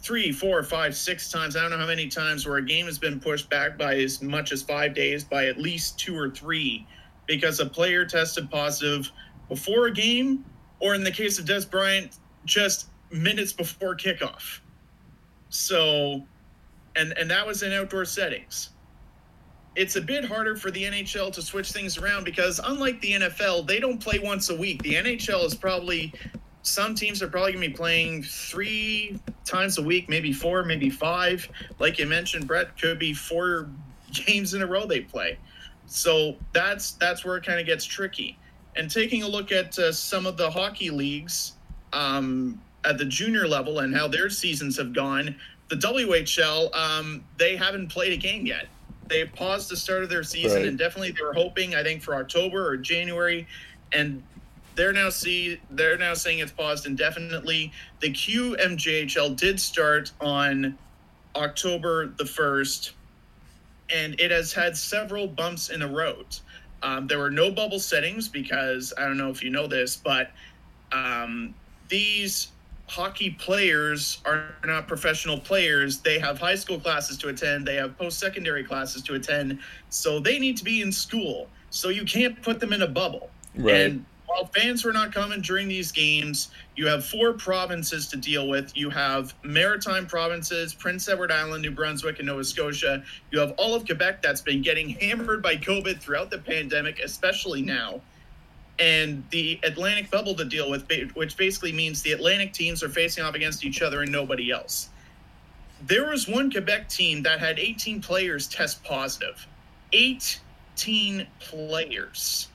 three, 0.03 0.33
four, 0.33 0.63
five, 0.63 0.97
six 0.97 1.31
times. 1.31 1.57
I 1.57 1.63
don't 1.63 1.71
know 1.71 1.79
how 1.79 1.87
many 1.87 2.09
times 2.09 2.47
where 2.47 2.57
a 2.57 2.65
game 2.65 2.87
has 2.87 2.99
been 2.99 3.21
pushed 3.21 3.49
back 3.51 3.79
by 3.79 3.97
as 3.97 4.23
much 4.23 4.53
as 4.53 4.63
five 4.63 4.95
days 4.95 5.25
by 5.25 5.47
at 5.47 5.59
least 5.59 5.99
two 5.99 6.17
or 6.17 6.31
three 6.31 6.87
because 7.27 7.61
a 7.61 7.67
player 7.67 8.05
tested 8.05 8.51
positive 8.51 9.11
before 9.49 9.87
a 9.87 9.93
game, 9.93 10.45
or 10.81 10.95
in 10.95 11.05
the 11.05 11.11
case 11.11 11.39
of 11.39 11.45
Dez 11.45 11.69
Bryant, 11.71 12.17
just 12.45 12.89
minutes 13.11 13.53
before 13.53 13.97
kickoff. 13.97 14.61
So, 15.49 16.25
and 16.97 17.13
and 17.19 17.31
that 17.31 17.47
was 17.47 17.63
in 17.63 17.73
outdoor 17.73 18.05
settings 18.05 18.71
it's 19.77 19.97
a 19.97 20.01
bit 20.01 20.25
harder 20.25 20.57
for 20.57 20.71
the 20.71 20.83
NHL 20.83 21.33
to 21.33 21.43
switch 21.43 21.73
things 21.73 21.97
around 21.97 22.25
because 22.25 22.61
unlike 22.65 23.01
the 23.01 23.13
NFL, 23.13 23.67
they 23.67 23.79
don't 23.79 23.99
play 23.99 24.19
once 24.19 24.51
a 24.51 24.57
week. 24.57 24.83
The 24.83 24.95
NHL 24.95 25.45
is 25.45 25.55
probably 25.55 26.13
some 26.63 26.95
teams 26.95 27.23
are 27.23 27.29
probably 27.29 27.53
going 27.53 27.63
to 27.63 27.69
be 27.71 27.75
playing 27.75 28.23
three 28.23 29.19
times 29.45 29.79
a 29.79 29.83
week, 29.83 30.09
maybe 30.09 30.33
four, 30.33 30.63
maybe 30.63 30.91
five. 30.91 31.49
Like 31.79 31.99
you 31.99 32.07
mentioned, 32.07 32.47
Brett 32.47 32.79
could 32.81 32.99
be 32.99 33.15
four 33.15 33.69
games 34.13 34.55
in 34.55 34.63
a 34.63 34.67
row 34.67 34.87
they 34.87 35.01
play. 35.01 35.39
So 35.87 36.37
that's 36.53 36.93
that's 36.93 37.25
where 37.25 37.37
it 37.37 37.45
kind 37.45 37.59
of 37.59 37.67
gets 37.67 37.85
tricky. 37.85 38.39
And 38.77 38.91
taking 38.91 39.23
a 39.23 39.29
look 39.29 39.51
at 39.51 39.77
uh, 39.79 39.93
some 39.93 40.27
of 40.27 40.37
the 40.37 40.49
hockey 40.49 40.91
leagues 40.91 41.55
um, 41.93 42.61
at 42.85 42.99
the 42.99 43.05
junior 43.05 43.49
level 43.49 43.81
and 43.81 43.95
how 43.95 44.07
their 44.07 44.31
seasons 44.31 44.77
have 44.79 44.93
gone, 44.93 45.35
the 45.69 45.77
WHL 45.77 46.75
um, 46.77 47.25
they 47.39 47.57
haven't 47.57 47.89
played 47.89 48.13
a 48.13 48.17
game 48.17 48.47
yet 48.47 48.67
they 49.11 49.25
paused 49.27 49.71
the 49.71 49.77
start 49.77 50.03
of 50.03 50.09
their 50.09 50.23
season, 50.23 50.59
right. 50.59 50.69
and 50.69 50.79
definitely 50.79 51.11
they 51.11 51.23
were 51.23 51.35
hoping, 51.35 51.75
I 51.75 51.83
think, 51.83 52.01
for 52.03 52.15
October 52.15 52.67
or 52.67 52.77
January, 52.79 53.47
and 53.93 54.23
they're 54.75 54.93
now 54.93 55.11
see 55.11 55.61
they're 55.71 55.99
now 55.99 56.15
saying 56.15 56.39
it's 56.39 56.53
paused 56.53 56.87
indefinitely. 56.87 57.73
The 58.01 58.11
QMJHL 58.11 59.37
did 59.37 59.61
start 59.61 60.13
on 60.21 60.79
October 61.37 62.07
the 62.07 62.27
first, 62.27 62.93
and 63.95 64.19
it 64.21 64.31
has 64.31 64.53
had 64.53 64.77
several 64.77 65.27
bumps 65.27 65.71
in 65.71 65.81
the 65.81 65.89
road. 65.89 66.27
Um, 66.83 67.07
there 67.07 67.19
were 67.19 67.31
no 67.31 67.51
bubble 67.51 67.79
settings 67.79 68.29
because 68.29 68.93
I 68.97 69.03
don't 69.03 69.19
know 69.19 69.29
if 69.29 69.43
you 69.43 69.51
know 69.51 69.67
this, 69.67 69.97
but 69.97 70.31
um, 70.93 71.55
these 71.89 72.49
hockey 72.87 73.31
players 73.31 74.21
are 74.25 74.55
not 74.65 74.89
professional 74.89 75.39
players. 75.39 75.99
They 75.99 76.19
have 76.19 76.39
high 76.39 76.55
school 76.55 76.81
classes 76.81 77.17
to 77.19 77.29
attend, 77.29 77.67
they 77.67 77.77
have 77.77 77.97
post 77.99 78.19
secondary 78.19 78.65
classes 78.65 79.03
to 79.03 79.15
attend. 79.15 79.59
So 79.91 80.19
they 80.21 80.39
need 80.39 80.57
to 80.57 80.65
be 80.65 80.81
in 80.81 80.91
school. 80.91 81.49
So 81.71 81.89
you 81.89 82.05
can't 82.05 82.41
put 82.43 82.59
them 82.59 82.73
in 82.73 82.83
a 82.83 82.89
bubble. 82.89 83.31
Right. 83.55 83.75
And 83.75 84.05
while 84.31 84.47
fans 84.47 84.85
were 84.85 84.93
not 84.93 85.13
coming 85.13 85.41
during 85.41 85.67
these 85.67 85.91
games, 85.91 86.51
you 86.77 86.87
have 86.87 87.05
four 87.05 87.33
provinces 87.33 88.07
to 88.09 88.17
deal 88.17 88.49
with. 88.49 88.77
You 88.77 88.89
have 88.91 89.35
maritime 89.43 90.07
provinces, 90.07 90.73
Prince 90.73 91.09
Edward 91.09 91.33
Island, 91.33 91.63
New 91.63 91.73
Brunswick, 91.73 92.19
and 92.21 92.27
Nova 92.29 92.45
Scotia. 92.45 93.03
You 93.33 93.41
have 93.41 93.53
all 93.59 93.75
of 93.75 93.85
Quebec 93.85 94.23
that's 94.23 94.41
been 94.41 94.63
getting 94.63 94.91
hammered 94.91 95.43
by 95.43 95.57
COVID 95.57 96.01
throughout 96.01 96.31
the 96.31 96.39
pandemic, 96.39 97.01
especially 97.01 97.61
now 97.61 98.01
and 98.79 99.23
the 99.31 99.61
Atlantic 99.63 100.11
bubble 100.11 100.35
to 100.35 100.45
deal 100.45 100.71
with, 100.71 100.89
which 101.15 101.37
basically 101.37 101.73
means 101.73 102.01
the 102.03 102.13
Atlantic 102.13 102.53
teams 102.53 102.83
are 102.83 102.89
facing 102.89 103.23
off 103.23 103.35
against 103.35 103.65
each 103.65 103.83
other 103.83 104.03
and 104.03 104.11
nobody 104.11 104.51
else. 104.51 104.89
There 105.83 106.09
was 106.09 106.27
one 106.27 106.51
Quebec 106.51 106.89
team 106.89 107.23
that 107.25 107.41
had 107.41 107.59
18 107.59 108.01
players 108.01 108.49
test 108.49 108.83
positive. 108.83 109.47
18 109.93 111.27
players. 111.41 112.50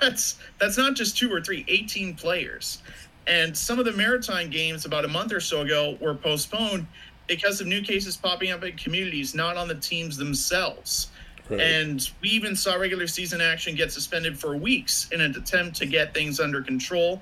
That's 0.00 0.38
that's 0.58 0.78
not 0.78 0.94
just 0.94 1.16
two 1.16 1.32
or 1.32 1.40
three, 1.40 1.64
18 1.68 2.14
players. 2.14 2.82
And 3.26 3.56
some 3.56 3.78
of 3.78 3.84
the 3.84 3.92
maritime 3.92 4.50
games 4.50 4.86
about 4.86 5.04
a 5.04 5.08
month 5.08 5.32
or 5.32 5.40
so 5.40 5.60
ago 5.60 5.96
were 6.00 6.14
postponed 6.14 6.86
because 7.26 7.60
of 7.60 7.66
new 7.66 7.80
cases 7.80 8.16
popping 8.16 8.50
up 8.50 8.64
in 8.64 8.76
communities, 8.76 9.34
not 9.34 9.56
on 9.56 9.68
the 9.68 9.74
teams 9.76 10.16
themselves. 10.16 11.08
Right. 11.48 11.60
And 11.60 12.10
we 12.20 12.28
even 12.30 12.56
saw 12.56 12.74
regular 12.74 13.06
season 13.06 13.40
action 13.40 13.74
get 13.74 13.92
suspended 13.92 14.38
for 14.38 14.56
weeks 14.56 15.08
in 15.12 15.20
an 15.20 15.36
attempt 15.36 15.76
to 15.76 15.86
get 15.86 16.14
things 16.14 16.40
under 16.40 16.62
control. 16.62 17.20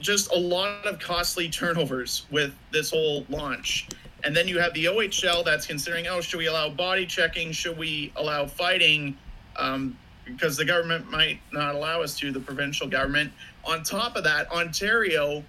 Just 0.00 0.30
a 0.32 0.38
lot 0.38 0.84
of 0.86 0.98
costly 0.98 1.48
turnovers 1.48 2.26
with 2.30 2.54
this 2.70 2.90
whole 2.90 3.24
launch. 3.30 3.88
And 4.24 4.36
then 4.36 4.48
you 4.48 4.58
have 4.58 4.74
the 4.74 4.86
OHL 4.86 5.44
that's 5.44 5.66
considering, 5.66 6.06
oh, 6.06 6.20
should 6.20 6.38
we 6.38 6.46
allow 6.46 6.68
body 6.68 7.06
checking? 7.06 7.52
Should 7.52 7.78
we 7.78 8.12
allow 8.16 8.46
fighting? 8.46 9.16
Um, 9.56 9.96
because 10.26 10.56
the 10.56 10.64
government 10.64 11.10
might 11.10 11.40
not 11.52 11.74
allow 11.74 12.02
us 12.02 12.18
to, 12.18 12.30
the 12.30 12.40
provincial 12.40 12.86
government. 12.86 13.32
On 13.64 13.82
top 13.82 14.16
of 14.16 14.24
that, 14.24 14.50
Ontario 14.50 15.42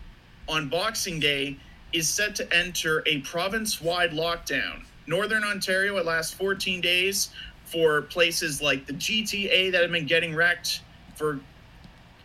on 0.47 0.69
Boxing 0.69 1.19
Day 1.19 1.57
is 1.93 2.07
set 2.07 2.35
to 2.35 2.55
enter 2.55 3.03
a 3.05 3.19
province 3.21 3.81
wide 3.81 4.11
lockdown 4.11 4.83
Northern 5.07 5.43
Ontario, 5.43 5.97
it 5.97 6.05
lasts 6.05 6.33
14 6.33 6.81
days 6.81 7.29
for 7.65 8.03
places 8.03 8.61
like 8.61 8.85
the 8.85 8.93
GTA 8.93 9.71
that 9.71 9.81
have 9.81 9.91
been 9.91 10.05
getting 10.05 10.35
wrecked. 10.35 10.81
For 11.15 11.39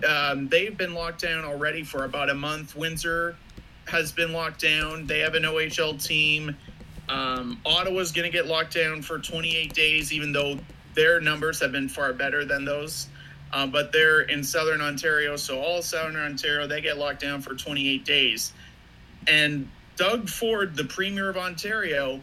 um, 0.06 0.48
they've 0.48 0.76
been 0.76 0.94
locked 0.94 1.22
down 1.22 1.44
already 1.44 1.84
for 1.84 2.04
about 2.04 2.28
a 2.28 2.34
month. 2.34 2.76
Windsor 2.76 3.36
has 3.86 4.12
been 4.12 4.32
locked 4.32 4.60
down. 4.60 5.06
They 5.06 5.20
have 5.20 5.34
an 5.34 5.44
OHL 5.44 6.02
team. 6.02 6.56
Um, 7.08 7.60
Ottawa's 7.64 8.12
going 8.12 8.30
to 8.30 8.36
get 8.36 8.46
locked 8.46 8.74
down 8.74 9.02
for 9.02 9.18
28 9.18 9.72
days, 9.72 10.12
even 10.12 10.32
though 10.32 10.58
their 10.94 11.20
numbers 11.20 11.60
have 11.60 11.72
been 11.72 11.88
far 11.88 12.12
better 12.12 12.44
than 12.44 12.64
those. 12.64 13.08
Um, 13.52 13.70
but 13.70 13.92
they're 13.92 14.22
in 14.22 14.42
southern 14.42 14.80
Ontario, 14.80 15.36
so 15.36 15.60
all 15.60 15.82
southern 15.82 16.16
Ontario 16.16 16.66
they 16.66 16.80
get 16.80 16.96
locked 16.96 17.20
down 17.20 17.42
for 17.42 17.54
28 17.54 18.04
days. 18.04 18.52
And 19.26 19.68
Doug 19.96 20.28
Ford, 20.28 20.74
the 20.74 20.84
premier 20.84 21.28
of 21.28 21.36
Ontario, 21.36 22.20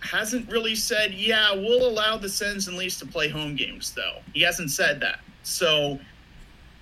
hasn't 0.00 0.50
really 0.50 0.74
said, 0.74 1.12
yeah, 1.12 1.54
we'll 1.54 1.86
allow 1.86 2.16
the 2.16 2.28
Sens 2.28 2.68
and 2.68 2.76
Leafs 2.76 2.98
to 3.00 3.06
play 3.06 3.28
home 3.28 3.54
games, 3.54 3.92
though. 3.92 4.18
He 4.32 4.40
hasn't 4.40 4.70
said 4.70 4.98
that. 5.00 5.20
So 5.42 6.00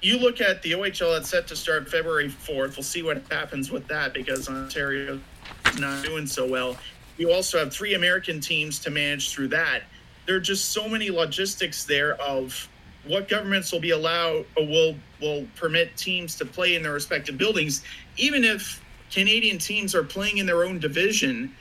you 0.03 0.19
look 0.19 0.41
at 0.41 0.63
the 0.63 0.73
OHL 0.73 1.15
that's 1.15 1.29
set 1.29 1.47
to 1.49 1.57
start 1.57 1.89
February 1.89 2.29
4th. 2.29 2.77
We'll 2.77 2.83
see 2.83 3.03
what 3.03 3.23
happens 3.31 3.71
with 3.71 3.87
that 3.89 4.15
because 4.15 4.49
Ontario 4.49 5.21
is 5.67 5.79
not 5.81 6.05
doing 6.05 6.27
so 6.27 6.47
well. 6.47 6.77
You 7.19 7.33
also 7.33 7.59
have 7.59 7.73
three 7.73 7.95
American 7.95 8.41
teams 8.41 8.79
to 8.81 8.91
manage 8.91 9.31
through 9.31 9.49
that. 9.49 9.83
There 10.31 10.37
are 10.37 10.41
just 10.41 10.67
so 10.67 10.89
many 10.89 11.11
logistics 11.11 11.83
there 11.83 12.15
of 12.23 12.69
what 13.05 13.29
governments 13.29 13.73
will 13.73 13.81
be 13.81 13.91
allowed 13.91 14.47
or 14.57 14.65
will 14.65 14.95
will 15.21 15.45
permit 15.57 15.97
teams 15.97 16.37
to 16.37 16.45
play 16.45 16.77
in 16.77 16.85
their 16.85 16.93
respective 16.93 17.37
buildings, 17.37 17.83
even 18.17 18.45
if 18.45 18.81
Canadian 19.11 19.59
teams 19.59 19.93
are 19.93 20.05
playing 20.05 20.39
in 20.39 20.47
their 20.47 20.63
own 20.63 20.79
division 20.79 21.53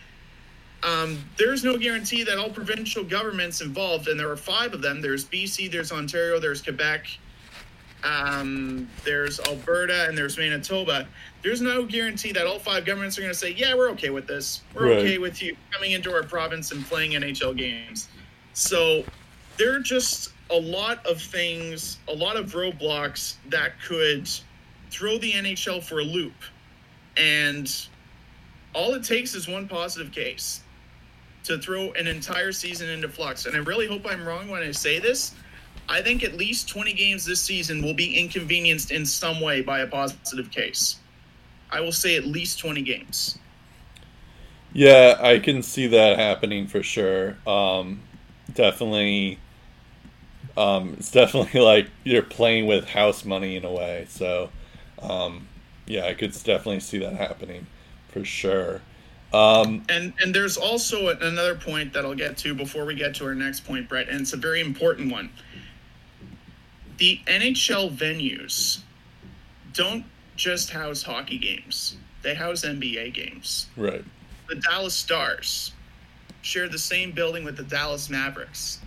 um, 0.83 1.17
there's 1.35 1.63
no 1.63 1.77
guarantee 1.77 2.23
that 2.23 2.37
all 2.37 2.51
provincial 2.51 3.03
governments 3.03 3.61
involved, 3.61 4.07
and 4.07 4.19
there 4.19 4.29
are 4.29 4.37
five 4.37 4.73
of 4.73 4.83
them. 4.83 5.01
There's 5.01 5.25
BC, 5.25 5.71
there's 5.71 5.91
Ontario, 5.91 6.39
there's 6.39 6.61
Quebec, 6.61 7.07
um, 8.03 8.87
there's 9.03 9.39
Alberta, 9.41 10.05
and 10.07 10.15
there's 10.15 10.37
Manitoba. 10.37 11.07
There's 11.41 11.59
no 11.59 11.85
guarantee 11.85 12.31
that 12.33 12.45
all 12.45 12.59
five 12.59 12.85
governments 12.85 13.17
are 13.17 13.21
going 13.21 13.33
to 13.33 13.37
say, 13.39 13.51
"Yeah, 13.51 13.73
we're 13.73 13.89
okay 13.91 14.09
with 14.09 14.27
this. 14.27 14.61
We're 14.75 14.89
right. 14.89 14.97
okay 14.99 15.17
with 15.17 15.41
you 15.41 15.57
coming 15.71 15.91
into 15.91 16.13
our 16.13 16.23
province 16.23 16.71
and 16.71 16.85
playing 16.85 17.11
NHL 17.11 17.57
games." 17.57 18.07
So 18.53 19.03
there 19.57 19.75
are 19.75 19.79
just 19.79 20.33
a 20.49 20.59
lot 20.59 21.05
of 21.05 21.21
things, 21.21 21.97
a 22.07 22.13
lot 22.13 22.35
of 22.35 22.53
roadblocks 22.53 23.35
that 23.49 23.73
could 23.81 24.29
throw 24.89 25.17
the 25.17 25.31
NHL 25.31 25.83
for 25.83 25.99
a 25.99 26.03
loop. 26.03 26.33
And 27.17 27.71
all 28.73 28.93
it 28.93 29.03
takes 29.03 29.35
is 29.35 29.47
one 29.47 29.67
positive 29.67 30.11
case 30.11 30.61
to 31.43 31.57
throw 31.57 31.91
an 31.93 32.07
entire 32.07 32.51
season 32.51 32.89
into 32.89 33.09
flux. 33.09 33.45
And 33.45 33.55
I 33.55 33.59
really 33.59 33.87
hope 33.87 34.05
I'm 34.07 34.25
wrong 34.27 34.49
when 34.49 34.61
I 34.61 34.71
say 34.71 34.99
this. 34.99 35.33
I 35.87 36.01
think 36.01 36.23
at 36.23 36.35
least 36.35 36.69
20 36.69 36.93
games 36.93 37.25
this 37.25 37.41
season 37.41 37.81
will 37.81 37.95
be 37.95 38.19
inconvenienced 38.19 38.91
in 38.91 39.05
some 39.05 39.41
way 39.41 39.61
by 39.61 39.79
a 39.79 39.87
positive 39.87 40.51
case. 40.51 40.97
I 41.71 41.81
will 41.81 41.91
say 41.91 42.15
at 42.15 42.25
least 42.25 42.59
20 42.59 42.81
games. 42.81 43.39
Yeah, 44.73 45.17
I 45.19 45.39
can 45.39 45.63
see 45.63 45.87
that 45.87 46.19
happening 46.19 46.67
for 46.67 46.83
sure. 46.83 47.37
Um, 47.47 48.01
definitely, 48.53 49.39
um, 50.57 50.95
it's 50.97 51.11
definitely 51.11 51.59
like 51.61 51.89
you're 52.03 52.23
playing 52.23 52.67
with 52.67 52.87
house 52.87 53.25
money 53.25 53.55
in 53.55 53.65
a 53.65 53.71
way. 53.71 54.05
So, 54.09 54.49
um, 55.01 55.47
yeah, 55.85 56.05
I 56.05 56.13
could 56.13 56.31
definitely 56.31 56.79
see 56.79 56.99
that 56.99 57.13
happening 57.13 57.67
for 58.09 58.23
sure. 58.23 58.81
Um, 59.33 59.85
and 59.89 60.13
and 60.21 60.33
there's 60.33 60.57
also 60.57 61.09
another 61.09 61.55
point 61.55 61.93
that 61.93 62.03
I'll 62.03 62.15
get 62.15 62.37
to 62.37 62.55
before 62.55 62.85
we 62.85 62.95
get 62.95 63.15
to 63.15 63.25
our 63.25 63.35
next 63.35 63.61
point, 63.61 63.87
Brett, 63.87 64.09
and 64.09 64.21
it's 64.21 64.33
a 64.33 64.37
very 64.37 64.59
important 64.59 65.11
one. 65.11 65.29
The 66.97 67.19
NHL 67.27 67.95
venues 67.95 68.81
don't 69.73 70.03
just 70.35 70.71
house 70.71 71.03
hockey 71.03 71.37
games; 71.37 71.97
they 72.23 72.33
house 72.33 72.65
NBA 72.65 73.13
games. 73.13 73.67
Right. 73.77 74.03
The 74.47 74.55
Dallas 74.55 74.95
Stars 74.95 75.73
share 76.41 76.69
the 76.69 76.79
same 76.79 77.11
building 77.11 77.43
with 77.43 77.57
the 77.57 77.63
Dallas 77.63 78.09
Mavericks. 78.09 78.79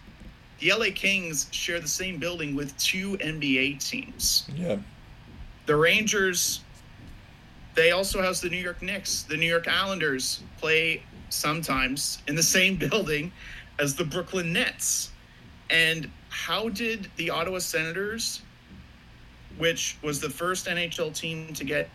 The 0.60 0.72
LA 0.72 0.86
Kings 0.94 1.48
share 1.50 1.80
the 1.80 1.88
same 1.88 2.18
building 2.18 2.54
with 2.54 2.76
two 2.78 3.16
NBA 3.18 3.84
teams. 3.84 4.48
Yeah. 4.54 4.78
The 5.66 5.76
Rangers 5.76 6.60
they 7.74 7.90
also 7.90 8.22
house 8.22 8.40
the 8.40 8.50
New 8.50 8.58
York 8.58 8.82
Knicks. 8.82 9.22
The 9.22 9.36
New 9.36 9.46
York 9.46 9.66
Islanders 9.66 10.42
play 10.58 11.02
sometimes 11.30 12.18
in 12.28 12.34
the 12.34 12.42
same 12.56 12.76
building 12.76 13.32
as 13.78 13.94
the 13.94 14.04
Brooklyn 14.04 14.52
Nets. 14.52 15.10
And 15.70 16.10
how 16.28 16.68
did 16.68 17.10
the 17.16 17.30
Ottawa 17.30 17.58
Senators, 17.58 18.42
which 19.56 19.96
was 20.02 20.20
the 20.20 20.28
first 20.28 20.66
NHL 20.66 21.14
team 21.14 21.52
to 21.54 21.64
get 21.64 21.88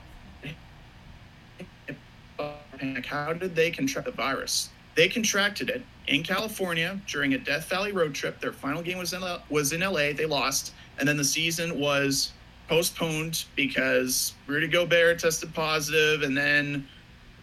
how 3.05 3.33
did 3.33 3.55
they 3.55 3.71
contract 3.71 4.05
the 4.05 4.11
virus? 4.11 4.69
They 4.97 5.07
contracted 5.07 5.69
it 5.69 5.83
in 6.07 6.23
California 6.23 6.99
during 7.05 7.35
a 7.35 7.37
Death 7.37 7.69
Valley 7.69 7.91
road 7.91 8.15
trip. 8.15 8.41
Their 8.41 8.51
final 8.51 8.81
game 8.81 8.97
was 8.97 9.13
in 9.13 9.21
was 9.47 9.71
in 9.71 9.81
LA. 9.81 10.11
They 10.11 10.25
lost, 10.25 10.73
and 10.97 11.07
then 11.07 11.17
the 11.17 11.23
season 11.23 11.79
was 11.79 12.31
postponed 12.67 13.45
because 13.55 14.33
Rudy 14.47 14.67
Gobert 14.67 15.19
tested 15.19 15.53
positive, 15.53 16.23
and 16.23 16.35
then 16.35 16.87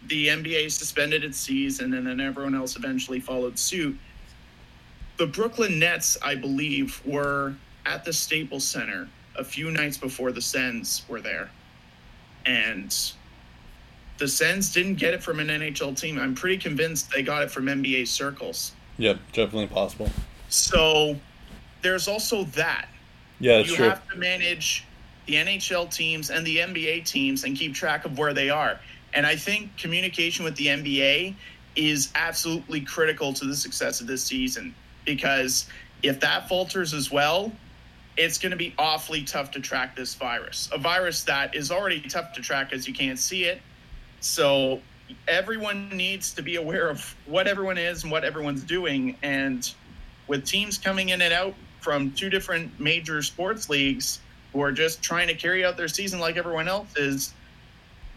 the 0.08 0.26
NBA 0.26 0.72
suspended 0.72 1.22
its 1.22 1.38
season, 1.38 1.94
and 1.94 2.04
then 2.04 2.18
everyone 2.18 2.56
else 2.56 2.74
eventually 2.74 3.20
followed 3.20 3.56
suit. 3.56 3.96
The 5.16 5.28
Brooklyn 5.28 5.78
Nets, 5.78 6.18
I 6.22 6.34
believe, 6.34 7.00
were 7.06 7.54
at 7.86 8.04
the 8.04 8.12
Staples 8.12 8.66
Center 8.66 9.08
a 9.36 9.44
few 9.44 9.70
nights 9.70 9.96
before 9.96 10.32
the 10.32 10.42
Sens 10.42 11.04
were 11.08 11.20
there. 11.20 11.50
And 12.46 12.92
the 14.18 14.28
Sens 14.28 14.72
didn't 14.72 14.96
get 14.96 15.14
it 15.14 15.22
from 15.22 15.40
an 15.40 15.48
NHL 15.48 15.98
team. 15.98 16.18
I'm 16.18 16.34
pretty 16.34 16.58
convinced 16.58 17.10
they 17.10 17.22
got 17.22 17.42
it 17.42 17.50
from 17.50 17.66
NBA 17.66 18.06
circles. 18.06 18.72
Yep, 18.98 19.18
definitely 19.32 19.66
possible. 19.66 20.10
So 20.48 21.16
there's 21.82 22.06
also 22.06 22.44
that. 22.44 22.88
Yeah, 23.40 23.58
you 23.58 23.76
true. 23.76 23.88
have 23.88 24.08
to 24.10 24.16
manage 24.16 24.84
the 25.26 25.34
NHL 25.34 25.92
teams 25.92 26.30
and 26.30 26.46
the 26.46 26.58
NBA 26.58 27.04
teams 27.04 27.44
and 27.44 27.56
keep 27.56 27.74
track 27.74 28.04
of 28.04 28.18
where 28.18 28.32
they 28.32 28.50
are. 28.50 28.78
And 29.14 29.26
I 29.26 29.36
think 29.36 29.76
communication 29.76 30.44
with 30.44 30.56
the 30.56 30.66
NBA 30.66 31.34
is 31.76 32.10
absolutely 32.14 32.80
critical 32.80 33.32
to 33.32 33.44
the 33.44 33.56
success 33.56 34.00
of 34.00 34.06
this 34.06 34.22
season 34.22 34.74
because 35.04 35.66
if 36.02 36.20
that 36.20 36.48
falters 36.48 36.94
as 36.94 37.10
well, 37.10 37.52
it's 38.16 38.38
going 38.38 38.50
to 38.50 38.56
be 38.56 38.74
awfully 38.78 39.22
tough 39.22 39.50
to 39.52 39.60
track 39.60 39.96
this 39.96 40.14
virus. 40.14 40.68
A 40.72 40.78
virus 40.78 41.24
that 41.24 41.54
is 41.54 41.70
already 41.70 42.00
tough 42.00 42.32
to 42.34 42.40
track 42.40 42.72
as 42.72 42.86
you 42.86 42.94
can't 42.94 43.18
see 43.18 43.44
it. 43.44 43.60
So 44.24 44.80
everyone 45.28 45.90
needs 45.90 46.32
to 46.32 46.42
be 46.42 46.56
aware 46.56 46.88
of 46.88 47.14
what 47.26 47.46
everyone 47.46 47.76
is 47.76 48.04
and 48.04 48.10
what 48.10 48.24
everyone's 48.24 48.64
doing. 48.64 49.16
And 49.22 49.70
with 50.28 50.46
teams 50.46 50.78
coming 50.78 51.10
in 51.10 51.20
and 51.20 51.32
out 51.32 51.54
from 51.80 52.10
two 52.12 52.30
different 52.30 52.80
major 52.80 53.20
sports 53.20 53.68
leagues, 53.68 54.20
who 54.54 54.62
are 54.62 54.72
just 54.72 55.02
trying 55.02 55.28
to 55.28 55.34
carry 55.34 55.64
out 55.64 55.76
their 55.76 55.88
season 55.88 56.20
like 56.20 56.38
everyone 56.38 56.68
else 56.68 56.96
is, 56.96 57.34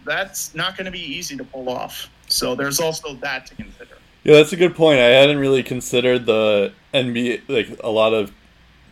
that's 0.05 0.55
not 0.55 0.77
going 0.77 0.85
to 0.85 0.91
be 0.91 1.01
easy 1.01 1.35
to 1.35 1.43
pull 1.43 1.67
off. 1.67 2.09
So 2.27 2.55
there's 2.55 2.79
also 2.79 3.15
that 3.15 3.45
to 3.47 3.55
consider. 3.55 3.97
Yeah, 4.23 4.35
that's 4.35 4.53
a 4.53 4.57
good 4.57 4.75
point. 4.75 4.99
I 4.99 5.07
hadn't 5.07 5.39
really 5.39 5.63
considered 5.63 6.25
the 6.25 6.71
NBA. 6.93 7.41
Like 7.49 7.79
a 7.83 7.89
lot 7.89 8.13
of 8.13 8.31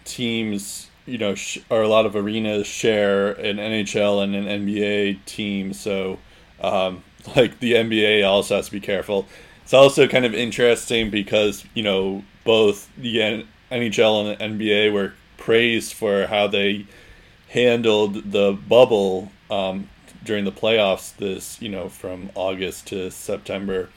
teams, 0.03 0.89
you 1.05 1.17
know, 1.17 1.35
sh- 1.35 1.59
or 1.69 1.81
a 1.81 1.87
lot 1.87 2.05
of 2.05 2.15
arenas 2.15 2.67
share 2.67 3.31
an 3.33 3.57
NHL 3.57 4.23
and 4.23 4.35
an 4.35 4.65
NBA 4.65 5.23
team. 5.25 5.71
So, 5.71 6.19
um, 6.65 7.03
like 7.35 7.59
the 7.59 7.73
NBA 7.73 8.27
also 8.27 8.57
has 8.57 8.67
to 8.67 8.71
be 8.71 8.79
careful. 8.79 9.27
It's 9.63 9.73
also 9.73 10.07
kind 10.07 10.25
of 10.25 10.33
interesting 10.33 11.09
because 11.09 11.65
you 11.73 11.83
know 11.83 12.23
both 12.43 12.89
the 12.97 13.45
NHL 13.71 14.39
and 14.39 14.59
the 14.59 14.65
NBA 14.67 14.93
were 14.93 15.13
praised 15.37 15.93
for 15.93 16.27
how 16.27 16.47
they 16.47 16.85
handled 17.49 18.31
the 18.31 18.57
bubble 18.67 19.31
um, 19.49 19.89
during 20.23 20.45
the 20.45 20.51
playoffs 20.51 21.15
this 21.17 21.61
you 21.61 21.69
know 21.69 21.89
from 21.89 22.29
August 22.35 22.87
to 22.87 23.09
September 23.09 23.89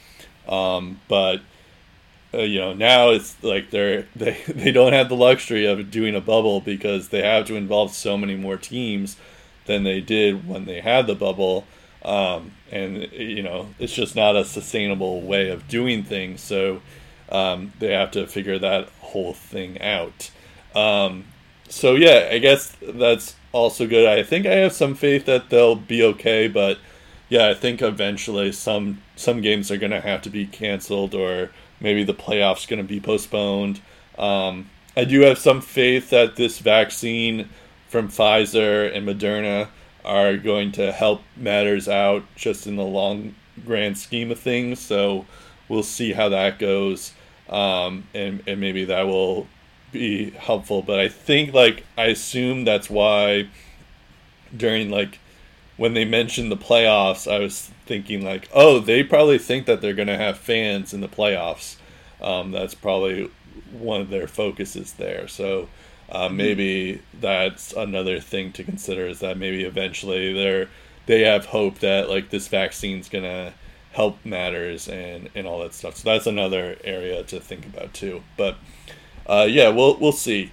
um, 0.48 1.00
but 1.08 1.40
uh, 2.32 2.38
you 2.38 2.58
know 2.58 2.72
now 2.72 3.10
it's 3.10 3.42
like 3.42 3.70
they're 3.70 4.06
they, 4.16 4.40
they 4.46 4.72
don't 4.72 4.92
have 4.92 5.08
the 5.08 5.16
luxury 5.16 5.66
of 5.66 5.90
doing 5.90 6.14
a 6.14 6.20
bubble 6.20 6.60
because 6.60 7.08
they 7.08 7.22
have 7.22 7.46
to 7.46 7.56
involve 7.56 7.92
so 7.92 8.16
many 8.16 8.36
more 8.36 8.56
teams 8.56 9.16
than 9.66 9.84
they 9.84 10.00
did 10.00 10.46
when 10.48 10.64
they 10.64 10.80
had 10.80 11.06
the 11.06 11.14
bubble 11.14 11.64
um, 12.04 12.52
and 12.70 13.10
you 13.12 13.42
know 13.42 13.68
it's 13.78 13.92
just 13.92 14.16
not 14.16 14.36
a 14.36 14.44
sustainable 14.44 15.20
way 15.22 15.48
of 15.50 15.66
doing 15.68 16.02
things 16.02 16.40
so 16.40 16.80
um, 17.30 17.72
they 17.78 17.92
have 17.92 18.10
to 18.10 18.26
figure 18.26 18.58
that 18.58 18.88
whole 19.00 19.32
thing 19.32 19.80
out 19.80 20.30
um, 20.74 21.24
so 21.68 21.94
yeah 21.94 22.28
i 22.32 22.38
guess 22.38 22.76
that's 22.80 23.34
also 23.52 23.86
good. 23.86 24.06
I 24.06 24.22
think 24.22 24.46
I 24.46 24.54
have 24.56 24.72
some 24.72 24.94
faith 24.94 25.24
that 25.26 25.50
they'll 25.50 25.76
be 25.76 26.02
okay, 26.02 26.48
but 26.48 26.78
yeah, 27.28 27.48
I 27.48 27.54
think 27.54 27.82
eventually 27.82 28.52
some 28.52 29.02
some 29.16 29.40
games 29.40 29.70
are 29.70 29.76
going 29.76 29.92
to 29.92 30.00
have 30.00 30.22
to 30.22 30.30
be 30.30 30.46
canceled 30.46 31.14
or 31.14 31.50
maybe 31.80 32.04
the 32.04 32.14
playoffs 32.14 32.68
going 32.68 32.82
to 32.82 32.88
be 32.88 33.00
postponed. 33.00 33.80
Um, 34.16 34.70
I 34.96 35.04
do 35.04 35.20
have 35.22 35.38
some 35.38 35.60
faith 35.60 36.10
that 36.10 36.36
this 36.36 36.58
vaccine 36.58 37.48
from 37.88 38.08
Pfizer 38.08 38.94
and 38.94 39.06
Moderna 39.06 39.68
are 40.08 40.38
going 40.38 40.72
to 40.72 40.90
help 40.90 41.22
matters 41.36 41.86
out 41.86 42.24
just 42.34 42.66
in 42.66 42.76
the 42.76 42.82
long 42.82 43.34
grand 43.64 43.98
scheme 43.98 44.30
of 44.30 44.40
things. 44.40 44.80
So 44.80 45.26
we'll 45.68 45.82
see 45.82 46.14
how 46.14 46.30
that 46.30 46.58
goes. 46.58 47.12
Um, 47.48 48.04
and, 48.14 48.42
and 48.46 48.58
maybe 48.58 48.86
that 48.86 49.06
will 49.06 49.46
be 49.92 50.30
helpful. 50.30 50.82
But 50.82 50.98
I 50.98 51.08
think 51.08 51.52
like 51.52 51.84
I 51.96 52.06
assume 52.06 52.64
that's 52.64 52.88
why 52.88 53.48
during 54.56 54.90
like 54.90 55.18
when 55.76 55.94
they 55.94 56.04
mentioned 56.06 56.50
the 56.50 56.56
playoffs, 56.56 57.30
I 57.30 57.38
was 57.38 57.70
thinking 57.86 58.24
like, 58.24 58.48
oh, 58.54 58.80
they 58.80 59.02
probably 59.02 59.38
think 59.38 59.66
that 59.66 59.80
they're 59.80 59.94
gonna 59.94 60.16
have 60.16 60.38
fans 60.38 60.94
in 60.94 61.02
the 61.02 61.08
playoffs. 61.08 61.76
Um, 62.20 62.50
that's 62.50 62.74
probably 62.74 63.30
one 63.72 64.00
of 64.00 64.10
their 64.10 64.26
focuses 64.26 64.94
there. 64.94 65.28
So 65.28 65.68
uh, 66.10 66.28
maybe 66.28 67.02
that's 67.20 67.72
another 67.72 68.20
thing 68.20 68.52
to 68.52 68.64
consider 68.64 69.06
is 69.06 69.20
that 69.20 69.36
maybe 69.36 69.64
eventually 69.64 70.32
they're 70.32 70.68
they 71.06 71.22
have 71.22 71.46
hope 71.46 71.78
that 71.80 72.08
like 72.08 72.30
this 72.30 72.48
vaccine's 72.48 73.08
gonna 73.08 73.52
help 73.92 74.24
matters 74.24 74.88
and 74.88 75.28
and 75.34 75.46
all 75.46 75.60
that 75.60 75.74
stuff. 75.74 75.96
So 75.96 76.10
that's 76.10 76.26
another 76.26 76.76
area 76.84 77.22
to 77.24 77.40
think 77.40 77.66
about 77.66 77.94
too. 77.94 78.22
But 78.36 78.56
uh, 79.26 79.46
yeah, 79.48 79.68
we'll 79.68 79.98
we'll 79.98 80.12
see. 80.12 80.52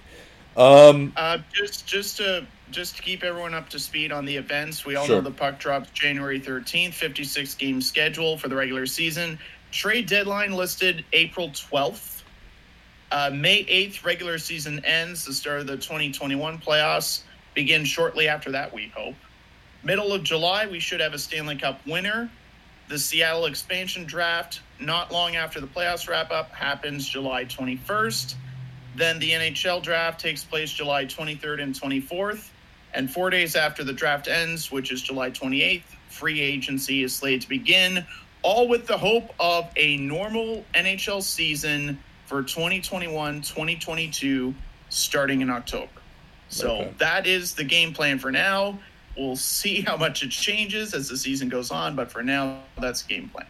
Um, 0.56 1.12
uh, 1.16 1.38
just 1.52 1.86
just 1.86 2.16
to 2.18 2.46
just 2.70 2.96
to 2.96 3.02
keep 3.02 3.22
everyone 3.22 3.54
up 3.54 3.68
to 3.70 3.78
speed 3.78 4.12
on 4.12 4.24
the 4.24 4.36
events, 4.36 4.84
we 4.84 4.96
all 4.96 5.06
Sure. 5.06 5.16
know 5.16 5.22
the 5.22 5.30
puck 5.30 5.58
drops 5.58 5.90
January 5.90 6.40
13th, 6.40 6.94
56 6.94 7.54
game 7.54 7.80
schedule 7.80 8.36
for 8.36 8.48
the 8.48 8.56
regular 8.56 8.86
season. 8.86 9.38
Trade 9.70 10.06
deadline 10.06 10.52
listed 10.52 11.04
April 11.12 11.50
12th. 11.50 12.15
Uh, 13.10 13.30
May 13.32 13.64
8th, 13.64 14.04
regular 14.04 14.38
season 14.38 14.84
ends. 14.84 15.24
The 15.24 15.32
start 15.32 15.60
of 15.60 15.66
the 15.66 15.76
2021 15.76 16.58
playoffs 16.58 17.22
begins 17.54 17.88
shortly 17.88 18.28
after 18.28 18.50
that, 18.52 18.72
we 18.72 18.88
hope. 18.88 19.14
Middle 19.84 20.12
of 20.12 20.24
July, 20.24 20.66
we 20.66 20.80
should 20.80 21.00
have 21.00 21.14
a 21.14 21.18
Stanley 21.18 21.56
Cup 21.56 21.80
winner. 21.86 22.28
The 22.88 22.98
Seattle 22.98 23.46
expansion 23.46 24.04
draft, 24.04 24.60
not 24.80 25.12
long 25.12 25.36
after 25.36 25.60
the 25.60 25.66
playoffs 25.66 26.08
wrap 26.08 26.30
up, 26.30 26.50
happens 26.50 27.08
July 27.08 27.44
21st. 27.44 28.34
Then 28.96 29.18
the 29.18 29.30
NHL 29.30 29.82
draft 29.82 30.20
takes 30.20 30.42
place 30.42 30.72
July 30.72 31.04
23rd 31.04 31.62
and 31.62 31.74
24th. 31.74 32.48
And 32.94 33.10
four 33.10 33.30
days 33.30 33.54
after 33.56 33.84
the 33.84 33.92
draft 33.92 34.26
ends, 34.26 34.72
which 34.72 34.90
is 34.90 35.02
July 35.02 35.30
28th, 35.30 35.82
free 36.08 36.40
agency 36.40 37.02
is 37.02 37.14
slated 37.14 37.42
to 37.42 37.48
begin, 37.48 38.06
all 38.42 38.68
with 38.68 38.86
the 38.86 38.96
hope 38.96 39.34
of 39.38 39.70
a 39.76 39.96
normal 39.98 40.64
NHL 40.74 41.22
season 41.22 41.98
for 42.26 42.42
2021 42.42 43.40
2022 43.42 44.54
starting 44.88 45.40
in 45.40 45.50
October. 45.50 45.88
So 46.48 46.76
Okay. 46.76 46.92
that 46.98 47.26
is 47.26 47.54
the 47.54 47.64
game 47.64 47.92
plan 47.92 48.18
for 48.18 48.30
now. 48.30 48.78
We'll 49.16 49.36
see 49.36 49.80
how 49.80 49.96
much 49.96 50.22
it 50.22 50.30
changes 50.30 50.94
as 50.94 51.08
the 51.08 51.16
season 51.16 51.48
goes 51.48 51.70
on, 51.70 51.96
but 51.96 52.10
for 52.10 52.22
now, 52.22 52.58
that's 52.78 53.02
game 53.02 53.28
plan. 53.30 53.46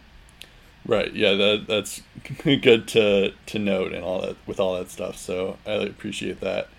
Right. 0.85 1.13
Yeah. 1.13 1.33
That 1.33 1.65
that's 1.67 2.01
good 2.43 2.87
to 2.89 3.33
to 3.47 3.59
note 3.59 3.93
and 3.93 4.03
all 4.03 4.21
that 4.21 4.37
with 4.47 4.59
all 4.59 4.75
that 4.77 4.89
stuff. 4.89 5.17
So 5.17 5.57
I 5.65 5.71
appreciate 5.73 6.39
that. 6.39 6.69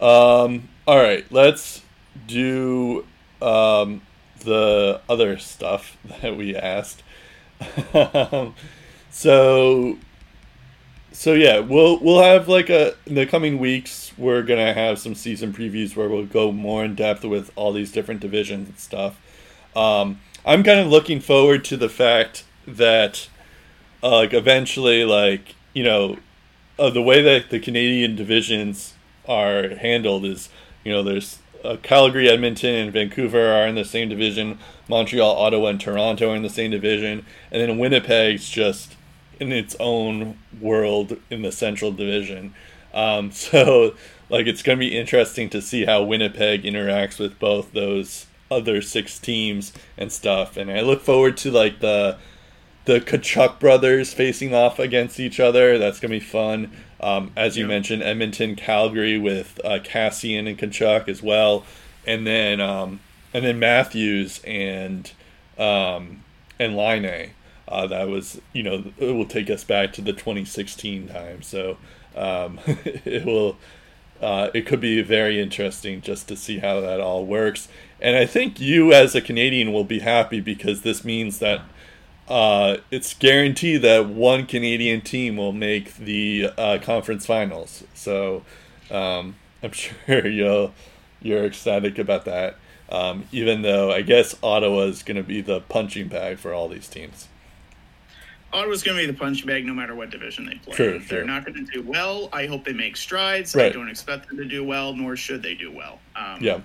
Um. 0.00 0.68
All 0.86 0.98
right. 0.98 1.24
Let's 1.30 1.82
do 2.26 3.06
um 3.40 4.02
the 4.44 5.00
other 5.08 5.38
stuff 5.38 5.96
that 6.22 6.36
we 6.36 6.54
asked. 6.56 7.02
um, 7.94 8.54
so 9.10 9.98
so 11.12 11.34
yeah, 11.34 11.58
we'll 11.58 11.98
we'll 11.98 12.22
have 12.22 12.48
like 12.48 12.70
a 12.70 12.94
in 13.06 13.14
the 13.14 13.26
coming 13.26 13.58
weeks. 13.58 14.12
We're 14.16 14.42
gonna 14.42 14.72
have 14.72 14.98
some 14.98 15.14
season 15.14 15.52
previews 15.52 15.94
where 15.96 16.08
we'll 16.08 16.26
go 16.26 16.52
more 16.52 16.84
in 16.84 16.94
depth 16.94 17.24
with 17.24 17.50
all 17.56 17.72
these 17.72 17.92
different 17.92 18.20
divisions 18.20 18.68
and 18.68 18.78
stuff. 18.78 19.20
Um, 19.76 20.20
I'm 20.44 20.62
kind 20.62 20.80
of 20.80 20.88
looking 20.88 21.20
forward 21.20 21.64
to 21.66 21.76
the 21.76 21.88
fact 21.88 22.44
that, 22.66 23.28
uh, 24.02 24.16
like, 24.16 24.34
eventually, 24.34 25.04
like 25.04 25.54
you 25.72 25.84
know, 25.84 26.18
uh, 26.78 26.90
the 26.90 27.02
way 27.02 27.22
that 27.22 27.50
the 27.50 27.60
Canadian 27.60 28.16
divisions 28.16 28.94
are 29.28 29.76
handled 29.76 30.24
is, 30.24 30.48
you 30.84 30.92
know, 30.92 31.02
there's 31.02 31.38
uh, 31.64 31.76
Calgary, 31.82 32.28
Edmonton, 32.28 32.74
and 32.74 32.92
Vancouver 32.92 33.52
are 33.52 33.66
in 33.66 33.74
the 33.74 33.84
same 33.84 34.08
division. 34.08 34.58
Montreal, 34.88 35.36
Ottawa, 35.36 35.68
and 35.68 35.80
Toronto 35.80 36.32
are 36.32 36.36
in 36.36 36.42
the 36.42 36.50
same 36.50 36.70
division, 36.70 37.24
and 37.50 37.62
then 37.62 37.78
Winnipeg's 37.78 38.48
just 38.48 38.96
in 39.42 39.52
its 39.52 39.76
own 39.80 40.38
world 40.60 41.16
in 41.30 41.42
the 41.42 41.52
Central 41.52 41.92
Division. 41.92 42.54
Um, 42.94 43.30
so, 43.46 43.94
like, 44.28 44.46
it's 44.46 44.62
going 44.62 44.78
to 44.78 44.80
be 44.80 44.96
interesting 44.96 45.50
to 45.50 45.60
see 45.60 45.84
how 45.84 46.02
Winnipeg 46.02 46.62
interacts 46.62 47.18
with 47.18 47.38
both 47.38 47.72
those 47.72 48.26
other 48.50 48.82
six 48.82 49.18
teams 49.18 49.72
and 49.96 50.12
stuff. 50.12 50.56
And 50.56 50.70
I 50.70 50.80
look 50.80 51.02
forward 51.02 51.36
to 51.38 51.50
like 51.50 51.80
the 51.80 52.18
the 52.84 53.00
Tkachuk 53.00 53.60
brothers 53.60 54.12
facing 54.12 54.54
off 54.54 54.78
against 54.78 55.20
each 55.20 55.38
other. 55.40 55.78
That's 55.78 56.00
gonna 56.00 56.12
be 56.12 56.20
fun. 56.20 56.70
Um, 57.00 57.32
as 57.36 57.56
you 57.56 57.64
Yeah. 57.64 57.68
mentioned, 57.68 58.02
Edmonton, 58.02 58.56
Calgary 58.56 59.18
with 59.18 59.60
uh, 59.64 59.78
Kassian 59.82 60.48
and 60.48 60.58
Tkachuk 60.58 61.08
as 61.08 61.22
well, 61.22 61.64
and 62.06 62.26
then 62.26 62.60
um, 62.60 63.00
and 63.32 63.44
then 63.44 63.58
Matthews 63.58 64.40
and 64.44 65.10
um, 65.58 66.24
and 66.58 66.76
Laine. 66.76 67.30
Uh, 67.72 67.86
that 67.86 68.06
was 68.06 68.38
you 68.52 68.62
know 68.62 68.84
it 68.98 69.12
will 69.12 69.24
take 69.24 69.48
us 69.48 69.64
back 69.64 69.94
to 69.94 70.02
the 70.02 70.12
2016 70.12 71.08
time. 71.08 71.40
So 71.40 71.78
um, 72.14 72.60
it 72.66 73.24
will 73.24 73.56
uh, 74.20 74.50
it 74.52 74.66
could 74.66 74.80
be 74.80 75.00
very 75.00 75.40
interesting 75.40 76.02
just 76.02 76.28
to 76.28 76.36
see 76.36 76.58
how 76.58 76.80
that 76.80 77.00
all 77.00 77.24
works. 77.24 77.68
And 78.00 78.14
I 78.16 78.26
think 78.26 78.60
you, 78.60 78.92
as 78.92 79.14
a 79.14 79.20
Canadian, 79.20 79.72
will 79.72 79.84
be 79.84 80.00
happy 80.00 80.40
because 80.40 80.82
this 80.82 81.04
means 81.04 81.38
that 81.38 81.62
uh, 82.28 82.76
it's 82.90 83.14
guaranteed 83.14 83.82
that 83.82 84.08
one 84.08 84.46
Canadian 84.46 85.00
team 85.00 85.36
will 85.36 85.52
make 85.52 85.96
the 85.96 86.50
uh, 86.58 86.78
conference 86.80 87.24
finals. 87.24 87.84
So 87.94 88.44
um, 88.90 89.36
I'm 89.62 89.72
sure 89.72 90.26
you'll 90.26 90.74
you're 91.22 91.46
ecstatic 91.46 91.98
about 91.98 92.26
that. 92.26 92.56
Um, 92.90 93.24
even 93.32 93.62
though 93.62 93.90
I 93.90 94.02
guess 94.02 94.36
Ottawa 94.42 94.82
is 94.82 95.02
going 95.02 95.16
to 95.16 95.22
be 95.22 95.40
the 95.40 95.60
punching 95.60 96.08
bag 96.08 96.38
for 96.38 96.52
all 96.52 96.68
these 96.68 96.88
teams. 96.88 97.28
Ottawa's 98.52 98.82
going 98.82 98.98
to 98.98 99.06
be 99.06 99.10
the 99.10 99.18
punching 99.18 99.46
bag 99.46 99.64
no 99.64 99.72
matter 99.72 99.94
what 99.94 100.10
division 100.10 100.44
they 100.44 100.56
play. 100.56 100.74
They're 100.98 101.24
not 101.24 101.44
going 101.46 101.64
to 101.64 101.72
do 101.72 101.82
well. 101.82 102.28
I 102.32 102.46
hope 102.46 102.64
they 102.64 102.72
make 102.74 102.96
strides. 102.96 103.56
I 103.56 103.70
don't 103.70 103.88
expect 103.88 104.28
them 104.28 104.36
to 104.36 104.44
do 104.44 104.62
well, 104.64 104.92
nor 104.94 105.16
should 105.16 105.42
they 105.42 105.54
do 105.54 105.72
well. 105.72 105.98
Um, 106.14 106.38
Yeah, 106.40 106.60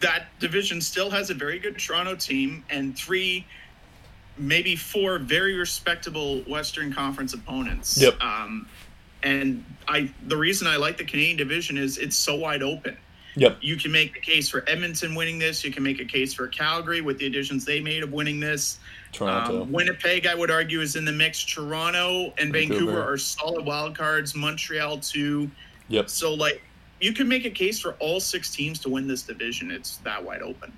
That 0.00 0.26
division 0.38 0.80
still 0.80 1.10
has 1.10 1.30
a 1.30 1.34
very 1.34 1.58
good 1.58 1.78
Toronto 1.78 2.14
team 2.14 2.64
and 2.70 2.96
three, 2.96 3.44
maybe 4.36 4.76
four 4.76 5.18
very 5.18 5.54
respectable 5.54 6.42
Western 6.42 6.92
Conference 6.92 7.34
opponents. 7.34 8.00
Yep. 8.00 8.20
Um, 8.22 8.68
and 9.24 9.64
I, 9.88 10.12
the 10.28 10.36
reason 10.36 10.68
I 10.68 10.76
like 10.76 10.96
the 10.96 11.04
Canadian 11.04 11.36
division 11.36 11.76
is 11.76 11.98
it's 11.98 12.16
so 12.16 12.36
wide 12.36 12.62
open. 12.62 12.96
yep, 13.34 13.58
You 13.60 13.76
can 13.76 13.90
make 13.90 14.14
the 14.14 14.20
case 14.20 14.48
for 14.48 14.62
Edmonton 14.68 15.16
winning 15.16 15.40
this. 15.40 15.64
You 15.64 15.72
can 15.72 15.82
make 15.82 15.98
a 16.00 16.04
case 16.04 16.32
for 16.32 16.46
Calgary 16.46 17.00
with 17.00 17.18
the 17.18 17.26
additions 17.26 17.64
they 17.64 17.80
made 17.80 18.04
of 18.04 18.12
winning 18.12 18.38
this. 18.38 18.78
Toronto. 19.18 19.62
Um, 19.62 19.72
Winnipeg, 19.72 20.26
I 20.26 20.34
would 20.34 20.50
argue, 20.50 20.80
is 20.80 20.96
in 20.96 21.04
the 21.04 21.12
mix. 21.12 21.44
Toronto 21.44 22.32
and 22.38 22.52
Vancouver, 22.52 22.86
Vancouver. 22.86 23.12
are 23.12 23.18
solid 23.18 23.64
wild 23.64 23.96
cards. 23.96 24.34
Montreal 24.34 24.98
too. 24.98 25.50
yep. 25.88 26.08
So 26.08 26.34
like, 26.34 26.62
you 27.00 27.12
can 27.12 27.28
make 27.28 27.44
a 27.44 27.50
case 27.50 27.78
for 27.80 27.92
all 28.00 28.20
six 28.20 28.50
teams 28.50 28.78
to 28.80 28.88
win 28.88 29.06
this 29.06 29.22
division. 29.22 29.70
It's 29.70 29.98
that 29.98 30.24
wide 30.24 30.42
open. 30.42 30.72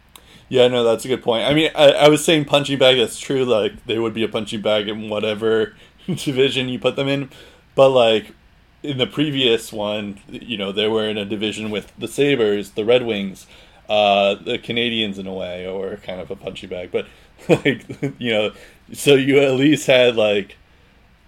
Yeah, 0.49 0.66
no, 0.66 0.82
that's 0.82 1.05
a 1.05 1.09
good 1.09 1.22
point. 1.22 1.47
I 1.47 1.55
mean, 1.55 1.70
I, 1.74 1.91
I 1.93 2.09
was 2.09 2.24
saying 2.24 2.47
punching 2.47 2.78
bag. 2.78 2.99
That's 2.99 3.18
true. 3.18 3.45
Like 3.45 3.86
they 3.86 3.99
would 3.99 4.12
be 4.12 4.24
a 4.24 4.28
punching 4.28 4.61
bag 4.61 4.88
in 4.88 5.09
whatever 5.09 5.74
division 6.07 6.68
you 6.68 6.78
put 6.78 6.97
them 6.97 7.09
in. 7.09 7.30
But 7.74 7.91
like 7.91 8.34
in 8.82 8.99
the 8.99 9.07
previous 9.07 9.72
one, 9.72 10.18
you 10.28 10.59
know, 10.59 10.72
they 10.72 10.88
were 10.88 11.09
in 11.09 11.18
a 11.18 11.24
division 11.24 11.70
with 11.70 11.93
the 11.99 12.09
Sabres, 12.09 12.72
the 12.72 12.84
Red 12.84 13.05
Wings, 13.07 13.47
uh, 13.88 14.34
the 14.34 14.59
Canadiens 14.59 15.18
in 15.18 15.26
a 15.26 15.32
way, 15.32 15.66
or 15.66 15.97
kind 15.97 16.20
of 16.20 16.30
a 16.30 16.36
punching 16.36 16.68
bag. 16.68 16.91
But 16.91 17.07
like 17.49 17.84
you 18.18 18.32
know, 18.32 18.53
so 18.93 19.14
you 19.14 19.41
at 19.41 19.53
least 19.55 19.86
had 19.86 20.16
like 20.16 20.57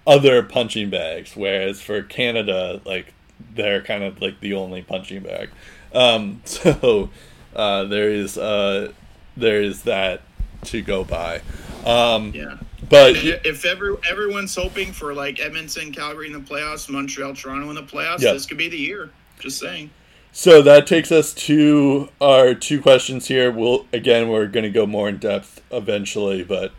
other 0.06 0.42
punching 0.42 0.90
bags. 0.90 1.36
Whereas 1.36 1.80
for 1.80 2.02
Canada, 2.02 2.80
like 2.84 3.12
they're 3.54 3.82
kind 3.82 4.02
of 4.04 4.20
like 4.20 4.40
the 4.40 4.54
only 4.54 4.82
punching 4.82 5.22
bag. 5.22 5.50
Um, 5.94 6.40
so 6.44 7.10
uh, 7.54 7.84
there 7.84 8.10
is 8.10 8.38
uh, 8.38 8.92
there 9.36 9.62
is 9.62 9.82
that 9.82 10.22
to 10.64 10.82
go 10.82 11.04
by. 11.04 11.40
Um, 11.84 12.32
Yeah. 12.34 12.58
But 12.88 13.14
If 13.16 13.64
every 13.64 13.96
everyone's 14.08 14.54
hoping 14.54 14.92
for 14.92 15.14
like 15.14 15.40
Edmonton, 15.40 15.92
Calgary 15.92 16.26
in 16.26 16.32
the 16.32 16.40
playoffs, 16.40 16.88
Montreal, 16.90 17.34
Toronto 17.34 17.68
in 17.70 17.76
the 17.76 17.82
playoffs, 17.82 18.20
Yeah. 18.20 18.32
this 18.32 18.44
could 18.44 18.58
be 18.58 18.68
the 18.68 18.76
year. 18.76 19.10
Just 19.38 19.58
saying. 19.58 19.90
So 20.35 20.62
that 20.62 20.87
takes 20.87 21.12
us 21.12 21.35
to 21.35 22.09
our 22.18 22.55
two 22.55 22.80
questions 22.80 23.28
here. 23.28 23.53
We'll 23.53 23.87
again 23.93 24.30
we're 24.30 24.47
going 24.47 24.64
to 24.64 24.70
go 24.70 24.87
more 24.87 25.07
in 25.11 25.18
depth 25.18 25.61
eventually, 25.70 26.43
but 26.43 26.72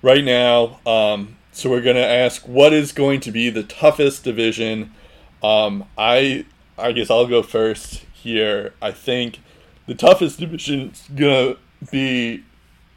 right 0.00 0.22
now, 0.22 0.78
um, 0.86 1.36
so 1.50 1.68
we're 1.68 1.82
going 1.82 1.96
to 1.96 2.06
ask 2.06 2.46
what 2.46 2.72
is 2.72 2.92
going 2.92 3.18
to 3.20 3.32
be 3.32 3.50
the 3.50 3.64
toughest 3.64 4.22
division. 4.22 4.94
Um, 5.42 5.86
I 5.98 6.46
I 6.78 6.92
guess 6.92 7.10
I'll 7.10 7.26
go 7.26 7.42
first 7.42 8.04
here. 8.12 8.74
I 8.80 8.92
think 8.92 9.40
the 9.86 9.96
toughest 9.96 10.38
division 10.38 10.90
is 10.90 11.02
going 11.12 11.56
to 11.56 11.90
be 11.90 12.44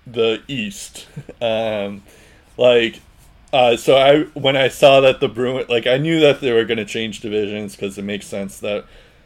the 0.05 0.43
East. 0.47 1.07
Um, 1.41 2.03
like 2.55 3.01
uh, 3.51 3.75
so 3.75 3.97
I 3.97 4.23
when 4.39 4.55
I 4.55 4.67
saw 4.67 5.01
that 5.01 5.19
the 5.19 5.27
Bruin 5.27 5.65
like 5.69 5.87
I 5.87 5.97
knew 5.97 6.19
that 6.19 6.39
they 6.39 6.53
were 6.53 6.65
going 6.65 6.77
to 6.77 6.85
change 6.85 7.19
divisions 7.19 7.75
because 7.75 7.97
it 7.97 8.03
makes 8.03 8.27
sense 8.27 8.59
that 8.59 8.85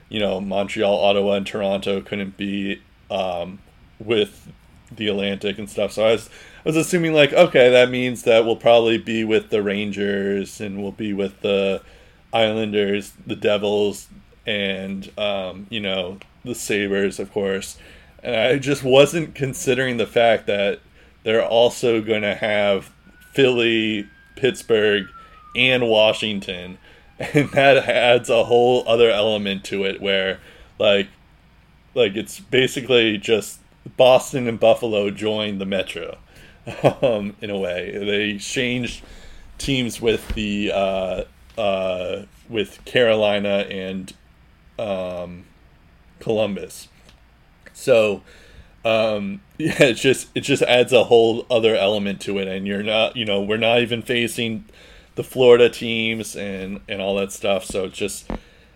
you 0.10 0.20
know 0.20 0.39
Montreal, 0.39 0.93
Ottawa, 0.93 1.34
and 1.34 1.47
Toronto 1.47 2.01
couldn't 2.01 2.38
be 2.38 2.82
um, 3.10 3.60
with 3.99 4.51
the 4.91 5.08
Atlantic 5.08 5.58
and 5.58 5.70
stuff. 5.70 5.91
So 5.91 6.05
I 6.05 6.12
was 6.14 6.30
I 6.30 6.70
was 6.70 6.76
assuming 6.76 7.14
like 7.14 7.34
okay 7.34 7.70
that 7.70 7.89
means 7.89 8.24
that 8.24 8.45
we'll 8.45 8.55
probably 8.55 8.97
be 8.97 9.24
with 9.24 9.49
the 9.49 9.62
Rangers 9.62 10.62
and 10.62 10.82
we'll 10.82 10.91
be 10.91 11.14
with 11.14 11.41
the 11.41 11.82
Islanders, 12.34 13.14
the 13.26 13.36
Devils, 13.36 14.08
and 14.45 15.12
um, 15.18 15.68
you 15.70 15.80
know 15.80 16.20
the 16.43 16.55
Sabres, 16.55 17.20
of 17.20 17.32
course. 17.32 17.78
And 18.24 18.36
I 18.36 18.58
just 18.58 18.84
wasn't 18.84 19.36
considering 19.36 19.97
the 19.97 20.08
fact 20.08 20.47
that 20.47 20.80
they're 21.24 21.45
also 21.45 22.01
going 22.01 22.24
to 22.24 22.36
have 22.36 22.91
Philly, 23.34 24.08
Pittsburgh, 24.36 25.08
and 25.55 25.88
Washington. 25.88 26.78
And 27.20 27.49
that 27.51 27.78
adds 27.89 28.30
a 28.30 28.43
whole 28.43 28.84
other 28.88 29.09
element 29.09 29.63
to 29.65 29.84
it 29.84 30.01
where 30.01 30.39
like 30.78 31.07
like 31.95 32.15
it's 32.15 32.39
basically 32.39 33.18
just 33.18 33.59
Boston 33.95 34.47
and 34.47 34.59
Buffalo 34.59 35.09
joined 35.09 35.59
the 35.59 35.65
Metro 35.65 36.18
um, 37.01 37.36
in 37.41 37.49
a 37.49 37.57
way. 37.57 37.91
They 37.97 38.38
changed 38.38 39.03
teams 39.57 39.99
with 39.99 40.28
the 40.30 40.72
uh, 40.74 41.24
uh, 41.57 42.24
with 42.49 42.84
Carolina 42.86 43.65
and 43.70 44.13
um, 44.78 45.45
Columbus. 46.20 46.88
So 47.74 48.22
um, 48.86 49.41
yeah, 49.57 49.84
it 49.84 49.93
just 49.95 50.30
it 50.36 50.41
just 50.41 50.63
adds 50.63 50.93
a 50.93 51.05
whole 51.05 51.45
other 51.49 51.76
element 51.76 52.22
to 52.22 52.38
it, 52.38 52.47
and 52.47 52.68
you're 52.68 52.84
not 52.84 53.15
you 53.15 53.26
know 53.26 53.41
we're 53.41 53.57
not 53.57 53.82
even 53.82 54.01
facing 54.01 54.65
the 55.18 55.24
Florida 55.24 55.68
teams 55.68 56.36
and 56.36 56.80
and 56.88 57.01
all 57.01 57.15
that 57.15 57.34
stuff. 57.34 57.65
So 57.65 57.86
it's 57.86 57.97
just 57.97 58.30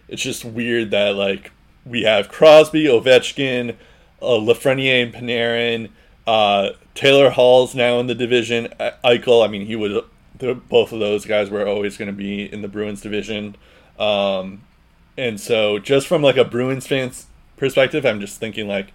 it's 0.10 0.22
just 0.22 0.44
weird 0.44 0.92
that 0.92 1.16
like 1.16 1.52
we 1.86 2.04
have 2.04 2.28
Crosby, 2.28 2.86
Ovechkin, 2.86 3.78
uh, 4.22 4.26
Lafreniere 4.26 5.04
and 5.04 5.14
Panarin. 5.14 5.90
Uh, 6.28 6.72
Taylor 6.94 7.30
Hall's 7.30 7.74
now 7.74 8.00
in 8.00 8.08
the 8.08 8.16
division. 8.16 8.68
Eichel, 9.04 9.46
I 9.46 9.48
mean, 9.48 9.66
he 9.66 9.76
would. 9.76 10.04
Both 10.38 10.92
of 10.92 11.00
those 11.00 11.26
guys 11.26 11.52
were 11.52 11.68
always 11.68 11.98
going 11.98 12.08
to 12.08 12.18
be 12.18 12.52
in 12.52 12.64
the 12.64 12.68
Bruins 12.68 13.02
division. 13.02 13.56
Um, 14.00 14.64
and 15.16 15.40
so, 15.40 15.78
just 15.78 16.08
from 16.08 16.24
like 16.24 16.38
a 16.38 16.44
Bruins 16.44 16.88
fan's 16.88 17.28
perspective, 17.58 18.06
I'm 18.06 18.20
just 18.20 18.40
thinking 18.40 18.68
like, 18.68 18.92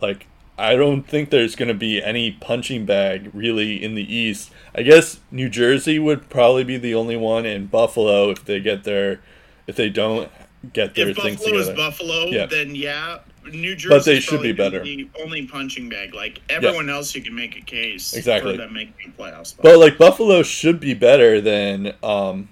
like 0.00 0.26
I 0.58 0.74
don't 0.74 1.02
think 1.02 1.30
there's 1.30 1.54
going 1.54 1.68
to 1.68 1.74
be 1.74 2.02
any 2.02 2.32
punching 2.32 2.86
bag 2.86 3.30
really 3.34 3.82
in 3.82 3.94
the 3.94 4.14
East. 4.14 4.50
I 4.74 4.82
guess 4.82 5.20
New 5.30 5.48
Jersey 5.50 5.98
would 5.98 6.28
probably 6.30 6.64
be 6.64 6.78
the 6.78 6.94
only 6.94 7.16
one, 7.16 7.44
and 7.44 7.70
Buffalo 7.70 8.30
if 8.30 8.44
they 8.44 8.60
get 8.60 8.84
their, 8.84 9.20
if 9.66 9.76
they 9.76 9.90
don't 9.90 10.30
get 10.72 10.94
their 10.94 11.10
If 11.10 11.18
things 11.18 11.36
Buffalo 11.40 11.58
is 11.60 11.66
together. 11.68 11.76
Buffalo, 11.90 12.24
Yeah. 12.26 12.46
then 12.46 12.74
yeah, 12.74 13.18
New 13.52 13.76
Jersey. 13.76 13.88
But 13.94 14.04
they 14.06 14.18
should 14.20 14.40
be 14.42 14.52
better. 14.52 14.82
The 14.82 15.08
only 15.20 15.46
punching 15.46 15.90
bag, 15.90 16.14
like 16.14 16.40
everyone 16.48 16.88
else, 16.88 17.14
you 17.14 17.22
can 17.22 17.34
make 17.34 17.56
a 17.56 17.60
case 17.60 18.14
Exactly. 18.14 18.52
for 18.52 18.58
them 18.62 18.72
making 18.72 19.12
playoffs. 19.18 19.54
But 19.60 19.78
like 19.78 19.98
Buffalo 19.98 20.42
should 20.42 20.80
be 20.80 20.94
better 20.94 21.40
than 21.40 21.92
um, 22.02 22.48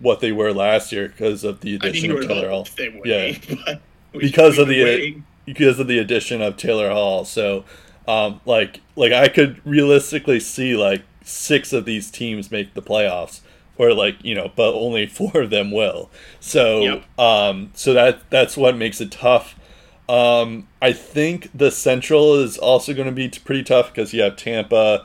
what 0.00 0.18
they 0.20 0.32
were 0.32 0.52
last 0.52 0.90
year 0.92 1.08
because 1.08 1.44
of 1.44 1.60
the 1.60 1.78
I 1.80 1.86
mean, 1.86 1.88
addition 1.90 2.10
of 2.10 2.26
Taylor 2.26 2.50
Hall. 2.50 2.66
they 2.76 2.88
would 2.88 3.06
Yeah. 3.06 3.30
be, 3.32 3.60
but 3.64 3.80
we- 4.12 4.20
because 4.20 4.58
of 4.58 4.66
the 4.68 4.82
waiting. 4.82 5.24
Because 5.54 5.78
of 5.80 5.86
the 5.86 5.98
addition 5.98 6.42
of 6.42 6.56
Taylor 6.56 6.90
Hall. 6.90 7.24
So, 7.24 7.64
um, 8.06 8.40
like 8.44 8.80
like 8.96 9.12
I 9.12 9.28
could 9.28 9.60
realistically 9.66 10.40
see 10.40 10.76
like 10.76 11.02
six 11.22 11.72
of 11.72 11.84
these 11.84 12.10
teams 12.10 12.50
make 12.50 12.74
the 12.74 12.82
playoffs, 12.82 13.40
or 13.76 13.92
like 13.94 14.22
you 14.22 14.34
know, 14.34 14.52
but 14.54 14.74
only 14.74 15.06
four 15.18 15.42
of 15.42 15.50
them 15.50 15.70
will. 15.70 16.10
So, 16.40 16.80
Yep. 16.82 17.18
um, 17.18 17.70
so 17.74 17.94
that 17.94 18.28
that's 18.30 18.56
what 18.56 18.76
makes 18.76 19.00
it 19.00 19.10
tough. 19.10 19.54
Um, 20.08 20.68
I 20.80 20.92
think 20.92 21.50
the 21.54 21.70
Central 21.70 22.34
is 22.36 22.56
also 22.56 22.94
going 22.94 23.08
to 23.08 23.12
be 23.12 23.28
pretty 23.28 23.62
tough 23.62 23.88
because 23.92 24.14
you 24.14 24.22
have 24.22 24.36
Tampa 24.36 25.04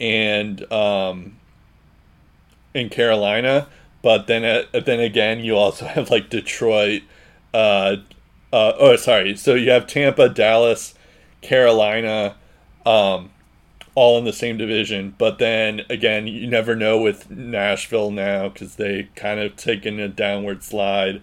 and 0.00 0.70
um, 0.72 1.36
in 2.74 2.88
Carolina, 2.88 3.68
but 4.02 4.26
then 4.26 4.44
uh, 4.44 4.80
then 4.80 5.00
again 5.00 5.40
you 5.40 5.56
also 5.56 5.86
have 5.96 6.10
like 6.10 6.28
Detroit. 6.30 7.02
Uh, 7.54 7.96
uh, 8.52 8.72
oh, 8.78 8.96
sorry. 8.96 9.36
So 9.36 9.54
you 9.54 9.70
have 9.70 9.86
Tampa, 9.86 10.28
Dallas, 10.28 10.94
Carolina, 11.42 12.36
um, 12.86 13.30
all 13.94 14.18
in 14.18 14.24
the 14.24 14.32
same 14.32 14.56
division. 14.56 15.14
But 15.18 15.38
then 15.38 15.82
again, 15.90 16.26
you 16.26 16.46
never 16.46 16.74
know 16.74 17.00
with 17.00 17.30
Nashville 17.30 18.10
now 18.10 18.48
because 18.48 18.76
they 18.76 19.08
kind 19.16 19.40
of 19.40 19.56
taken 19.56 20.00
a 20.00 20.08
downward 20.08 20.62
slide. 20.62 21.22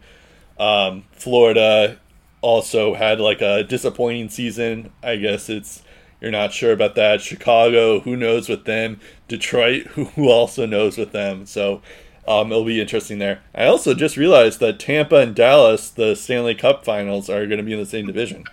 Um, 0.59 1.05
Florida 1.11 1.99
also 2.41 2.93
had 2.93 3.19
like 3.19 3.41
a 3.41 3.63
disappointing 3.63 4.30
season. 4.30 4.91
I 5.01 5.15
guess 5.15 5.49
it's 5.49 5.84
you're 6.21 6.32
not 6.32 6.53
sure 6.53 6.71
about 6.71 6.95
that. 6.95 7.21
Chicago, 7.21 7.99
who 8.01 8.15
knows 8.15 8.49
with 8.49 8.65
them? 8.65 8.99
Detroit, 9.28 9.84
who 9.88 10.30
also 10.30 10.65
knows 10.65 10.97
with 10.97 11.11
them? 11.11 11.45
So 11.45 11.82
um, 12.28 12.51
it'll 12.51 12.65
be 12.65 12.82
interesting 12.82 13.19
there. 13.19 13.41
I 13.53 13.65
also 13.65 13.93
just 13.93 14.17
realized 14.17 14.59
that 14.59 14.80
Tampa 14.80 15.17
and 15.17 15.36
Dallas, 15.36 15.89
the 15.89 16.15
Stanley 16.15 16.55
Cup 16.55 16.84
Finals, 16.84 17.30
are 17.30 17.45
going 17.45 17.57
to 17.57 17.63
be 17.63 17.73
in 17.73 17.80
the 17.80 17.86
same 17.86 18.05
division. 18.07 18.45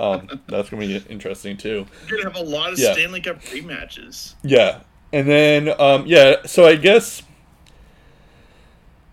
Um, 0.00 0.40
that's 0.48 0.70
going 0.70 0.88
to 0.88 1.00
be 1.00 1.12
interesting 1.12 1.56
too. 1.56 1.86
You're 2.08 2.18
gonna 2.22 2.34
have 2.34 2.44
a 2.44 2.48
lot 2.50 2.72
of 2.72 2.78
Yeah. 2.80 2.94
Stanley 2.94 3.20
Cup 3.20 3.40
rematches. 3.44 4.34
Yeah, 4.42 4.80
and 5.12 5.28
then 5.28 5.68
um, 5.80 6.04
yeah. 6.06 6.36
So 6.46 6.64
I 6.66 6.74
guess 6.74 7.22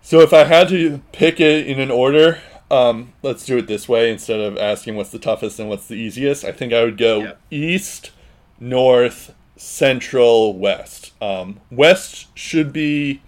so. 0.01 0.21
If 0.21 0.33
I 0.33 0.43
had 0.45 0.69
to 0.69 1.01
pick 1.11 1.39
it 1.39 1.67
in 1.67 1.79
an 1.79 1.91
order, 1.91 2.39
um, 2.71 3.13
let's 3.21 3.45
do 3.45 3.57
it 3.59 3.67
this 3.67 3.87
way 3.87 4.11
instead 4.11 4.39
of 4.39 4.57
asking 4.57 4.95
what's 4.95 5.11
the 5.11 5.19
toughest 5.19 5.59
and 5.59 5.69
what's 5.69 5.85
the 5.87 5.95
easiest. 5.95 6.43
I 6.43 6.51
think 6.51 6.73
I 6.73 6.83
would 6.83 6.97
go 6.97 7.19
Yeah. 7.21 7.33
east, 7.51 8.09
north, 8.59 9.35
central, 9.57 10.57
west. 10.57 11.11
Um, 11.21 11.59
west 11.69 12.27
should 12.37 12.73
be. 12.73 13.21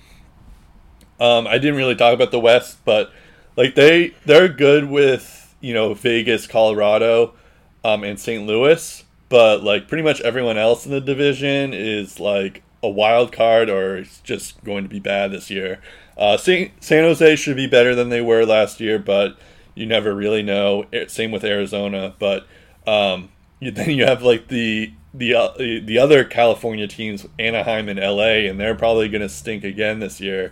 Um, 1.23 1.47
I 1.47 1.57
didn't 1.57 1.75
really 1.75 1.95
talk 1.95 2.13
about 2.13 2.31
the 2.31 2.39
west, 2.39 2.79
but 2.83 3.13
like 3.55 3.75
they 3.75 4.13
they're 4.25 4.49
good 4.49 4.89
with 4.89 5.55
you 5.61 5.73
know 5.73 5.93
Vegas, 5.93 6.47
Colorado, 6.47 7.33
um, 7.81 8.03
and 8.03 8.19
St. 8.19 8.45
Louis, 8.45 9.05
but 9.29 9.63
like 9.63 9.87
pretty 9.87 10.03
much 10.03 10.19
everyone 10.19 10.57
else 10.57 10.85
in 10.85 10.91
the 10.91 10.99
division 10.99 11.73
is 11.73 12.19
like 12.19 12.61
a 12.83 12.89
wild 12.89 13.31
card 13.31 13.69
or 13.69 13.99
is 13.99 14.19
just 14.25 14.61
going 14.65 14.83
to 14.83 14.89
be 14.89 14.99
bad 14.99 15.31
this 15.31 15.49
year. 15.49 15.79
Uh, 16.17 16.35
San, 16.35 16.71
Jose 16.81 17.37
should 17.37 17.55
be 17.55 17.67
better 17.67 17.95
than 17.95 18.09
they 18.09 18.21
were 18.21 18.45
last 18.45 18.81
year, 18.81 18.99
but 18.99 19.39
you 19.75 19.85
never 19.85 20.13
really 20.13 20.43
know. 20.43 20.85
Same 21.07 21.31
with 21.31 21.45
Arizona, 21.45 22.13
but 22.19 22.45
um, 22.85 23.29
you, 23.61 23.71
then 23.71 23.91
you 23.91 24.03
have 24.05 24.23
like 24.23 24.49
the 24.49 24.91
the 25.13 25.35
uh, 25.35 25.53
the 25.57 25.97
other 25.97 26.25
California 26.25 26.85
teams, 26.85 27.25
Anaheim 27.39 27.87
and 27.87 27.97
LA, 27.97 28.49
and 28.49 28.59
they're 28.59 28.75
probably 28.75 29.07
going 29.07 29.21
to 29.21 29.29
stink 29.29 29.63
again 29.63 29.99
this 29.99 30.19
year. 30.19 30.51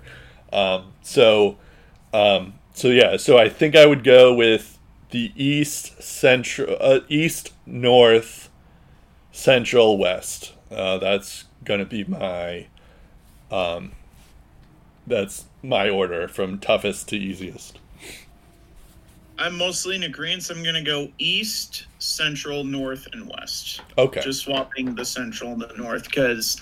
Um, 0.51 0.93
so 1.01 1.57
um, 2.13 2.53
so 2.73 2.89
yeah, 2.89 3.17
so 3.17 3.37
I 3.37 3.49
think 3.49 3.75
I 3.75 3.85
would 3.85 4.03
go 4.03 4.33
with 4.33 4.77
the 5.11 5.31
east 5.35 6.01
central, 6.01 6.77
uh, 6.79 7.01
east 7.07 7.53
north, 7.65 8.49
central 9.31 9.97
west. 9.97 10.53
Uh, 10.69 10.97
that's 10.97 11.45
gonna 11.63 11.85
be 11.85 12.03
my, 12.03 12.67
um, 13.51 13.91
that's 15.05 15.45
my 15.61 15.89
order 15.89 16.27
from 16.27 16.59
toughest 16.59 17.09
to 17.09 17.17
easiest. 17.17 17.77
I'm 19.37 19.57
mostly 19.57 19.95
in 19.95 20.03
agreement. 20.03 20.43
So 20.43 20.55
I'm 20.55 20.63
gonna 20.63 20.83
go 20.83 21.09
east, 21.17 21.87
central, 21.99 22.63
north, 22.63 23.07
and 23.11 23.29
west. 23.29 23.81
Okay. 23.97 24.21
Just 24.21 24.41
swapping 24.41 24.95
the 24.95 25.05
central 25.05 25.51
and 25.51 25.61
the 25.61 25.73
north 25.77 26.05
because 26.05 26.61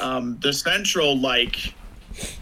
um, 0.00 0.38
the 0.40 0.52
central, 0.52 1.18
like 1.18 1.74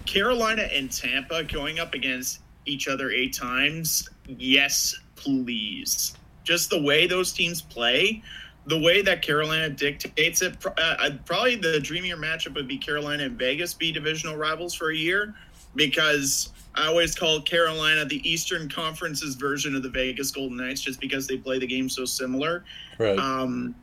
Carolina 0.07 0.63
and 0.73 0.91
Tampa, 0.91 1.45
going 1.45 1.79
up 1.79 1.95
against 1.95 2.41
each 2.67 2.89
other 2.89 3.11
eight 3.11 3.35
times. 3.35 4.09
Yes, 4.27 4.95
please. 5.17 6.15
Just 6.45 6.71
the 6.71 6.81
way 6.81 7.07
those 7.07 7.33
teams 7.33 7.61
play, 7.61 8.23
the 8.67 8.79
way 8.79 9.03
that 9.03 9.23
Carolina 9.23 9.71
dictates 9.71 10.43
it. 10.43 10.57
Uh, 10.65 10.71
uh, 10.79 11.11
probably 11.25 11.57
the 11.57 11.81
dreamier 11.81 12.17
matchup 12.17 12.55
would 12.55 12.69
be 12.69 12.79
Carolina 12.79 13.25
and 13.25 13.39
Vegas 13.39 13.75
be 13.75 13.93
divisional 13.93 14.37
rivals 14.37 14.75
for 14.75 14.91
a 14.91 14.97
year 14.97 15.35
because 15.75 16.51
I 16.75 16.87
always 16.87 17.15
call 17.15 17.41
Carolina 17.41 18.05
the 18.05 18.27
Eastern 18.29 18.69
Conference's 18.69 19.35
version 19.35 19.75
of 19.75 19.83
the 19.83 19.91
Vegas 19.91 20.31
Golden 20.31 20.57
Knights 20.57 20.81
just 20.81 21.01
because 21.01 21.27
they 21.27 21.37
play 21.37 21.59
the 21.59 21.67
game 21.67 21.89
so 21.89 22.05
similar. 22.05 22.65
right. 22.99 23.19
Um, 23.19 23.75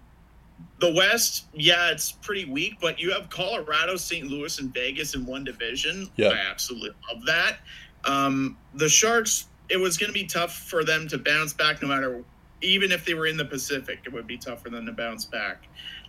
the 0.80 0.94
West, 0.94 1.46
yeah, 1.54 1.92
it's 1.92 2.12
pretty 2.12 2.46
weak, 2.46 2.78
but 2.82 3.00
you 3.00 3.12
have 3.12 3.30
Colorado, 3.30 3.96
St. 3.96 4.28
Louis, 4.28 4.60
and 4.60 4.74
Vegas 4.74 5.16
in 5.16 5.26
one 5.26 5.44
division. 5.44 6.10
Yeah. 6.18 6.30
I 6.30 6.50
absolutely 6.50 6.92
love 7.12 7.26
that. 7.26 7.58
Um, 8.04 8.58
the 8.74 8.90
Sharks, 8.90 9.46
it 9.70 9.78
was 9.78 9.98
going 9.98 10.10
to 10.10 10.14
be 10.14 10.26
tough 10.26 10.54
for 10.54 10.84
them 10.84 11.08
to 11.08 11.18
bounce 11.18 11.54
back 11.54 11.82
no 11.82 11.88
matter, 11.88 12.24
even 12.62 12.92
if 12.92 13.06
they 13.06 13.14
were 13.14 13.26
in 13.26 13.38
the 13.38 13.46
Pacific, 13.46 14.00
it 14.06 14.14
would 14.14 14.28
be 14.28 14.38
tough 14.38 14.62
for 14.62 14.70
them 14.70 14.86
to 14.86 14.92
bounce 14.92 15.26
back. 15.26 15.64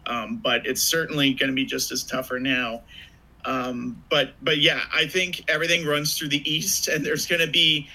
Um, 0.07 0.37
but 0.37 0.67
it's 0.67 0.83
certainly 0.83 1.33
going 1.33 1.49
to 1.49 1.55
be 1.55 1.65
just 1.65 1.93
as 1.93 2.05
tougher 2.05 2.39
now. 2.39 2.83
Um, 3.45 4.03
but 4.11 4.35
but 4.43 4.59
yeah, 4.59 4.83
I 4.93 5.07
think 5.07 5.49
everything 5.49 5.87
runs 5.87 6.19
through 6.19 6.29
the 6.29 6.49
East, 6.51 6.89
and 6.89 7.05
there's 7.07 7.27
going 7.27 7.41
to 7.41 7.51
be. 7.51 7.89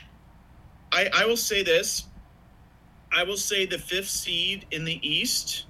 I 0.94 1.10
I 1.14 1.26
will 1.26 1.38
say 1.38 1.62
this. 1.62 2.06
I 3.14 3.24
will 3.24 3.38
say 3.38 3.66
the 3.66 3.78
fifth 3.78 4.10
seed 4.10 4.66
in 4.72 4.86
the 4.86 5.00
East 5.08 5.66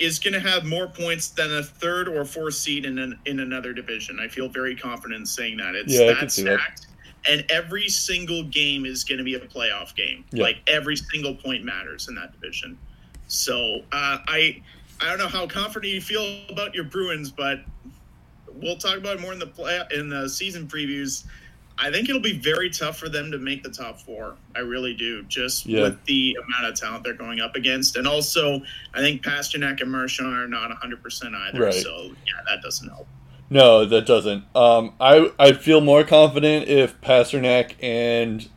is 0.00 0.18
going 0.18 0.32
to 0.34 0.40
have 0.40 0.64
more 0.64 0.88
points 0.88 1.28
than 1.28 1.52
a 1.54 1.62
third 1.62 2.08
or 2.08 2.24
fourth 2.24 2.54
seed 2.54 2.84
in 2.84 2.98
an, 2.98 3.18
in 3.26 3.40
another 3.40 3.72
division. 3.72 4.18
I 4.18 4.28
feel 4.28 4.48
very 4.48 4.74
confident 4.74 5.20
in 5.20 5.26
saying 5.26 5.58
that. 5.58 5.74
It's 5.74 5.92
Yeah, 5.92 6.14
that 6.14 6.32
see 6.32 6.42
that. 6.44 6.58
stacked, 6.58 6.86
and 7.28 7.44
every 7.50 7.88
single 7.88 8.42
game 8.44 8.86
is 8.86 9.04
going 9.04 9.18
to 9.18 9.24
be 9.24 9.34
a 9.34 9.40
playoff 9.40 9.94
game. 9.94 10.24
Yeah. 10.32 10.44
Like 10.44 10.58
every 10.66 10.96
single 10.96 11.34
point 11.34 11.64
matters 11.64 12.08
in 12.08 12.14
that 12.14 12.32
division. 12.32 12.78
So 13.28 13.82
uh, 13.92 14.18
I 14.26 14.62
I 15.00 15.08
don't 15.08 15.18
know 15.18 15.28
how 15.28 15.46
confident 15.46 15.92
you 15.92 16.00
feel 16.00 16.40
about 16.48 16.74
your 16.74 16.84
Bruins, 16.84 17.30
but 17.30 17.60
we'll 18.54 18.76
talk 18.76 18.96
about 18.96 19.16
it 19.16 19.20
more 19.20 19.32
in 19.32 19.38
the 19.38 19.46
play 19.46 19.80
in 19.92 20.08
the 20.08 20.28
season 20.28 20.66
previews. 20.66 21.24
I 21.82 21.90
think 21.90 22.08
it'll 22.08 22.20
be 22.20 22.38
very 22.38 22.68
tough 22.70 22.98
for 22.98 23.08
them 23.08 23.30
to 23.32 23.38
make 23.38 23.62
the 23.62 23.70
top 23.70 24.00
four. 24.00 24.36
I 24.54 24.60
really 24.60 24.94
do, 24.94 25.22
just 25.24 25.64
Yeah. 25.66 25.82
with 25.82 26.04
the 26.04 26.36
amount 26.36 26.72
of 26.72 26.78
talent 26.78 27.04
they're 27.04 27.14
going 27.14 27.40
up 27.40 27.56
against, 27.56 27.96
and 27.96 28.06
also 28.06 28.60
I 28.94 29.00
think 29.00 29.22
Pastrnak 29.22 29.80
and 29.80 29.90
Marchand 29.90 30.28
are 30.34 30.46
not 30.48 30.68
100 30.70 31.02
percent 31.02 31.34
either. 31.34 31.60
Right. 31.60 31.74
So 31.74 32.04
yeah, 32.26 32.42
that 32.48 32.62
doesn't 32.62 32.88
help. 32.88 33.06
No, 33.48 33.84
that 33.84 34.06
doesn't. 34.06 34.44
Um, 34.54 34.92
I 35.00 35.32
I 35.38 35.52
feel 35.52 35.80
more 35.80 36.04
confident 36.04 36.68
if 36.68 37.00
Pastrnak 37.00 37.72
and 37.82 38.48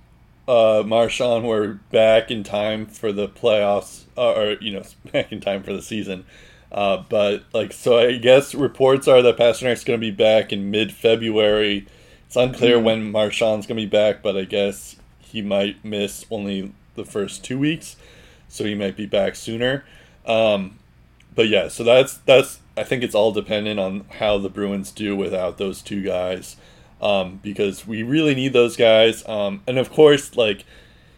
uh, 0.47 0.83
Marchand 0.85 1.47
were 1.47 1.79
back 1.91 2.29
in 2.29 2.43
time 2.43 2.85
for 2.85 3.11
the 3.11 3.27
playoffs, 3.27 4.03
uh, 4.17 4.33
or 4.33 4.57
you 4.59 4.73
know, 4.73 4.83
back 5.11 5.31
in 5.31 5.39
time 5.39 5.63
for 5.63 5.73
the 5.73 5.81
season. 5.81 6.25
Uh, 6.71 7.03
but 7.07 7.43
like, 7.53 7.71
so 7.71 7.99
I 7.99 8.17
guess 8.17 8.53
reports 8.55 9.07
are 9.07 9.21
that 9.21 9.37
Pastrnak's 9.37 9.83
going 9.83 9.99
to 9.99 10.05
be 10.05 10.11
back 10.11 10.51
in 10.51 10.69
mid 10.71 10.91
February. 10.91 11.87
It's 12.33 12.37
unclear 12.39 12.79
Mhm. 12.79 12.83
when 12.83 13.11
Marchand's 13.11 13.67
going 13.67 13.77
to 13.77 13.83
be 13.83 13.85
back, 13.85 14.23
but 14.23 14.35
I 14.35 14.43
guess 14.45 14.95
he 15.21 15.43
might 15.43 15.85
miss 15.85 16.25
only 16.31 16.71
the 16.95 17.05
first 17.05 17.43
two 17.43 17.59
weeks, 17.59 17.95
so 18.49 18.63
he 18.63 18.73
might 18.73 18.97
be 18.97 19.05
back 19.05 19.35
sooner. 19.35 19.83
Um, 20.25 20.79
but 21.35 21.47
yeah, 21.47 21.67
so 21.67 21.83
that's 21.83 22.15
that's 22.25 22.57
I 22.75 22.85
think 22.85 23.03
it's 23.03 23.13
all 23.13 23.33
dependent 23.33 23.79
on 23.79 24.05
how 24.17 24.39
the 24.39 24.49
Bruins 24.49 24.89
do 24.89 25.15
without 25.15 25.59
those 25.59 25.83
two 25.83 26.01
guys, 26.01 26.55
um, 27.03 27.39
because 27.43 27.85
we 27.85 28.01
really 28.01 28.33
need 28.33 28.53
those 28.53 28.75
guys. 28.75 29.23
Um, 29.29 29.61
and 29.67 29.77
of 29.77 29.91
course, 29.91 30.35
like 30.35 30.65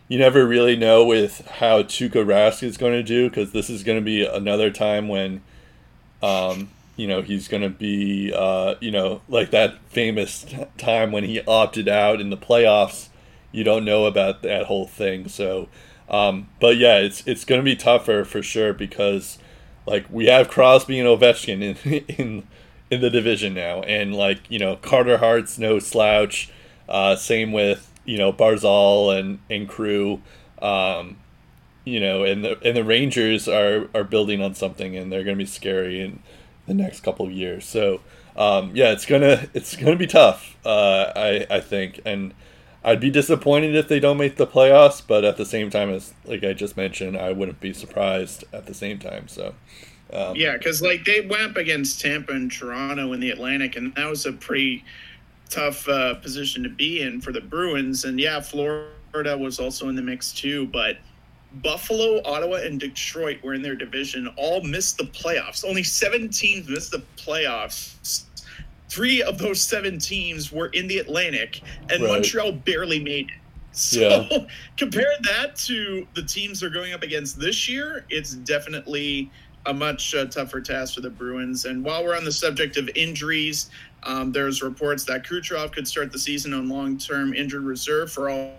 you 0.09 0.19
never 0.19 0.45
really 0.45 0.75
know 0.75 1.05
with 1.05 1.47
how 1.47 1.81
Tuukka 1.81 2.25
Rask 2.25 2.61
is 2.61 2.75
going 2.75 2.91
to 2.91 3.03
do 3.03 3.29
because 3.29 3.53
this 3.53 3.69
is 3.69 3.83
going 3.83 3.97
to 3.99 4.03
be 4.03 4.25
another 4.25 4.69
time 4.69 5.07
when, 5.07 5.39
um, 6.21 6.71
you 6.95 7.07
know, 7.07 7.21
he's 7.21 7.47
going 7.47 7.63
to 7.63 7.69
be, 7.69 8.31
uh, 8.33 8.75
you 8.79 8.91
know, 8.91 9.21
like 9.27 9.51
that 9.51 9.79
famous 9.89 10.45
time 10.77 11.11
when 11.11 11.23
he 11.23 11.41
opted 11.41 11.87
out 11.87 12.21
in 12.21 12.29
the 12.29 12.37
playoffs. 12.37 13.09
You 13.51 13.63
don't 13.63 13.85
know 13.85 14.05
about 14.05 14.41
that 14.43 14.65
whole 14.65 14.87
thing, 14.87 15.27
so. 15.27 15.69
Um, 16.09 16.49
but 16.59 16.77
yeah, 16.77 16.99
it's 16.99 17.25
it's 17.25 17.45
going 17.45 17.59
to 17.59 17.65
be 17.65 17.75
tougher 17.75 18.23
for 18.25 18.43
sure 18.43 18.73
because 18.73 19.39
like 19.85 20.05
we 20.09 20.25
have 20.25 20.49
Crosby 20.49 20.99
and 20.99 21.07
Ovechkin 21.07 21.61
in 21.61 22.05
in 22.07 22.47
in 22.91 23.01
the 23.01 23.09
division 23.09 23.53
now, 23.53 23.81
and 23.81 24.13
like 24.15 24.39
you 24.49 24.59
know 24.59 24.75
Carter 24.77 25.17
Hart's 25.17 25.57
no 25.57 25.79
slouch. 25.79 26.51
Uh, 26.87 27.15
same 27.15 27.51
with 27.51 27.91
you 28.05 28.17
know 28.17 28.31
Barzal 28.31 29.17
and 29.17 29.39
and 29.49 29.67
crew. 29.67 30.21
Um, 30.61 31.17
you 31.83 31.99
know, 31.99 32.23
and 32.23 32.43
the 32.43 32.59
and 32.67 32.75
the 32.75 32.83
Rangers 32.83 33.47
are 33.47 33.89
are 33.93 34.03
building 34.03 34.41
on 34.41 34.55
something, 34.55 34.95
and 34.95 35.11
they're 35.11 35.23
going 35.23 35.37
to 35.37 35.43
be 35.43 35.49
scary 35.49 36.01
in 36.01 36.19
the 36.67 36.73
next 36.73 37.01
couple 37.01 37.25
of 37.25 37.31
years. 37.31 37.65
So 37.65 38.01
um, 38.35 38.71
yeah, 38.73 38.91
it's 38.91 39.05
gonna 39.05 39.47
it's 39.53 39.75
gonna 39.75 39.95
be 39.95 40.07
tough. 40.07 40.55
Uh, 40.65 41.11
I 41.15 41.47
I 41.49 41.59
think, 41.59 42.01
and 42.05 42.33
I'd 42.83 42.99
be 42.99 43.09
disappointed 43.09 43.75
if 43.75 43.87
they 43.87 43.99
don't 43.99 44.17
make 44.17 44.35
the 44.35 44.47
playoffs, 44.47 45.01
but 45.05 45.23
at 45.23 45.37
the 45.37 45.45
same 45.45 45.69
time, 45.69 45.89
as 45.89 46.13
like 46.25 46.43
I 46.43 46.53
just 46.53 46.77
mentioned, 46.77 47.17
I 47.17 47.31
wouldn't 47.31 47.59
be 47.59 47.73
surprised 47.73 48.43
at 48.53 48.65
the 48.65 48.73
same 48.73 48.99
time. 48.99 49.27
So. 49.27 49.55
Um, 50.13 50.35
yeah, 50.35 50.55
because 50.55 50.83
like 50.83 51.03
they 51.03 51.21
went 51.21 51.41
up 51.41 51.57
against 51.57 51.99
Tampa 51.99 52.31
and 52.31 52.51
Toronto 52.51 53.11
in 53.13 53.19
the 53.19 53.31
Atlantic, 53.31 53.75
and 53.75 53.93
that 53.95 54.07
was 54.07 54.27
a 54.27 54.33
pretty 54.33 54.83
tough 55.49 55.89
uh, 55.89 56.13
position 56.15 56.61
to 56.61 56.69
be 56.69 57.01
in 57.01 57.21
for 57.21 57.31
the 57.31 57.41
Bruins. 57.41 58.05
And 58.05 58.19
yeah, 58.19 58.39
Florida 58.39 59.35
was 59.35 59.59
also 59.59 59.89
in 59.89 59.95
the 59.95 60.03
mix 60.03 60.31
too, 60.31 60.67
but 60.67 60.97
Buffalo, 61.61 62.21
Ottawa, 62.25 62.57
and 62.57 62.79
Detroit 62.79 63.41
were 63.43 63.53
in 63.53 63.61
their 63.61 63.75
division. 63.75 64.27
All 64.35 64.61
missed 64.61 64.97
the 64.97 65.05
playoffs. 65.05 65.63
Only 65.63 65.83
seven 65.83 66.29
teams 66.29 66.67
missed 66.67 66.91
the 66.91 67.03
playoffs. 67.17 68.23
Three 68.89 69.21
of 69.21 69.37
those 69.37 69.61
seven 69.61 69.97
teams 69.97 70.51
were 70.51 70.67
in 70.67 70.87
the 70.87 70.99
Atlantic, 70.99 71.61
and 71.89 72.03
right. 72.03 72.11
Montreal 72.11 72.51
barely 72.51 72.99
made 72.99 73.29
it. 73.29 73.35
So 73.71 74.27
yeah. 74.31 74.45
compare 74.77 75.11
that 75.23 75.55
to 75.65 76.07
the 76.13 76.23
teams 76.23 76.61
they're 76.61 76.69
going 76.69 76.93
up 76.93 77.03
against 77.03 77.39
this 77.39 77.67
year. 77.67 78.05
It's 78.09 78.33
definitely 78.33 79.29
a 79.65 79.73
much 79.73 80.15
uh, 80.15 80.25
tougher 80.25 80.61
task 80.61 80.95
for 80.95 81.01
the 81.01 81.09
Bruins. 81.09 81.65
And 81.65 81.83
while 81.83 82.03
we're 82.03 82.15
on 82.15 82.23
the 82.23 82.31
subject 82.31 82.77
of 82.77 82.89
injuries, 82.95 83.69
um, 84.03 84.31
there's 84.31 84.61
reports 84.61 85.03
that 85.05 85.23
Kucherov 85.25 85.71
could 85.73 85.87
start 85.87 86.11
the 86.11 86.19
season 86.19 86.53
on 86.53 86.69
long-term 86.69 87.33
injured 87.33 87.63
reserve 87.63 88.11
for 88.11 88.29
all, 88.29 88.53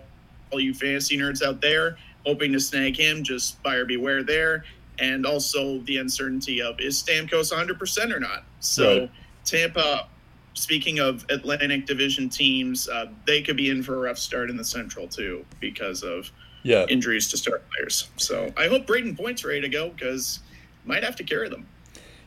all 0.51 0.59
you 0.59 0.73
fantasy 0.73 1.17
nerds 1.17 1.41
out 1.41 1.61
there, 1.61 1.97
hoping 2.27 2.51
to 2.51 2.59
snag 2.59 2.97
him. 2.97 3.23
Just 3.23 3.61
buyer 3.63 3.85
beware 3.85 4.21
there. 4.21 4.65
And 4.99 5.25
also 5.25 5.79
the 5.79 5.97
uncertainty 5.97 6.61
of 6.61 6.79
is 6.79 7.01
Stamkos 7.01 7.53
100% 7.53 8.13
or 8.13 8.19
not. 8.19 8.43
So 8.59 8.99
right. 8.99 9.11
Tampa, 9.45 10.07
speaking 10.53 10.99
of 10.99 11.25
Atlantic 11.29 11.85
Division 11.85 12.29
teams, 12.29 12.89
uh, 12.89 13.05
they 13.25 13.41
could 13.41 13.55
be 13.55 13.69
in 13.69 13.81
for 13.81 13.95
a 13.95 13.99
rough 13.99 14.17
start 14.17 14.49
in 14.49 14.57
the 14.57 14.65
Central 14.65 15.07
too 15.07 15.45
because 15.59 16.03
of 16.03 16.31
yeah. 16.63 16.85
injuries 16.89 17.29
to 17.29 17.37
star 17.37 17.61
players. 17.73 18.09
So 18.17 18.51
I 18.57 18.67
hope 18.67 18.85
Brayden 18.85 19.15
Point's 19.15 19.45
ready 19.45 19.61
to 19.61 19.69
go 19.69 19.89
because 19.89 20.39
might 20.85 21.03
have 21.03 21.15
to 21.17 21.23
carry 21.23 21.47
them. 21.47 21.65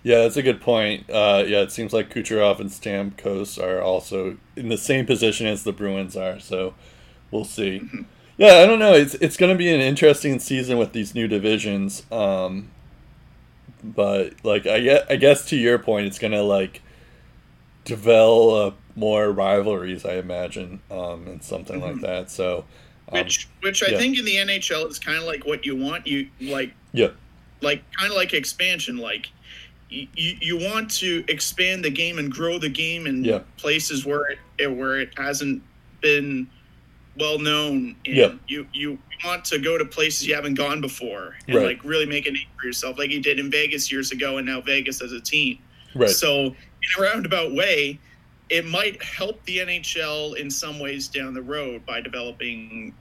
Yeah, 0.03 0.23
that's 0.23 0.39
a 0.39 0.43
good 0.43 0.63
point. 0.63 1.11
Uh, 1.11 1.45
yeah, 1.47 1.61
it 1.61 1.73
seems 1.73 1.93
like 1.93 2.09
Kucherov 2.09 2.59
and 2.59 2.71
Stamkos 2.71 3.63
are 3.63 3.83
also 3.83 4.39
in 4.57 4.71
the 4.71 4.79
same 4.79 5.05
position 5.05 5.47
as 5.47 5.65
the 5.65 5.73
Bruins 5.73 6.17
are, 6.17 6.41
so 6.41 6.75
we'll 7.31 7.45
see. 7.45 7.81
Mm-hmm. 7.81 8.03
Yeah, 8.41 8.55
I 8.55 8.66
don't 8.66 8.78
know. 8.78 8.95
It's 8.95 9.12
it's 9.16 9.36
going 9.36 9.53
to 9.53 9.59
be 9.59 9.68
an 9.68 9.82
interesting 9.82 10.38
season 10.38 10.78
with 10.78 10.95
these 10.95 11.14
new 11.14 11.28
divisions. 11.28 12.11
Um, 12.11 12.70
but 13.84 14.32
like 14.43 14.66
I 14.66 14.80
guess, 14.80 15.07
I 15.11 15.16
guess 15.16 15.45
to 15.51 15.57
your 15.57 15.78
point, 15.78 16.07
it's 16.07 16.18
going 16.18 16.32
to 16.32 16.43
like 16.43 16.80
develop 17.84 18.78
more 18.97 19.30
rivalries, 19.30 20.07
I 20.07 20.14
imagine, 20.14 20.80
um, 20.91 21.26
and 21.26 21.45
something 21.45 21.82
mm-hmm. 21.82 21.93
like 21.93 22.01
that. 22.01 22.30
So, 22.30 22.64
um, 23.12 23.18
which 23.18 23.47
which 23.61 23.82
I 23.82 23.93
yeah. 23.93 23.99
think 23.99 24.18
in 24.18 24.24
the 24.24 24.36
NHL 24.36 24.88
is 24.91 24.99
kind 24.99 25.18
of 25.18 25.24
like 25.24 25.45
what 25.45 25.66
you 25.66 25.76
want. 25.76 26.07
You 26.07 26.30
like 26.41 26.72
yeah 26.93 27.09
like 27.61 27.82
kind 27.93 28.11
of 28.11 28.16
like 28.16 28.32
expansion 28.32 28.97
like 28.97 29.30
you, 29.91 30.07
you 30.14 30.57
want 30.57 30.91
to 30.91 31.24
expand 31.28 31.84
the 31.84 31.91
game 31.91 32.18
and 32.18 32.32
grow 32.32 32.59
the 32.59 32.70
game 32.70 33.07
in 33.07 33.22
yeah. 33.22 33.41
places 33.59 34.07
where 34.07 34.38
it 34.59 34.68
where 34.68 34.99
it 34.99 35.12
hasn't 35.18 35.62
been 36.01 36.49
well 37.19 37.39
known 37.39 37.97
and 38.07 38.17
yeah. 38.17 38.33
you 38.47 38.67
you 38.73 38.99
want 39.25 39.45
to 39.45 39.59
go 39.59 39.77
to 39.77 39.85
places 39.85 40.27
you 40.27 40.35
haven't 40.35 40.55
gone 40.55 40.81
before 40.81 41.35
and 41.47 41.57
right. 41.57 41.67
like 41.67 41.85
really 41.85 42.07
make 42.07 42.27
a 42.27 42.31
name 42.31 42.47
for 42.59 42.67
yourself 42.67 42.99
like 42.99 43.11
you 43.11 43.21
did 43.21 43.39
in 43.39 43.51
Vegas 43.51 43.91
years 43.91 44.13
ago 44.13 44.39
and 44.39 44.47
now 44.47 44.61
Vegas 44.61 45.03
as 45.03 45.13
a 45.13 45.21
team. 45.21 45.59
Right. 45.95 46.09
So 46.09 46.47
in 46.47 46.55
a 46.99 47.03
roundabout 47.03 47.53
way, 47.53 47.99
it 48.49 48.67
might 48.67 49.03
help 49.03 49.45
the 49.45 49.59
NHL 49.59 50.37
in 50.37 50.51
some 50.51 50.79
ways 50.79 51.09
down 51.09 51.35
the 51.35 51.43
road 51.43 51.85
by 51.85 52.01
developing 52.01 52.95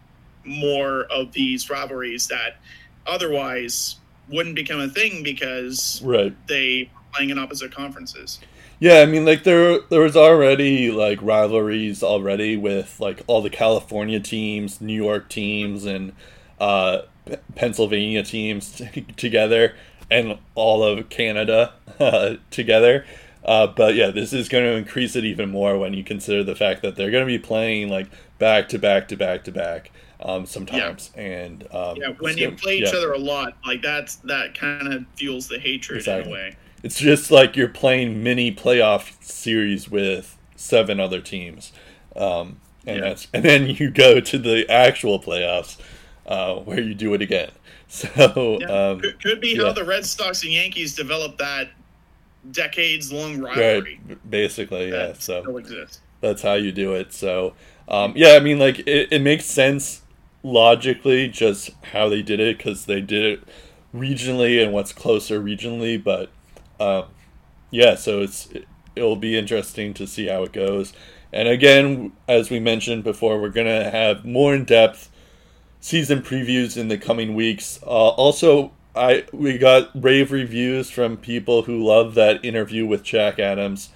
more 0.45 1.03
of 1.11 1.31
these 1.31 1.69
rivalries 1.69 2.27
that 2.27 2.57
otherwise 3.05 3.97
wouldn't 4.29 4.55
become 4.55 4.79
a 4.79 4.89
thing 4.89 5.23
because 5.23 6.01
right. 6.03 6.35
they 6.47 6.89
playing 7.13 7.31
in 7.31 7.39
opposite 7.39 7.71
conferences. 7.71 8.39
Yeah, 8.79 8.99
I 8.99 9.05
mean, 9.05 9.25
like 9.25 9.43
there 9.43 9.79
there 9.89 10.01
was 10.01 10.15
already 10.15 10.89
like 10.89 11.21
rivalries 11.21 12.01
already 12.01 12.55
with 12.55 12.99
like 12.99 13.21
all 13.27 13.41
the 13.41 13.49
California 13.49 14.19
teams, 14.19 14.79
New 14.79 14.93
York 14.93 15.27
teams, 15.27 15.85
and 15.85 16.13
uh, 16.61 16.99
P- 17.25 17.35
Pennsylvania 17.55 18.23
teams 18.23 18.71
t- 18.71 19.01
together, 19.17 19.75
and 20.09 20.37
all 20.55 20.83
of 20.83 21.09
Canada 21.09 21.73
uh, 21.99 22.35
together. 22.51 23.05
Uh, 23.43 23.67
but 23.67 23.95
yeah, 23.95 24.11
this 24.11 24.31
is 24.31 24.47
going 24.47 24.63
to 24.63 24.75
increase 24.75 25.15
it 25.15 25.25
even 25.25 25.49
more 25.49 25.77
when 25.77 25.93
you 25.93 26.03
consider 26.03 26.43
the 26.43 26.55
fact 26.55 26.81
that 26.81 26.95
they're 26.95 27.11
going 27.11 27.25
to 27.25 27.27
be 27.27 27.39
playing 27.39 27.89
like 27.89 28.07
back 28.37 28.69
to 28.69 28.79
back 28.79 29.07
to 29.09 29.17
back 29.17 29.43
to 29.43 29.51
back 29.51 29.91
um, 30.21 30.45
sometimes. 30.45 31.11
Yeah. 31.15 31.21
And 31.21 31.63
um, 31.73 31.97
yeah, 31.97 32.09
when 32.19 32.37
you 32.37 32.51
play 32.51 32.77
each 32.77 32.91
yeah. 32.91 32.97
other 32.97 33.13
a 33.13 33.17
lot, 33.17 33.57
like 33.65 33.81
that's 33.81 34.17
that 34.17 34.57
kind 34.57 34.93
of 34.93 35.05
fuels 35.15 35.47
the 35.47 35.59
hatred 35.59 35.99
exactly. 35.99 36.31
in 36.31 36.37
a 36.37 36.41
way. 36.41 36.57
It's 36.83 36.99
just 36.99 37.31
like 37.31 37.55
you're 37.55 37.67
playing 37.67 38.23
mini 38.23 38.53
playoff 38.53 39.21
series 39.23 39.89
with 39.89 40.37
seven 40.55 40.99
other 40.99 41.21
teams, 41.21 41.73
um, 42.15 42.59
and 42.85 42.97
yeah. 42.97 43.01
that's 43.01 43.27
and 43.33 43.43
then 43.43 43.67
you 43.67 43.91
go 43.91 44.19
to 44.19 44.37
the 44.37 44.69
actual 44.69 45.19
playoffs 45.19 45.77
uh, 46.25 46.55
where 46.55 46.79
you 46.79 46.93
do 46.93 47.13
it 47.13 47.21
again. 47.21 47.51
So 47.91 48.61
um, 48.69 48.99
could, 48.99 49.19
could, 49.19 49.41
be 49.41 49.57
how 49.57 49.71
the 49.71 49.83
Red 49.83 50.05
Sox 50.05 50.43
and 50.43 50.53
Yankees 50.53 50.95
developed 50.95 51.39
that 51.39 51.71
decades 52.51 53.11
long 53.11 53.39
rivalry. 53.39 53.99
Right. 54.07 54.29
Basically, 54.29 54.91
yeah. 54.91 55.13
So 55.13 55.41
still 55.41 55.85
that's 56.21 56.43
how 56.43 56.53
you 56.53 56.71
do 56.71 56.93
it. 56.93 57.13
So 57.13 57.55
um, 57.87 58.13
yeah, 58.15 58.33
I 58.33 58.39
mean, 58.41 58.59
like 58.59 58.79
it, 58.79 59.11
it 59.11 59.23
makes 59.23 59.45
sense 59.45 60.03
logically 60.43 61.27
just 61.27 61.71
how 61.91 62.07
they 62.09 62.21
did 62.21 62.39
it 62.39 62.57
because 62.57 62.85
they 62.85 63.01
did 63.01 63.25
it 63.25 63.43
regionally 63.93 64.63
and 64.63 64.71
what's 64.71 64.93
closer 64.93 65.41
regionally. 65.41 66.01
But 66.01 66.29
um, 66.79 67.05
yeah, 67.71 67.95
so 67.95 68.21
it's 68.21 68.47
it, 68.47 68.67
it'll 68.95 69.15
be 69.15 69.37
interesting 69.37 69.93
to 69.95 70.07
see 70.07 70.27
how 70.27 70.43
it 70.43 70.53
goes. 70.53 70.93
And 71.31 71.47
again, 71.47 72.13
as 72.27 72.49
we 72.49 72.59
mentioned 72.59 73.03
before, 73.03 73.39
we're 73.39 73.49
gonna 73.49 73.89
have 73.89 74.25
more 74.25 74.53
in 74.53 74.65
depth 74.65 75.09
season 75.79 76.21
previews 76.21 76.77
in 76.77 76.87
the 76.87 76.97
coming 76.97 77.35
weeks. 77.35 77.79
Uh, 77.83 78.09
also, 78.09 78.71
I 78.95 79.25
we 79.31 79.57
got 79.57 79.89
rave 79.93 80.31
reviews 80.31 80.89
from 80.89 81.17
people 81.17 81.63
who 81.63 81.83
love 81.83 82.15
that 82.15 82.43
interview 82.43 82.85
with 82.85 83.03
Jack 83.03 83.39
Adams. 83.39 83.89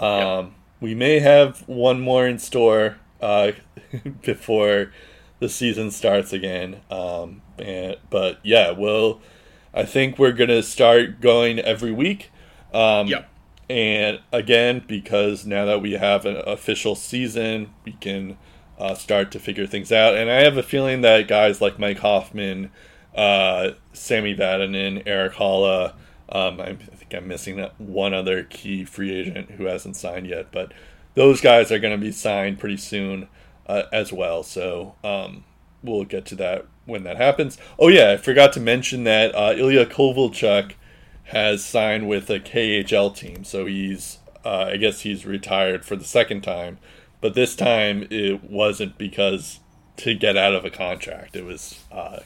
Um, 0.00 0.10
yep. 0.10 0.50
We 0.80 0.94
may 0.94 1.20
have 1.20 1.66
one 1.68 2.00
more 2.00 2.26
in 2.26 2.38
store 2.38 2.96
uh, 3.20 3.52
before 4.22 4.92
the 5.38 5.48
season 5.48 5.90
starts 5.90 6.32
again. 6.32 6.80
Um, 6.90 7.42
and, 7.58 7.96
but 8.10 8.38
yeah, 8.42 8.72
well, 8.72 9.20
I 9.74 9.84
think 9.84 10.18
we're 10.18 10.32
gonna 10.32 10.62
start 10.62 11.20
going 11.20 11.58
every 11.58 11.92
week. 11.92 12.30
Um, 12.72 13.06
yeah. 13.06 13.24
And 13.68 14.20
again, 14.32 14.84
because 14.86 15.46
now 15.46 15.64
that 15.64 15.80
we 15.80 15.92
have 15.92 16.26
an 16.26 16.36
official 16.46 16.94
season, 16.94 17.72
we 17.84 17.92
can 17.92 18.36
uh, 18.78 18.94
start 18.94 19.30
to 19.32 19.38
figure 19.38 19.66
things 19.66 19.90
out. 19.92 20.14
And 20.14 20.30
I 20.30 20.42
have 20.42 20.56
a 20.56 20.62
feeling 20.62 21.00
that 21.02 21.28
guys 21.28 21.60
like 21.60 21.78
Mike 21.78 22.00
Hoffman, 22.00 22.70
uh, 23.14 23.70
Sami 23.92 24.34
Vatanen, 24.34 25.02
Erik 25.06 25.34
Haula, 25.34 25.94
um, 26.28 26.60
I 26.60 26.74
think 26.74 27.14
I'm 27.14 27.28
missing 27.28 27.60
one 27.78 28.14
other 28.14 28.42
key 28.42 28.84
free 28.84 29.12
agent 29.12 29.52
who 29.52 29.64
hasn't 29.64 29.96
signed 29.96 30.26
yet, 30.26 30.50
but 30.50 30.72
those 31.14 31.40
guys 31.42 31.70
are 31.70 31.78
going 31.78 31.98
to 31.98 32.04
be 32.04 32.10
signed 32.10 32.58
pretty 32.58 32.78
soon 32.78 33.28
uh, 33.66 33.84
as 33.92 34.12
well. 34.12 34.42
So 34.42 34.94
um, 35.04 35.44
we'll 35.82 36.04
get 36.04 36.24
to 36.26 36.36
that 36.36 36.66
when 36.84 37.04
that 37.04 37.16
happens. 37.16 37.58
Oh 37.78 37.88
yeah, 37.88 38.12
I 38.12 38.16
forgot 38.16 38.52
to 38.54 38.60
mention 38.60 39.04
that 39.04 39.34
uh, 39.34 39.54
Ilya 39.56 39.86
Kovalchuk 39.86 40.72
has 41.24 41.64
signed 41.64 42.08
with 42.08 42.28
a 42.30 42.40
KHL 42.40 43.16
team, 43.16 43.44
so 43.44 43.66
he's 43.66 44.18
uh, 44.44 44.66
I 44.70 44.76
guess 44.76 45.00
he's 45.00 45.24
retired 45.24 45.84
for 45.84 45.96
the 45.96 46.04
second 46.04 46.42
time, 46.42 46.78
but 47.20 47.34
this 47.34 47.54
time 47.54 48.06
it 48.10 48.42
wasn't 48.42 48.98
because 48.98 49.60
to 49.98 50.14
get 50.14 50.36
out 50.36 50.54
of 50.54 50.64
a 50.64 50.70
contract. 50.70 51.36
It 51.36 51.44
was 51.44 51.78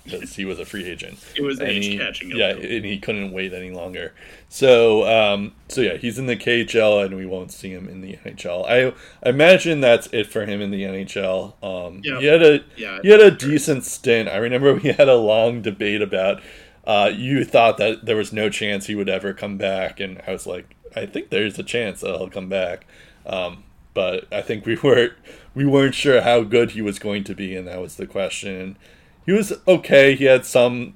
because 0.04 0.22
uh, 0.32 0.34
he 0.34 0.44
was 0.44 0.58
a 0.60 0.64
free 0.64 0.84
agent. 0.84 1.18
It 1.36 1.42
was 1.42 1.58
and 1.58 1.68
age 1.68 1.86
he- 1.86 1.98
catching. 1.98 2.30
Yeah, 2.30 2.50
and 2.50 2.84
he 2.84 2.98
couldn't 2.98 3.32
wait 3.32 3.52
any 3.52 3.70
longer. 3.70 4.14
So, 4.48 5.04
um, 5.06 5.52
so 5.68 5.80
yeah, 5.80 5.96
he's 5.96 6.18
in 6.18 6.26
the 6.26 6.36
KHL, 6.36 7.04
and 7.04 7.16
we 7.16 7.26
won't 7.26 7.50
see 7.50 7.70
him 7.70 7.88
in 7.88 8.00
the 8.00 8.16
NHL. 8.24 8.66
I, 8.68 8.94
I 9.26 9.30
imagine 9.30 9.80
that's 9.80 10.06
it 10.12 10.28
for 10.28 10.46
him 10.46 10.60
in 10.60 10.70
the 10.70 10.82
NHL. 10.84 11.54
Um, 11.62 12.00
Yeah. 12.04 12.20
He 12.20 12.26
had 12.26 12.42
a 12.42 12.60
Yeah, 12.76 13.00
he 13.02 13.08
had 13.10 13.20
a 13.20 13.30
decent 13.32 13.84
stint. 13.84 14.28
I 14.28 14.36
remember 14.36 14.74
we 14.74 14.92
had 14.92 15.08
a 15.08 15.16
long 15.16 15.62
debate 15.62 16.02
about. 16.02 16.40
Uh, 16.86 17.10
you 17.12 17.44
thought 17.44 17.78
that 17.78 18.06
there 18.06 18.14
was 18.14 18.32
no 18.32 18.48
chance 18.48 18.86
he 18.86 18.94
would 18.94 19.08
ever 19.08 19.34
come 19.34 19.56
back, 19.58 19.98
and 19.98 20.22
I 20.24 20.30
was 20.30 20.46
like, 20.46 20.76
I 20.94 21.04
think 21.04 21.30
there's 21.30 21.58
a 21.58 21.64
chance 21.64 22.00
that 22.02 22.16
he'll 22.16 22.30
come 22.30 22.48
back. 22.48 22.86
Um, 23.26 23.64
but 23.97 24.28
I 24.30 24.42
think 24.42 24.66
we 24.66 24.76
weren't 24.82 25.14
we 25.55 25.64
weren't 25.64 25.94
sure 25.94 26.20
how 26.20 26.42
good 26.42 26.72
he 26.72 26.82
was 26.82 26.99
going 27.01 27.24
to 27.24 27.34
be, 27.34 27.57
and 27.57 27.66
that 27.66 27.80
was 27.80 27.97
the 27.97 28.07
question. 28.07 28.76
He 29.24 29.32
was 29.32 29.55
okay. 29.66 30.14
He 30.14 30.26
had 30.26 30.44
some 30.44 30.94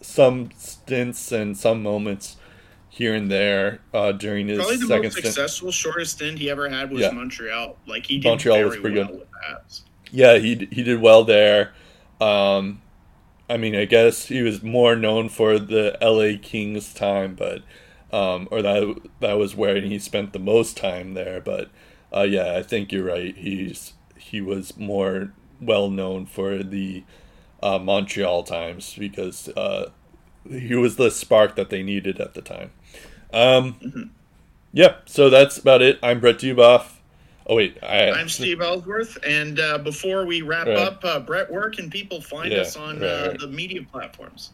some 0.00 0.50
stints 0.56 1.30
and 1.30 1.56
some 1.56 1.82
moments 1.82 2.38
here 2.88 3.14
and 3.14 3.30
there 3.30 3.80
uh, 3.92 4.12
during 4.12 4.48
his 4.48 4.56
Probably 4.58 4.76
the 4.78 4.86
second 4.86 5.02
most 5.04 5.12
stint. 5.12 5.26
successful 5.26 5.70
shortest 5.70 6.12
stint 6.16 6.38
he 6.38 6.48
ever 6.48 6.68
had 6.70 6.90
was 6.90 7.02
Yeah. 7.02 7.10
Montreal. 7.10 7.76
Like 7.86 8.06
he 8.06 8.18
did 8.18 8.28
Montreal 8.28 8.64
was 8.64 8.76
pretty 8.78 8.98
well 8.98 9.06
good. 9.08 9.26
Yeah, 10.10 10.38
he 10.38 10.66
he 10.72 10.82
did 10.82 11.00
well 11.00 11.24
there. 11.24 11.74
Um, 12.22 12.80
I 13.50 13.58
mean, 13.58 13.76
I 13.76 13.84
guess 13.84 14.26
he 14.26 14.42
was 14.42 14.62
more 14.62 14.96
known 14.96 15.28
for 15.28 15.58
the 15.58 15.98
L.A. 16.00 16.38
Kings 16.38 16.94
time, 16.94 17.34
but 17.34 17.62
um, 18.12 18.48
or 18.50 18.62
that 18.62 18.96
that 19.20 19.34
was 19.34 19.54
where 19.54 19.78
he 19.80 19.98
spent 19.98 20.32
the 20.32 20.38
most 20.38 20.76
time 20.76 21.12
there. 21.14 21.40
But 21.40 21.70
uh, 22.14 22.22
yeah, 22.22 22.54
I 22.56 22.62
think 22.62 22.92
you're 22.92 23.04
right. 23.04 23.36
He's 23.36 23.94
he 24.16 24.40
was 24.40 24.76
more 24.76 25.32
well 25.60 25.90
known 25.90 26.26
for 26.26 26.62
the 26.62 27.04
uh, 27.62 27.78
Montreal 27.78 28.44
times 28.44 28.94
because 28.98 29.48
uh, 29.50 29.90
he 30.48 30.74
was 30.76 30.96
the 30.96 31.10
spark 31.10 31.56
that 31.56 31.70
they 31.70 31.82
needed 31.82 32.20
at 32.20 32.34
the 32.34 32.42
time. 32.42 32.72
Um, 33.32 33.80
Yeah, 34.72 34.96
so 35.06 35.30
that's 35.30 35.58
about 35.58 35.82
it. 35.82 35.98
I'm 36.02 36.20
Brett 36.20 36.38
Duboff. 36.38 36.92
Oh 37.46 37.56
wait, 37.56 37.78
I, 37.82 38.12
I'm 38.12 38.28
Steve 38.28 38.60
Ellsworth, 38.60 39.18
and 39.26 39.58
uh, 39.58 39.78
before 39.78 40.24
we 40.26 40.42
wrap 40.42 40.66
Right. 40.66 40.76
up, 40.76 41.04
uh, 41.04 41.18
Brett, 41.20 41.50
where 41.50 41.70
can 41.70 41.90
people 41.90 42.20
find 42.20 42.56
Yeah, 42.56 42.58
us 42.58 42.76
on 42.76 43.02
right, 43.02 43.04
uh, 43.04 43.32
right. 43.32 43.40
the 43.40 43.48
media 43.48 43.82
platforms? 43.82 44.52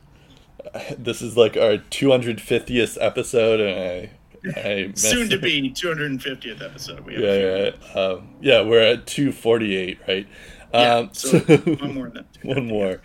this 0.99 1.23
is 1.23 1.37
like 1.37 1.57
our 1.57 1.79
250th 1.79 2.99
episode, 3.01 3.61
and 3.61 3.79
I, 3.79 4.11
I 4.55 4.93
Soon 4.95 5.29
to 5.31 5.39
be 5.39 5.71
250th 5.71 6.63
episode. 6.63 7.01
We 7.01 7.15
have 7.15 7.23
Yeah, 7.23 7.71
yeah, 7.95 8.01
um, 8.01 8.29
yeah. 8.41 8.63
We're 8.63 8.81
at 8.81 9.07
248, 9.07 9.99
right? 10.07 10.27
Yeah, 10.73 10.95
Um, 10.95 11.11
so 11.13 11.39
one 11.39 11.95
more 11.95 12.11
than 12.11 12.15
that. 12.15 12.27
one 12.43 12.67
more. 12.67 13.03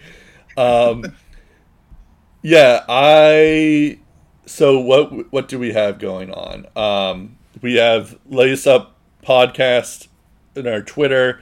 Um, 0.58 1.16
yeah, 2.42 2.84
I. 2.88 4.00
So 4.46 4.80
what 4.80 5.32
what 5.32 5.48
do 5.48 5.58
we 5.60 5.74
have 5.74 6.00
going 6.00 6.32
on? 6.32 6.66
Um, 6.76 7.38
we 7.62 7.76
have 7.76 8.18
Lace 8.26 8.68
Up 8.68 8.98
podcast 9.24 10.08
in 10.56 10.68
our 10.68 10.82
Twitter. 10.82 11.42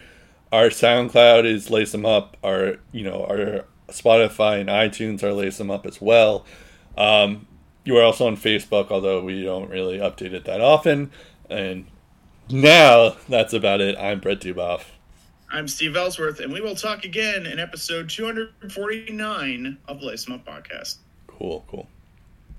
Our 0.51 0.65
SoundCloud 0.65 1.45
is 1.45 1.69
Lace 1.69 1.91
Them 1.91 2.05
Up. 2.05 2.37
Our 2.43 2.77
you 2.91 3.03
know 3.03 3.25
our 3.25 3.65
Spotify 3.89 4.59
and 4.59 4.69
iTunes 4.69 5.23
are 5.23 5.33
Lace 5.33 5.57
Them 5.57 5.71
Up 5.71 5.85
as 5.85 6.01
well. 6.01 6.45
Um, 6.97 7.47
you 7.89 7.97
are 7.97 8.03
also 8.03 8.27
on 8.27 8.37
Facebook, 8.37 8.91
although 8.91 9.23
we 9.23 9.43
don't 9.43 9.67
really 9.67 9.97
update 9.97 10.31
it 10.31 10.45
that 10.45 10.61
often. 10.61 11.09
And 11.49 11.87
now 12.47 13.15
that's 13.27 13.51
about 13.51 13.81
it. 13.81 13.97
I'm 13.97 14.19
Brett 14.19 14.41
Duboff. 14.41 14.83
I'm 15.51 15.67
Steve 15.67 15.95
Ellsworth, 15.95 16.39
and 16.39 16.53
we 16.53 16.61
will 16.61 16.75
talk 16.75 17.03
again 17.03 17.47
in 17.47 17.57
episode 17.57 18.07
249 18.07 19.79
of 19.87 20.01
the 20.01 20.05
Lace 20.05 20.29
Up 20.29 20.45
podcast. 20.45 20.97
Cool, 21.25 21.65
cool. 21.67 21.89